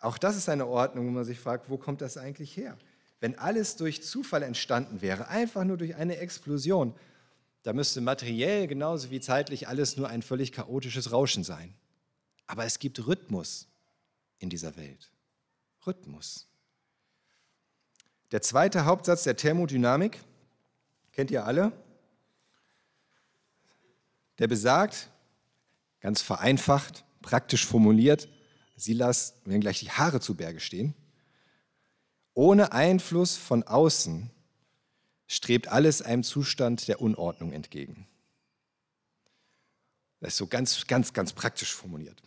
Auch 0.00 0.18
das 0.18 0.36
ist 0.36 0.48
eine 0.48 0.66
Ordnung, 0.66 1.06
wo 1.06 1.10
man 1.12 1.24
sich 1.24 1.38
fragt, 1.38 1.70
wo 1.70 1.78
kommt 1.78 2.00
das 2.00 2.16
eigentlich 2.16 2.56
her? 2.56 2.76
Wenn 3.20 3.38
alles 3.38 3.76
durch 3.76 4.02
Zufall 4.02 4.42
entstanden 4.42 5.00
wäre, 5.00 5.28
einfach 5.28 5.62
nur 5.62 5.76
durch 5.76 5.94
eine 5.94 6.16
Explosion, 6.16 6.92
da 7.62 7.72
müsste 7.72 8.00
materiell 8.00 8.66
genauso 8.66 9.12
wie 9.12 9.20
zeitlich 9.20 9.68
alles 9.68 9.96
nur 9.96 10.08
ein 10.08 10.22
völlig 10.22 10.50
chaotisches 10.50 11.12
Rauschen 11.12 11.44
sein. 11.44 11.72
Aber 12.48 12.64
es 12.64 12.80
gibt 12.80 13.06
Rhythmus 13.06 13.68
in 14.40 14.50
dieser 14.50 14.76
Welt. 14.76 15.12
Rhythmus. 15.88 16.46
Der 18.30 18.42
zweite 18.42 18.84
Hauptsatz 18.84 19.24
der 19.24 19.36
Thermodynamik, 19.36 20.20
kennt 21.12 21.30
ihr 21.30 21.46
alle, 21.46 21.72
der 24.38 24.46
besagt, 24.46 25.10
ganz 26.00 26.20
vereinfacht, 26.20 27.04
praktisch 27.22 27.66
formuliert, 27.66 28.28
Silas, 28.76 29.34
wenn 29.44 29.60
gleich 29.60 29.80
die 29.80 29.90
Haare 29.90 30.20
zu 30.20 30.36
Berge 30.36 30.60
stehen, 30.60 30.94
ohne 32.34 32.72
Einfluss 32.72 33.36
von 33.36 33.64
außen 33.64 34.30
strebt 35.26 35.68
alles 35.68 36.02
einem 36.02 36.22
Zustand 36.22 36.86
der 36.86 37.00
Unordnung 37.00 37.52
entgegen. 37.52 38.06
Das 40.20 40.34
ist 40.34 40.36
so 40.36 40.46
ganz, 40.46 40.86
ganz, 40.86 41.12
ganz 41.12 41.32
praktisch 41.32 41.74
formuliert. 41.74 42.22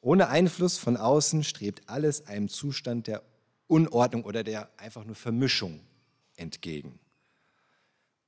Ohne 0.00 0.28
Einfluss 0.28 0.78
von 0.78 0.96
außen 0.96 1.44
strebt 1.44 1.88
alles 1.88 2.26
einem 2.26 2.48
Zustand 2.48 3.06
der 3.06 3.22
Unordnung 3.66 4.24
oder 4.24 4.42
der 4.42 4.70
einfach 4.78 5.04
nur 5.04 5.14
Vermischung 5.14 5.80
entgegen. 6.36 6.98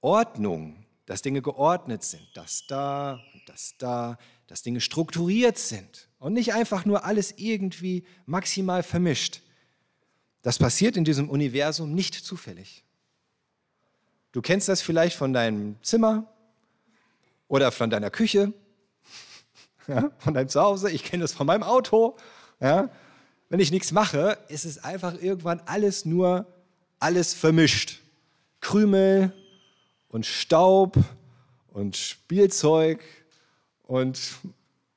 Ordnung, 0.01 0.85
dass 1.07 1.23
Dinge 1.23 1.43
geordnet 1.43 2.05
sind, 2.05 2.27
das 2.35 2.67
da 2.67 3.21
und 3.33 3.43
das 3.49 3.75
da, 3.79 4.19
dass 4.47 4.63
Dinge 4.63 4.81
strukturiert 4.81 5.59
sind 5.59 6.09
und 6.19 6.35
nicht 6.35 6.53
einfach 6.55 6.85
nur 6.85 7.05
alles 7.05 7.35
irgendwie 7.39 8.05
maximal 8.27 8.83
vermischt. 8.83 9.41
Das 10.43 10.59
passiert 10.59 10.97
in 10.97 11.05
diesem 11.05 11.31
Universum 11.31 11.95
nicht 11.95 12.15
zufällig. 12.15 12.85
Du 14.33 14.43
kennst 14.43 14.69
das 14.69 14.83
vielleicht 14.83 15.17
von 15.17 15.33
deinem 15.33 15.77
Zimmer 15.83 16.33
oder 17.49 17.71
von 17.73 17.91
deiner 17.91 18.11
Küche 18.11 18.53
ja, 19.89 20.11
von 20.19 20.35
deinem 20.35 20.49
Zuhause, 20.49 20.91
ich 20.91 21.05
kenne 21.05 21.23
das 21.23 21.33
von 21.33 21.47
meinem 21.47 21.63
Auto. 21.63 22.17
Ja. 22.61 22.91
Wenn 23.49 23.61
ich 23.61 23.71
nichts 23.71 23.93
mache, 23.93 24.39
ist 24.49 24.65
es 24.65 24.83
einfach 24.83 25.21
irgendwann 25.21 25.61
alles 25.67 26.05
nur 26.05 26.47
alles 26.99 27.35
vermischt. 27.35 28.01
Krümel 28.61 29.33
und 30.09 30.25
Staub 30.25 30.97
und 31.73 31.97
Spielzeug 31.97 33.03
und 33.83 34.21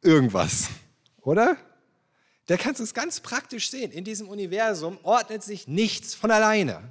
irgendwas, 0.01 0.69
oder? 1.21 1.57
Da 2.45 2.57
kannst 2.57 2.79
du 2.79 2.83
es 2.83 2.93
ganz 2.93 3.19
praktisch 3.19 3.71
sehen. 3.71 3.91
In 3.91 4.03
diesem 4.03 4.29
Universum 4.29 4.99
ordnet 5.01 5.41
sich 5.41 5.67
nichts 5.67 6.13
von 6.13 6.29
alleine. 6.29 6.83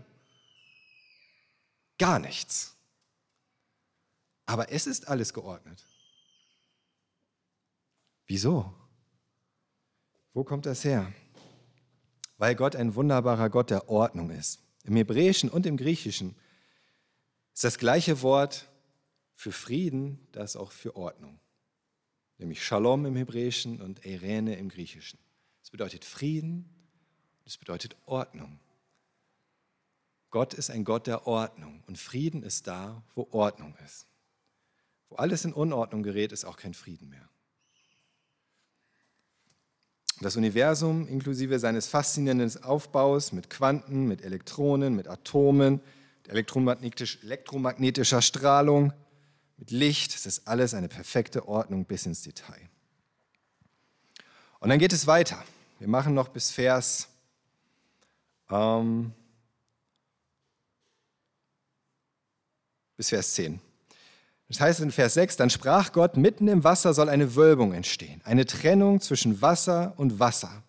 Gar 1.97 2.19
nichts. 2.19 2.75
Aber 4.47 4.73
es 4.73 4.89
ist 4.89 5.07
alles 5.07 5.33
geordnet. 5.33 5.85
Wieso? 8.27 8.73
Wo 10.33 10.45
kommt 10.45 10.67
das 10.67 10.85
her? 10.85 11.13
Weil 12.39 12.55
Gott 12.55 12.75
ein 12.75 12.95
wunderbarer 12.95 13.51
Gott 13.51 13.71
der 13.71 13.89
Ordnung 13.89 14.31
ist. 14.31 14.61
Im 14.85 14.97
Hebräischen 14.97 15.49
und 15.49 15.67
im 15.67 15.77
Griechischen 15.77 16.35
ist 17.53 17.65
das 17.65 17.79
gleiche 17.79 18.23
Wort 18.23 18.69
für 19.35 19.53
Frieden, 19.53 20.27
das 20.33 20.57
auch 20.57 20.73
für 20.73 20.97
Ordnung. 20.97 21.39
Nämlich 22.39 22.65
Shalom 22.65 23.07
im 23.07 23.17
Hebräischen 23.17 23.81
und 23.81 24.05
Eirene 24.05 24.57
im 24.57 24.69
Griechischen. 24.69 25.19
Es 25.63 25.71
bedeutet 25.71 26.05
Frieden, 26.05 26.69
es 27.45 27.57
bedeutet 27.57 27.97
Ordnung. 28.07 28.59
Gott 30.31 30.53
ist 30.53 30.71
ein 30.71 30.85
Gott 30.85 31.07
der 31.07 31.27
Ordnung 31.29 31.85
und 31.87 31.97
Frieden 31.97 32.43
ist 32.43 32.67
da, 32.67 33.05
wo 33.15 33.29
Ordnung 33.31 33.77
ist. 33.85 34.09
Wo 35.09 35.17
alles 35.17 35.45
in 35.45 35.53
Unordnung 35.53 36.03
gerät, 36.03 36.33
ist 36.33 36.45
auch 36.45 36.57
kein 36.57 36.75
Frieden 36.75 37.09
mehr. 37.09 37.29
Das 40.25 40.37
Universum 40.37 41.07
inklusive 41.07 41.59
seines 41.59 41.87
faszinierenden 41.87 42.65
Aufbaus 42.65 43.33
mit 43.33 43.51
Quanten, 43.51 44.07
mit 44.09 44.23
Elektronen, 44.23 44.97
mit 44.97 45.07
Atomen, 45.07 45.83
elektromagnetisch, 46.29 47.19
elektromagnetischer 47.25 48.23
Strahlung, 48.23 48.95
mit 49.59 49.71
Licht, 49.71 50.15
das 50.15 50.25
ist 50.25 50.49
alles 50.49 50.73
eine 50.73 50.89
perfekte 50.89 51.47
Ordnung 51.47 51.85
bis 51.85 52.07
ins 52.07 52.23
Detail. 52.23 52.71
Und 54.61 54.71
dann 54.71 54.79
geht 54.79 54.95
es 54.95 55.07
weiter. 55.07 55.45
Wir 55.79 55.89
machen 55.89 56.15
noch 56.15 56.29
bis 56.29 56.51
Vers 56.51 57.11
ähm, 58.49 59.13
bis 62.97 63.11
Vers 63.11 63.35
10. 63.35 63.61
Das 64.49 64.61
heißt 64.61 64.81
in 64.81 64.91
Vers 64.91 65.15
6, 65.15 65.37
dann 65.37 65.51
sprach 65.51 65.93
Gott, 65.93 66.17
mitten 66.17 66.49
im 66.49 66.65
Wasser 66.65 66.93
soll 66.93 67.09
eine 67.09 67.35
Wölbung 67.35 67.73
entstehen, 67.73 68.21
eine 68.25 68.45
Trennung 68.47 69.01
zwischen 69.01 69.41
Wasser 69.41 69.95
und 69.97 70.21
Wasser. 70.21 70.63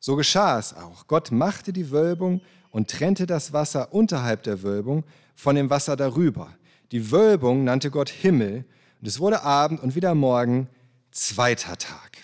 So 0.00 0.16
geschah 0.16 0.58
es 0.58 0.74
auch. 0.74 1.06
Gott 1.06 1.30
machte 1.30 1.72
die 1.72 1.90
Wölbung 1.90 2.40
und 2.70 2.90
trennte 2.90 3.26
das 3.26 3.52
Wasser 3.52 3.92
unterhalb 3.92 4.42
der 4.42 4.62
Wölbung 4.62 5.04
von 5.34 5.56
dem 5.56 5.70
Wasser 5.70 5.96
darüber. 5.96 6.52
Die 6.92 7.10
Wölbung 7.10 7.64
nannte 7.64 7.90
Gott 7.90 8.08
Himmel 8.08 8.64
und 9.00 9.08
es 9.08 9.20
wurde 9.20 9.42
Abend 9.42 9.82
und 9.82 9.94
wieder 9.94 10.14
Morgen, 10.14 10.68
zweiter 11.10 11.76
Tag. 11.76 12.18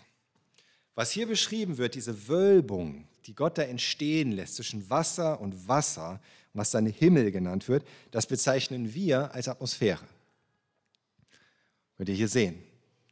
Was 0.95 1.11
hier 1.11 1.27
beschrieben 1.27 1.79
wird, 1.79 1.95
diese 1.95 2.29
Wölbung, 2.29 3.07
die 3.27 3.35
Gott 3.35 3.59
da 3.59 3.63
entstehen 3.63 4.33
lässt 4.33 4.57
zwischen 4.57 4.89
Wasser 4.91 5.41
und 5.41 5.69
Wasser, 5.69 6.21
was 6.53 6.71
dann 6.71 6.87
Himmel 6.87 7.31
genannt 7.31 7.69
wird, 7.69 7.85
das 8.11 8.27
bezeichnen 8.27 8.93
wir 8.93 9.33
als 9.35 9.49
Atmosphäre. 9.49 10.05
Könnt 12.01 12.09
ihr 12.09 12.15
hier 12.15 12.29
sehen, 12.29 12.59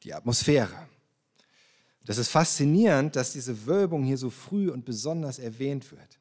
die 0.02 0.14
Atmosphäre. 0.14 0.88
Das 2.06 2.16
ist 2.16 2.30
faszinierend, 2.30 3.16
dass 3.16 3.34
diese 3.34 3.66
Wölbung 3.66 4.02
hier 4.02 4.16
so 4.16 4.30
früh 4.30 4.70
und 4.70 4.86
besonders 4.86 5.38
erwähnt 5.38 5.92
wird. 5.92 6.18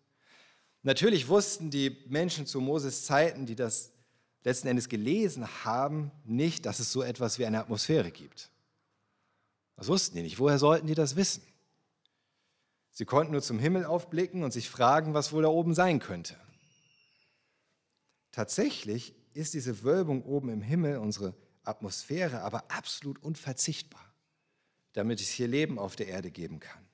Natürlich 0.84 1.30
wussten 1.30 1.70
die 1.70 1.96
Menschen 2.10 2.46
zu 2.46 2.60
Moses 2.60 3.06
Zeiten, 3.06 3.46
die 3.46 3.56
das 3.56 3.94
letzten 4.44 4.68
Endes 4.68 4.90
gelesen 4.90 5.48
haben, 5.64 6.12
nicht, 6.26 6.66
dass 6.66 6.80
es 6.80 6.92
so 6.92 7.04
etwas 7.04 7.40
wie 7.40 7.46
eine 7.46 7.62
Atmosphäre 7.62 8.12
gibt. 8.12 8.52
Das 9.78 9.88
wussten 9.88 10.18
die 10.18 10.24
nicht. 10.24 10.38
Woher 10.38 10.60
sollten 10.60 10.88
die 10.88 10.94
das 10.94 11.16
wissen? 11.16 11.44
Sie 12.92 13.06
konnten 13.06 13.32
nur 13.32 13.42
zum 13.42 13.60
Himmel 13.60 13.86
aufblicken 13.86 14.44
und 14.44 14.52
sich 14.52 14.70
fragen, 14.70 15.14
was 15.14 15.32
wohl 15.32 15.44
da 15.44 15.48
oben 15.48 15.74
sein 15.74 16.00
könnte. 16.00 16.36
Tatsächlich 18.34 19.16
ist 19.34 19.54
diese 19.54 19.84
Wölbung 19.84 20.24
oben 20.24 20.50
im 20.50 20.62
Himmel 20.62 20.98
unsere 20.98 21.34
Atmosphäre 21.68 22.42
aber 22.42 22.70
absolut 22.70 23.22
unverzichtbar, 23.22 24.14
damit 24.94 25.22
es 25.22 25.30
hier 25.30 25.48
Leben 25.48 25.80
auf 25.80 25.96
der 25.96 26.08
Erde 26.08 26.32
geben 26.32 26.60
kann. 26.60 26.88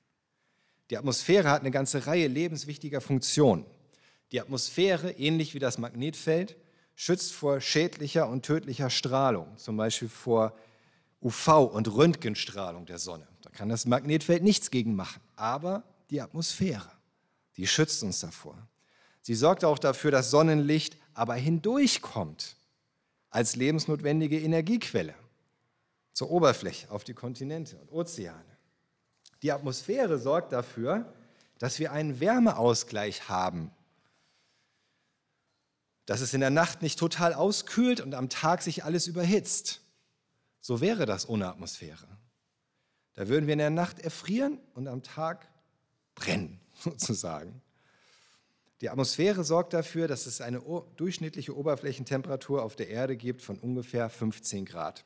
Die 0.90 0.98
Atmosphäre 0.98 1.50
hat 1.50 1.60
eine 1.60 1.70
ganze 1.70 2.06
Reihe 2.06 2.28
lebenswichtiger 2.28 3.00
Funktionen. 3.00 3.64
Die 4.32 4.40
Atmosphäre, 4.40 5.12
ähnlich 5.12 5.54
wie 5.54 5.58
das 5.58 5.78
Magnetfeld, 5.78 6.56
schützt 6.94 7.32
vor 7.32 7.60
schädlicher 7.60 8.28
und 8.28 8.44
tödlicher 8.44 8.90
Strahlung, 8.90 9.56
zum 9.56 9.76
Beispiel 9.76 10.08
vor 10.08 10.56
UV- 11.22 11.70
und 11.70 11.92
Röntgenstrahlung 11.92 12.86
der 12.86 12.98
Sonne. 12.98 13.26
Da 13.42 13.50
kann 13.50 13.68
das 13.68 13.86
Magnetfeld 13.86 14.42
nichts 14.42 14.70
gegen 14.70 14.94
machen. 14.94 15.22
Aber 15.36 15.84
die 16.10 16.20
Atmosphäre, 16.20 16.90
die 17.56 17.66
schützt 17.66 18.02
uns 18.02 18.20
davor. 18.20 18.56
Sie 19.22 19.34
sorgt 19.34 19.64
auch 19.64 19.78
dafür, 19.78 20.10
dass 20.10 20.30
Sonnenlicht 20.30 20.98
aber 21.14 21.34
hindurchkommt 21.34 22.56
als 23.34 23.56
lebensnotwendige 23.56 24.38
Energiequelle 24.40 25.12
zur 26.12 26.30
Oberfläche, 26.30 26.88
auf 26.92 27.02
die 27.02 27.14
Kontinente 27.14 27.76
und 27.78 27.90
Ozeane. 27.90 28.56
Die 29.42 29.50
Atmosphäre 29.50 30.20
sorgt 30.20 30.52
dafür, 30.52 31.12
dass 31.58 31.80
wir 31.80 31.90
einen 31.90 32.20
Wärmeausgleich 32.20 33.28
haben, 33.28 33.72
dass 36.06 36.20
es 36.20 36.32
in 36.32 36.42
der 36.42 36.50
Nacht 36.50 36.80
nicht 36.80 36.96
total 36.96 37.34
auskühlt 37.34 38.00
und 38.00 38.14
am 38.14 38.28
Tag 38.28 38.62
sich 38.62 38.84
alles 38.84 39.08
überhitzt. 39.08 39.80
So 40.60 40.80
wäre 40.80 41.04
das 41.04 41.28
ohne 41.28 41.48
Atmosphäre. 41.48 42.06
Da 43.14 43.26
würden 43.26 43.46
wir 43.46 43.54
in 43.54 43.58
der 43.58 43.70
Nacht 43.70 43.98
erfrieren 43.98 44.60
und 44.74 44.86
am 44.86 45.02
Tag 45.02 45.48
brennen, 46.14 46.60
sozusagen. 46.74 47.60
Die 48.80 48.90
Atmosphäre 48.90 49.44
sorgt 49.44 49.72
dafür, 49.72 50.08
dass 50.08 50.26
es 50.26 50.40
eine 50.40 50.60
durchschnittliche 50.96 51.56
Oberflächentemperatur 51.56 52.62
auf 52.62 52.76
der 52.76 52.88
Erde 52.88 53.16
gibt 53.16 53.42
von 53.42 53.58
ungefähr 53.58 54.10
15 54.10 54.64
Grad. 54.64 55.04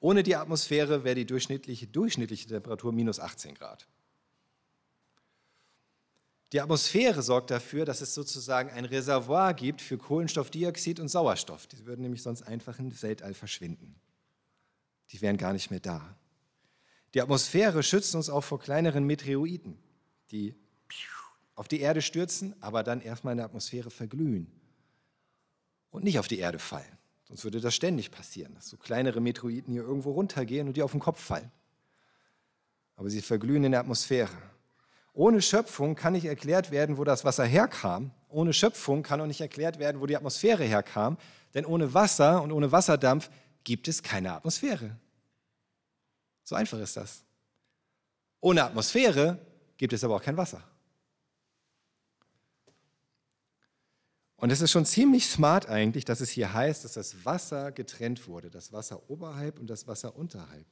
Ohne 0.00 0.22
die 0.22 0.36
Atmosphäre 0.36 1.04
wäre 1.04 1.14
die 1.14 1.26
durchschnittliche, 1.26 1.86
durchschnittliche 1.86 2.48
Temperatur 2.48 2.92
minus 2.92 3.20
18 3.20 3.54
Grad. 3.54 3.86
Die 6.52 6.60
Atmosphäre 6.60 7.22
sorgt 7.22 7.50
dafür, 7.50 7.84
dass 7.84 8.02
es 8.02 8.12
sozusagen 8.12 8.70
ein 8.70 8.84
Reservoir 8.84 9.54
gibt 9.54 9.80
für 9.80 9.96
Kohlenstoffdioxid 9.96 11.00
und 11.00 11.08
Sauerstoff. 11.08 11.66
Die 11.66 11.86
würden 11.86 12.02
nämlich 12.02 12.22
sonst 12.22 12.42
einfach 12.42 12.78
im 12.78 13.00
Weltall 13.02 13.32
verschwinden. 13.32 13.94
Die 15.12 15.20
wären 15.22 15.38
gar 15.38 15.52
nicht 15.52 15.70
mehr 15.70 15.80
da. 15.80 16.16
Die 17.14 17.22
Atmosphäre 17.22 17.82
schützt 17.82 18.14
uns 18.14 18.28
auch 18.28 18.42
vor 18.42 18.58
kleineren 18.58 19.04
Meteoriten, 19.04 19.78
die 20.30 20.54
auf 21.54 21.68
die 21.68 21.80
Erde 21.80 22.02
stürzen, 22.02 22.54
aber 22.60 22.82
dann 22.82 23.00
erstmal 23.00 23.32
in 23.32 23.38
der 23.38 23.46
Atmosphäre 23.46 23.90
verglühen 23.90 24.50
und 25.90 26.04
nicht 26.04 26.18
auf 26.18 26.28
die 26.28 26.38
Erde 26.38 26.58
fallen. 26.58 26.98
Sonst 27.24 27.44
würde 27.44 27.60
das 27.60 27.74
ständig 27.74 28.10
passieren, 28.10 28.54
dass 28.54 28.68
so 28.68 28.76
kleinere 28.76 29.20
Meteoriten 29.20 29.72
hier 29.72 29.82
irgendwo 29.82 30.12
runtergehen 30.12 30.68
und 30.68 30.76
die 30.76 30.82
auf 30.82 30.90
den 30.90 31.00
Kopf 31.00 31.20
fallen. 31.20 31.50
Aber 32.96 33.08
sie 33.08 33.22
verglühen 33.22 33.64
in 33.64 33.72
der 33.72 33.80
Atmosphäre. 33.80 34.36
Ohne 35.14 35.42
Schöpfung 35.42 35.94
kann 35.94 36.14
nicht 36.14 36.24
erklärt 36.24 36.70
werden, 36.70 36.96
wo 36.96 37.04
das 37.04 37.24
Wasser 37.24 37.44
herkam. 37.44 38.10
Ohne 38.28 38.52
Schöpfung 38.52 39.02
kann 39.02 39.20
auch 39.20 39.26
nicht 39.26 39.40
erklärt 39.40 39.78
werden, 39.78 40.00
wo 40.00 40.06
die 40.06 40.16
Atmosphäre 40.16 40.64
herkam. 40.64 41.18
Denn 41.54 41.66
ohne 41.66 41.92
Wasser 41.92 42.42
und 42.42 42.50
ohne 42.52 42.72
Wasserdampf 42.72 43.30
gibt 43.64 43.88
es 43.88 44.02
keine 44.02 44.32
Atmosphäre. 44.32 44.96
So 46.44 46.54
einfach 46.54 46.78
ist 46.78 46.96
das. 46.96 47.24
Ohne 48.40 48.64
Atmosphäre 48.64 49.38
gibt 49.76 49.92
es 49.92 50.02
aber 50.02 50.16
auch 50.16 50.22
kein 50.22 50.36
Wasser. 50.36 50.62
Und 54.42 54.50
es 54.50 54.60
ist 54.60 54.72
schon 54.72 54.84
ziemlich 54.84 55.28
smart 55.28 55.68
eigentlich, 55.68 56.04
dass 56.04 56.20
es 56.20 56.28
hier 56.28 56.52
heißt, 56.52 56.84
dass 56.84 56.94
das 56.94 57.24
Wasser 57.24 57.70
getrennt 57.70 58.26
wurde, 58.26 58.50
das 58.50 58.72
Wasser 58.72 59.08
oberhalb 59.08 59.60
und 59.60 59.70
das 59.70 59.86
Wasser 59.86 60.16
unterhalb. 60.16 60.66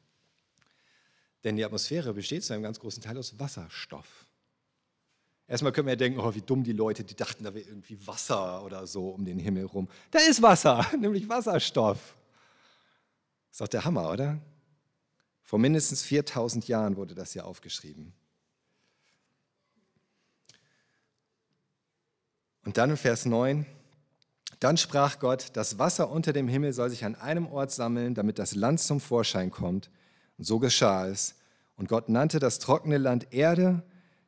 Denn 1.45 1.55
die 1.55 1.65
Atmosphäre 1.65 2.13
besteht 2.13 2.43
zu 2.43 2.53
einem 2.53 2.65
ganz 2.65 2.81
großen 2.81 3.01
Teil 3.01 3.17
aus 3.17 3.39
Wasserstoff. 3.39 4.27
Erstmal 5.47 5.71
können 5.71 5.87
wir 5.87 5.93
ja 5.93 5.97
denken, 5.97 6.19
oh, 6.19 6.35
wie 6.35 6.43
dumm 6.43 6.65
die 6.65 6.73
Leute, 6.73 7.05
die 7.05 7.15
dachten, 7.15 7.45
da 7.45 7.55
wäre 7.55 7.65
irgendwie 7.65 8.05
Wasser 8.05 8.65
oder 8.65 8.89
so 8.89 9.11
um 9.11 9.25
den 9.25 9.39
Himmel 9.39 9.67
rum. 9.67 9.89
Da 10.11 10.19
ist 10.19 10.43
Wasser, 10.43 10.85
nämlich 10.99 11.29
Wasserstoff. 11.29 12.17
Ist 13.53 13.61
doch 13.61 13.69
der 13.69 13.85
Hammer, 13.85 14.11
oder? 14.11 14.41
Vor 15.43 15.61
mindestens 15.61 16.03
4000 16.03 16.67
Jahren 16.67 16.97
wurde 16.97 17.15
das 17.15 17.35
hier 17.35 17.47
aufgeschrieben. 17.47 18.15
Und 22.65 22.79
dann 22.79 22.91
in 22.91 22.97
Vers 22.97 23.27
9, 23.27 23.67
dann 24.59 24.77
sprach 24.77 25.19
Gott, 25.19 25.49
das 25.55 25.79
Wasser 25.79 26.11
unter 26.11 26.33
dem 26.33 26.49
Himmel 26.49 26.73
soll 26.73 26.91
sich 26.91 27.05
an 27.05 27.15
einem 27.15 27.47
Ort 27.47 27.71
sammeln, 27.71 28.15
damit 28.15 28.39
das 28.39 28.55
Land 28.55 28.81
zum 28.81 29.01
Vorschein 29.01 29.51
kommt. 29.51 29.91
Und 30.37 30.45
so 30.45 30.59
geschah 30.59 31.07
es. 31.07 31.37
Und 31.77 31.89
Gott 31.89 32.11
nannte 32.11 32.39
das 32.39 32.59
trockene 32.59 32.99
Land 32.99 33.33
Erde, 33.33 33.83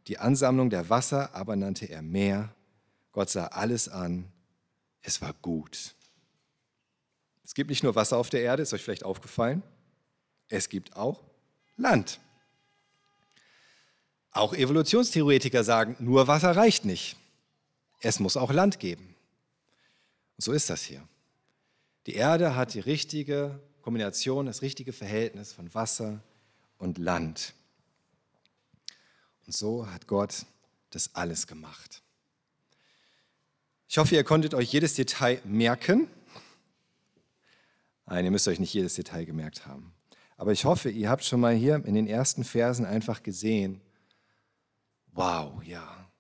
die 0.07 0.19
Ansammlung 0.19 0.71
der 0.71 0.89
Wasser 0.89 1.35
aber 1.35 1.55
nannte 1.55 1.87
er 1.87 2.03
Meer. 2.03 2.55
Gott 3.13 3.29
sah 3.29 3.49
alles 3.49 3.89
an, 3.89 4.33
es 5.03 5.21
war 5.21 5.35
gut. 5.43 5.95
Es 7.45 7.55
gibt 7.55 7.69
nicht 7.69 7.83
nur 7.83 7.95
Wasser 7.95 8.17
auf 8.17 8.31
der 8.31 8.41
Erde, 8.43 8.63
ist 8.63 8.73
euch 8.73 8.83
vielleicht 8.83 9.05
aufgefallen, 9.05 9.63
es 10.49 10.71
gibt 10.71 10.97
auch 10.97 11.23
Land. 11.77 12.21
Auch 14.31 14.55
Evolutionstheoretiker 14.55 15.63
sagen, 15.63 15.97
nur 15.99 16.27
Wasser 16.27 16.57
reicht 16.57 16.87
nicht. 16.87 17.17
Es 18.03 18.21
muss 18.21 18.37
auch 18.37 18.53
Land 18.53 18.81
geben. 18.81 19.15
Und 20.37 20.45
so 20.45 20.53
ist 20.53 20.69
das 20.69 20.83
hier. 20.83 21.07
Die 22.07 22.15
Erde 22.15 22.57
hat 22.57 22.75
die 22.75 22.81
richtige 22.81 23.61
Kombination, 23.81 24.47
das 24.47 24.61
richtige 24.63 24.93
Verhältnis 24.93 25.53
von 25.53 25.73
Wasser 25.73 26.21
und 26.79 26.99
Land. 26.99 27.55
Und 29.47 29.55
so 29.55 29.87
hat 29.89 30.07
Gott 30.09 30.47
das 30.91 31.15
alles 31.15 31.47
gemacht. 31.47 32.03
Ich 33.89 33.99
hoffe, 33.99 34.15
ihr 34.15 34.25
konntet 34.25 34.55
euch 34.55 34.73
jedes 34.73 34.95
Detail 34.95 35.41
merken. 35.45 36.09
Nein, 38.07 38.25
ihr 38.25 38.31
müsst 38.31 38.49
euch 38.49 38.59
nicht 38.59 38.75
jedes 38.75 38.95
Detail 38.95 39.25
gemerkt 39.25 39.67
haben. 39.67 39.95
Aber 40.37 40.51
ich 40.51 40.65
hoffe, 40.65 40.91
ihr 40.91 41.09
habt 41.09 41.25
schon 41.25 41.41
mal 41.41 41.55
hier 41.55 41.77
in 41.85 41.95
den 41.95 42.09
ersten 42.09 42.43
Versen 42.43 42.85
einfach 42.85 43.23
gesehen, 43.23 43.81
wow, 45.13 45.63
ja. 45.63 46.11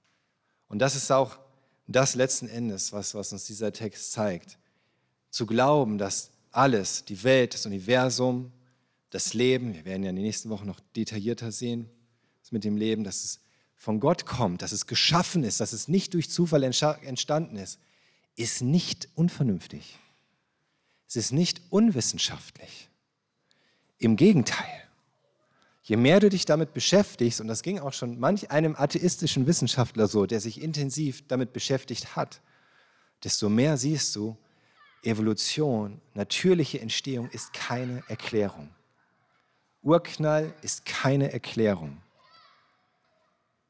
Und 0.68 0.78
das 0.78 0.94
ist 0.94 1.10
auch 1.10 1.38
das 1.86 2.14
letzten 2.14 2.48
Endes, 2.48 2.92
was, 2.92 3.14
was 3.14 3.32
uns 3.32 3.44
dieser 3.44 3.72
Text 3.72 4.12
zeigt. 4.12 4.58
Zu 5.30 5.46
glauben, 5.46 5.98
dass 5.98 6.30
alles, 6.50 7.04
die 7.04 7.22
Welt, 7.24 7.54
das 7.54 7.66
Universum, 7.66 8.52
das 9.10 9.34
Leben, 9.34 9.74
wir 9.74 9.84
werden 9.84 10.02
ja 10.02 10.10
in 10.10 10.16
den 10.16 10.24
nächsten 10.24 10.50
Wochen 10.50 10.66
noch 10.66 10.80
detaillierter 10.94 11.52
sehen, 11.52 11.88
mit 12.52 12.64
dem 12.64 12.76
Leben, 12.76 13.02
dass 13.02 13.24
es 13.24 13.40
von 13.74 13.98
Gott 13.98 14.26
kommt, 14.26 14.62
dass 14.62 14.70
es 14.70 14.86
geschaffen 14.86 15.42
ist, 15.42 15.60
dass 15.60 15.72
es 15.72 15.88
nicht 15.88 16.14
durch 16.14 16.30
Zufall 16.30 16.62
entstanden 16.62 17.56
ist, 17.56 17.80
ist 18.36 18.62
nicht 18.62 19.08
unvernünftig. 19.16 19.98
Es 21.08 21.16
ist 21.16 21.32
nicht 21.32 21.60
unwissenschaftlich. 21.70 22.88
Im 23.98 24.16
Gegenteil. 24.16 24.88
Je 25.82 25.96
mehr 25.96 26.20
du 26.20 26.28
dich 26.28 26.44
damit 26.44 26.74
beschäftigst, 26.74 27.40
und 27.40 27.48
das 27.48 27.62
ging 27.62 27.80
auch 27.80 27.92
schon 27.92 28.20
manch 28.20 28.50
einem 28.50 28.76
atheistischen 28.76 29.46
Wissenschaftler 29.46 30.06
so, 30.06 30.26
der 30.26 30.40
sich 30.40 30.62
intensiv 30.62 31.26
damit 31.26 31.52
beschäftigt 31.52 32.14
hat, 32.14 32.40
desto 33.24 33.48
mehr 33.48 33.76
siehst 33.76 34.14
du, 34.14 34.36
Evolution, 35.02 36.00
natürliche 36.14 36.80
Entstehung 36.80 37.28
ist 37.30 37.52
keine 37.52 38.04
Erklärung. 38.08 38.72
Urknall 39.82 40.54
ist 40.62 40.84
keine 40.84 41.32
Erklärung. 41.32 42.00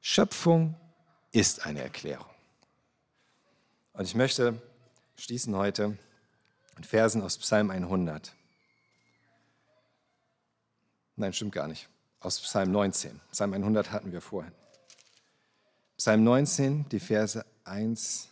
Schöpfung 0.03 0.75
ist 1.31 1.65
eine 1.65 1.81
Erklärung. 1.81 2.27
Und 3.95 4.05
ich 4.05 4.15
möchte 4.15 4.61
schließen 5.17 5.57
heute 5.57 5.97
mit 6.77 6.85
Versen 6.85 7.23
aus 7.23 7.39
Psalm 7.39 7.71
100. 7.71 8.35
Nein, 11.17 11.33
stimmt 11.33 11.53
gar 11.53 11.69
nicht. 11.69 11.89
Aus 12.23 12.41
Psalm 12.41 12.71
19. 12.71 13.21
Psalm 13.33 13.53
100 13.53 13.91
hatten 13.91 14.13
wir 14.13 14.21
vorhin. 14.21 14.53
Psalm 15.97 16.23
19, 16.23 16.89
die 16.89 17.01
Verse 17.01 17.45
1 17.65 18.29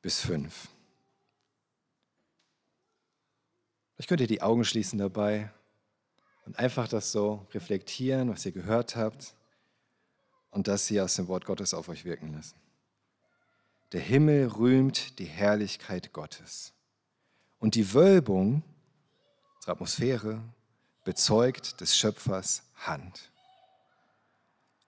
bis 0.00 0.20
5. 0.20 0.68
Vielleicht 3.94 4.08
könnt 4.08 4.20
ihr 4.20 4.28
die 4.28 4.42
Augen 4.42 4.64
schließen 4.64 4.96
dabei 4.96 5.50
und 6.46 6.56
einfach 6.60 6.86
das 6.86 7.10
so 7.10 7.48
reflektieren, 7.52 8.30
was 8.30 8.46
ihr 8.46 8.52
gehört 8.52 8.94
habt 8.94 9.34
und 10.50 10.68
das 10.68 10.86
hier 10.86 11.02
aus 11.02 11.16
dem 11.16 11.26
Wort 11.26 11.46
Gottes 11.46 11.74
auf 11.74 11.88
euch 11.88 12.04
wirken 12.04 12.32
lassen. 12.32 12.60
Der 13.90 14.00
Himmel 14.00 14.46
rühmt 14.46 15.18
die 15.18 15.24
Herrlichkeit 15.24 16.12
Gottes 16.12 16.74
und 17.58 17.74
die 17.74 17.92
Wölbung, 17.92 18.62
unsere 19.56 19.72
Atmosphäre, 19.72 20.40
bezeugt 21.04 21.80
des 21.80 21.96
Schöpfers 21.96 22.62
Hand. 22.78 23.30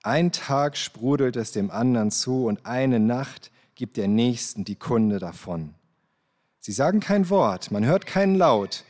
Ein 0.03 0.33
Tag 0.33 0.77
sprudelt 0.77 1.37
es 1.37 1.53
dem 1.53 1.71
anderen 1.71 2.11
zu 2.11 2.47
und 2.47 2.65
eine 2.65 3.01
Nacht 3.01 3.51
gibt 3.75 3.97
der 3.97 4.09
Nächsten 4.09 4.65
die 4.65 4.77
Kunde 4.77 5.19
davon. 5.19 5.75
Sie 6.59 6.73
sagen 6.73 7.01
kein 7.01 7.31
Wort, 7.31 7.71
man 7.71 7.85
hört 7.85 8.07
keinen 8.07 8.35
Laut, 8.35 8.85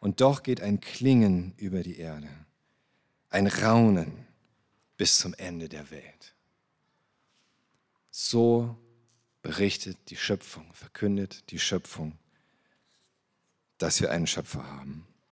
und 0.00 0.20
doch 0.20 0.42
geht 0.42 0.60
ein 0.60 0.80
Klingen 0.80 1.54
über 1.56 1.82
die 1.82 1.98
Erde, 1.98 2.28
ein 3.30 3.46
Raunen 3.46 4.26
bis 4.98 5.18
zum 5.18 5.32
Ende 5.34 5.68
der 5.68 5.90
Welt. 5.90 6.34
So 8.10 8.76
berichtet 9.40 9.96
die 10.10 10.16
Schöpfung, 10.16 10.72
verkündet 10.74 11.50
die 11.50 11.58
Schöpfung, 11.58 12.18
dass 13.78 14.00
wir 14.00 14.10
einen 14.10 14.26
Schöpfer 14.26 14.66
haben. 14.66 15.06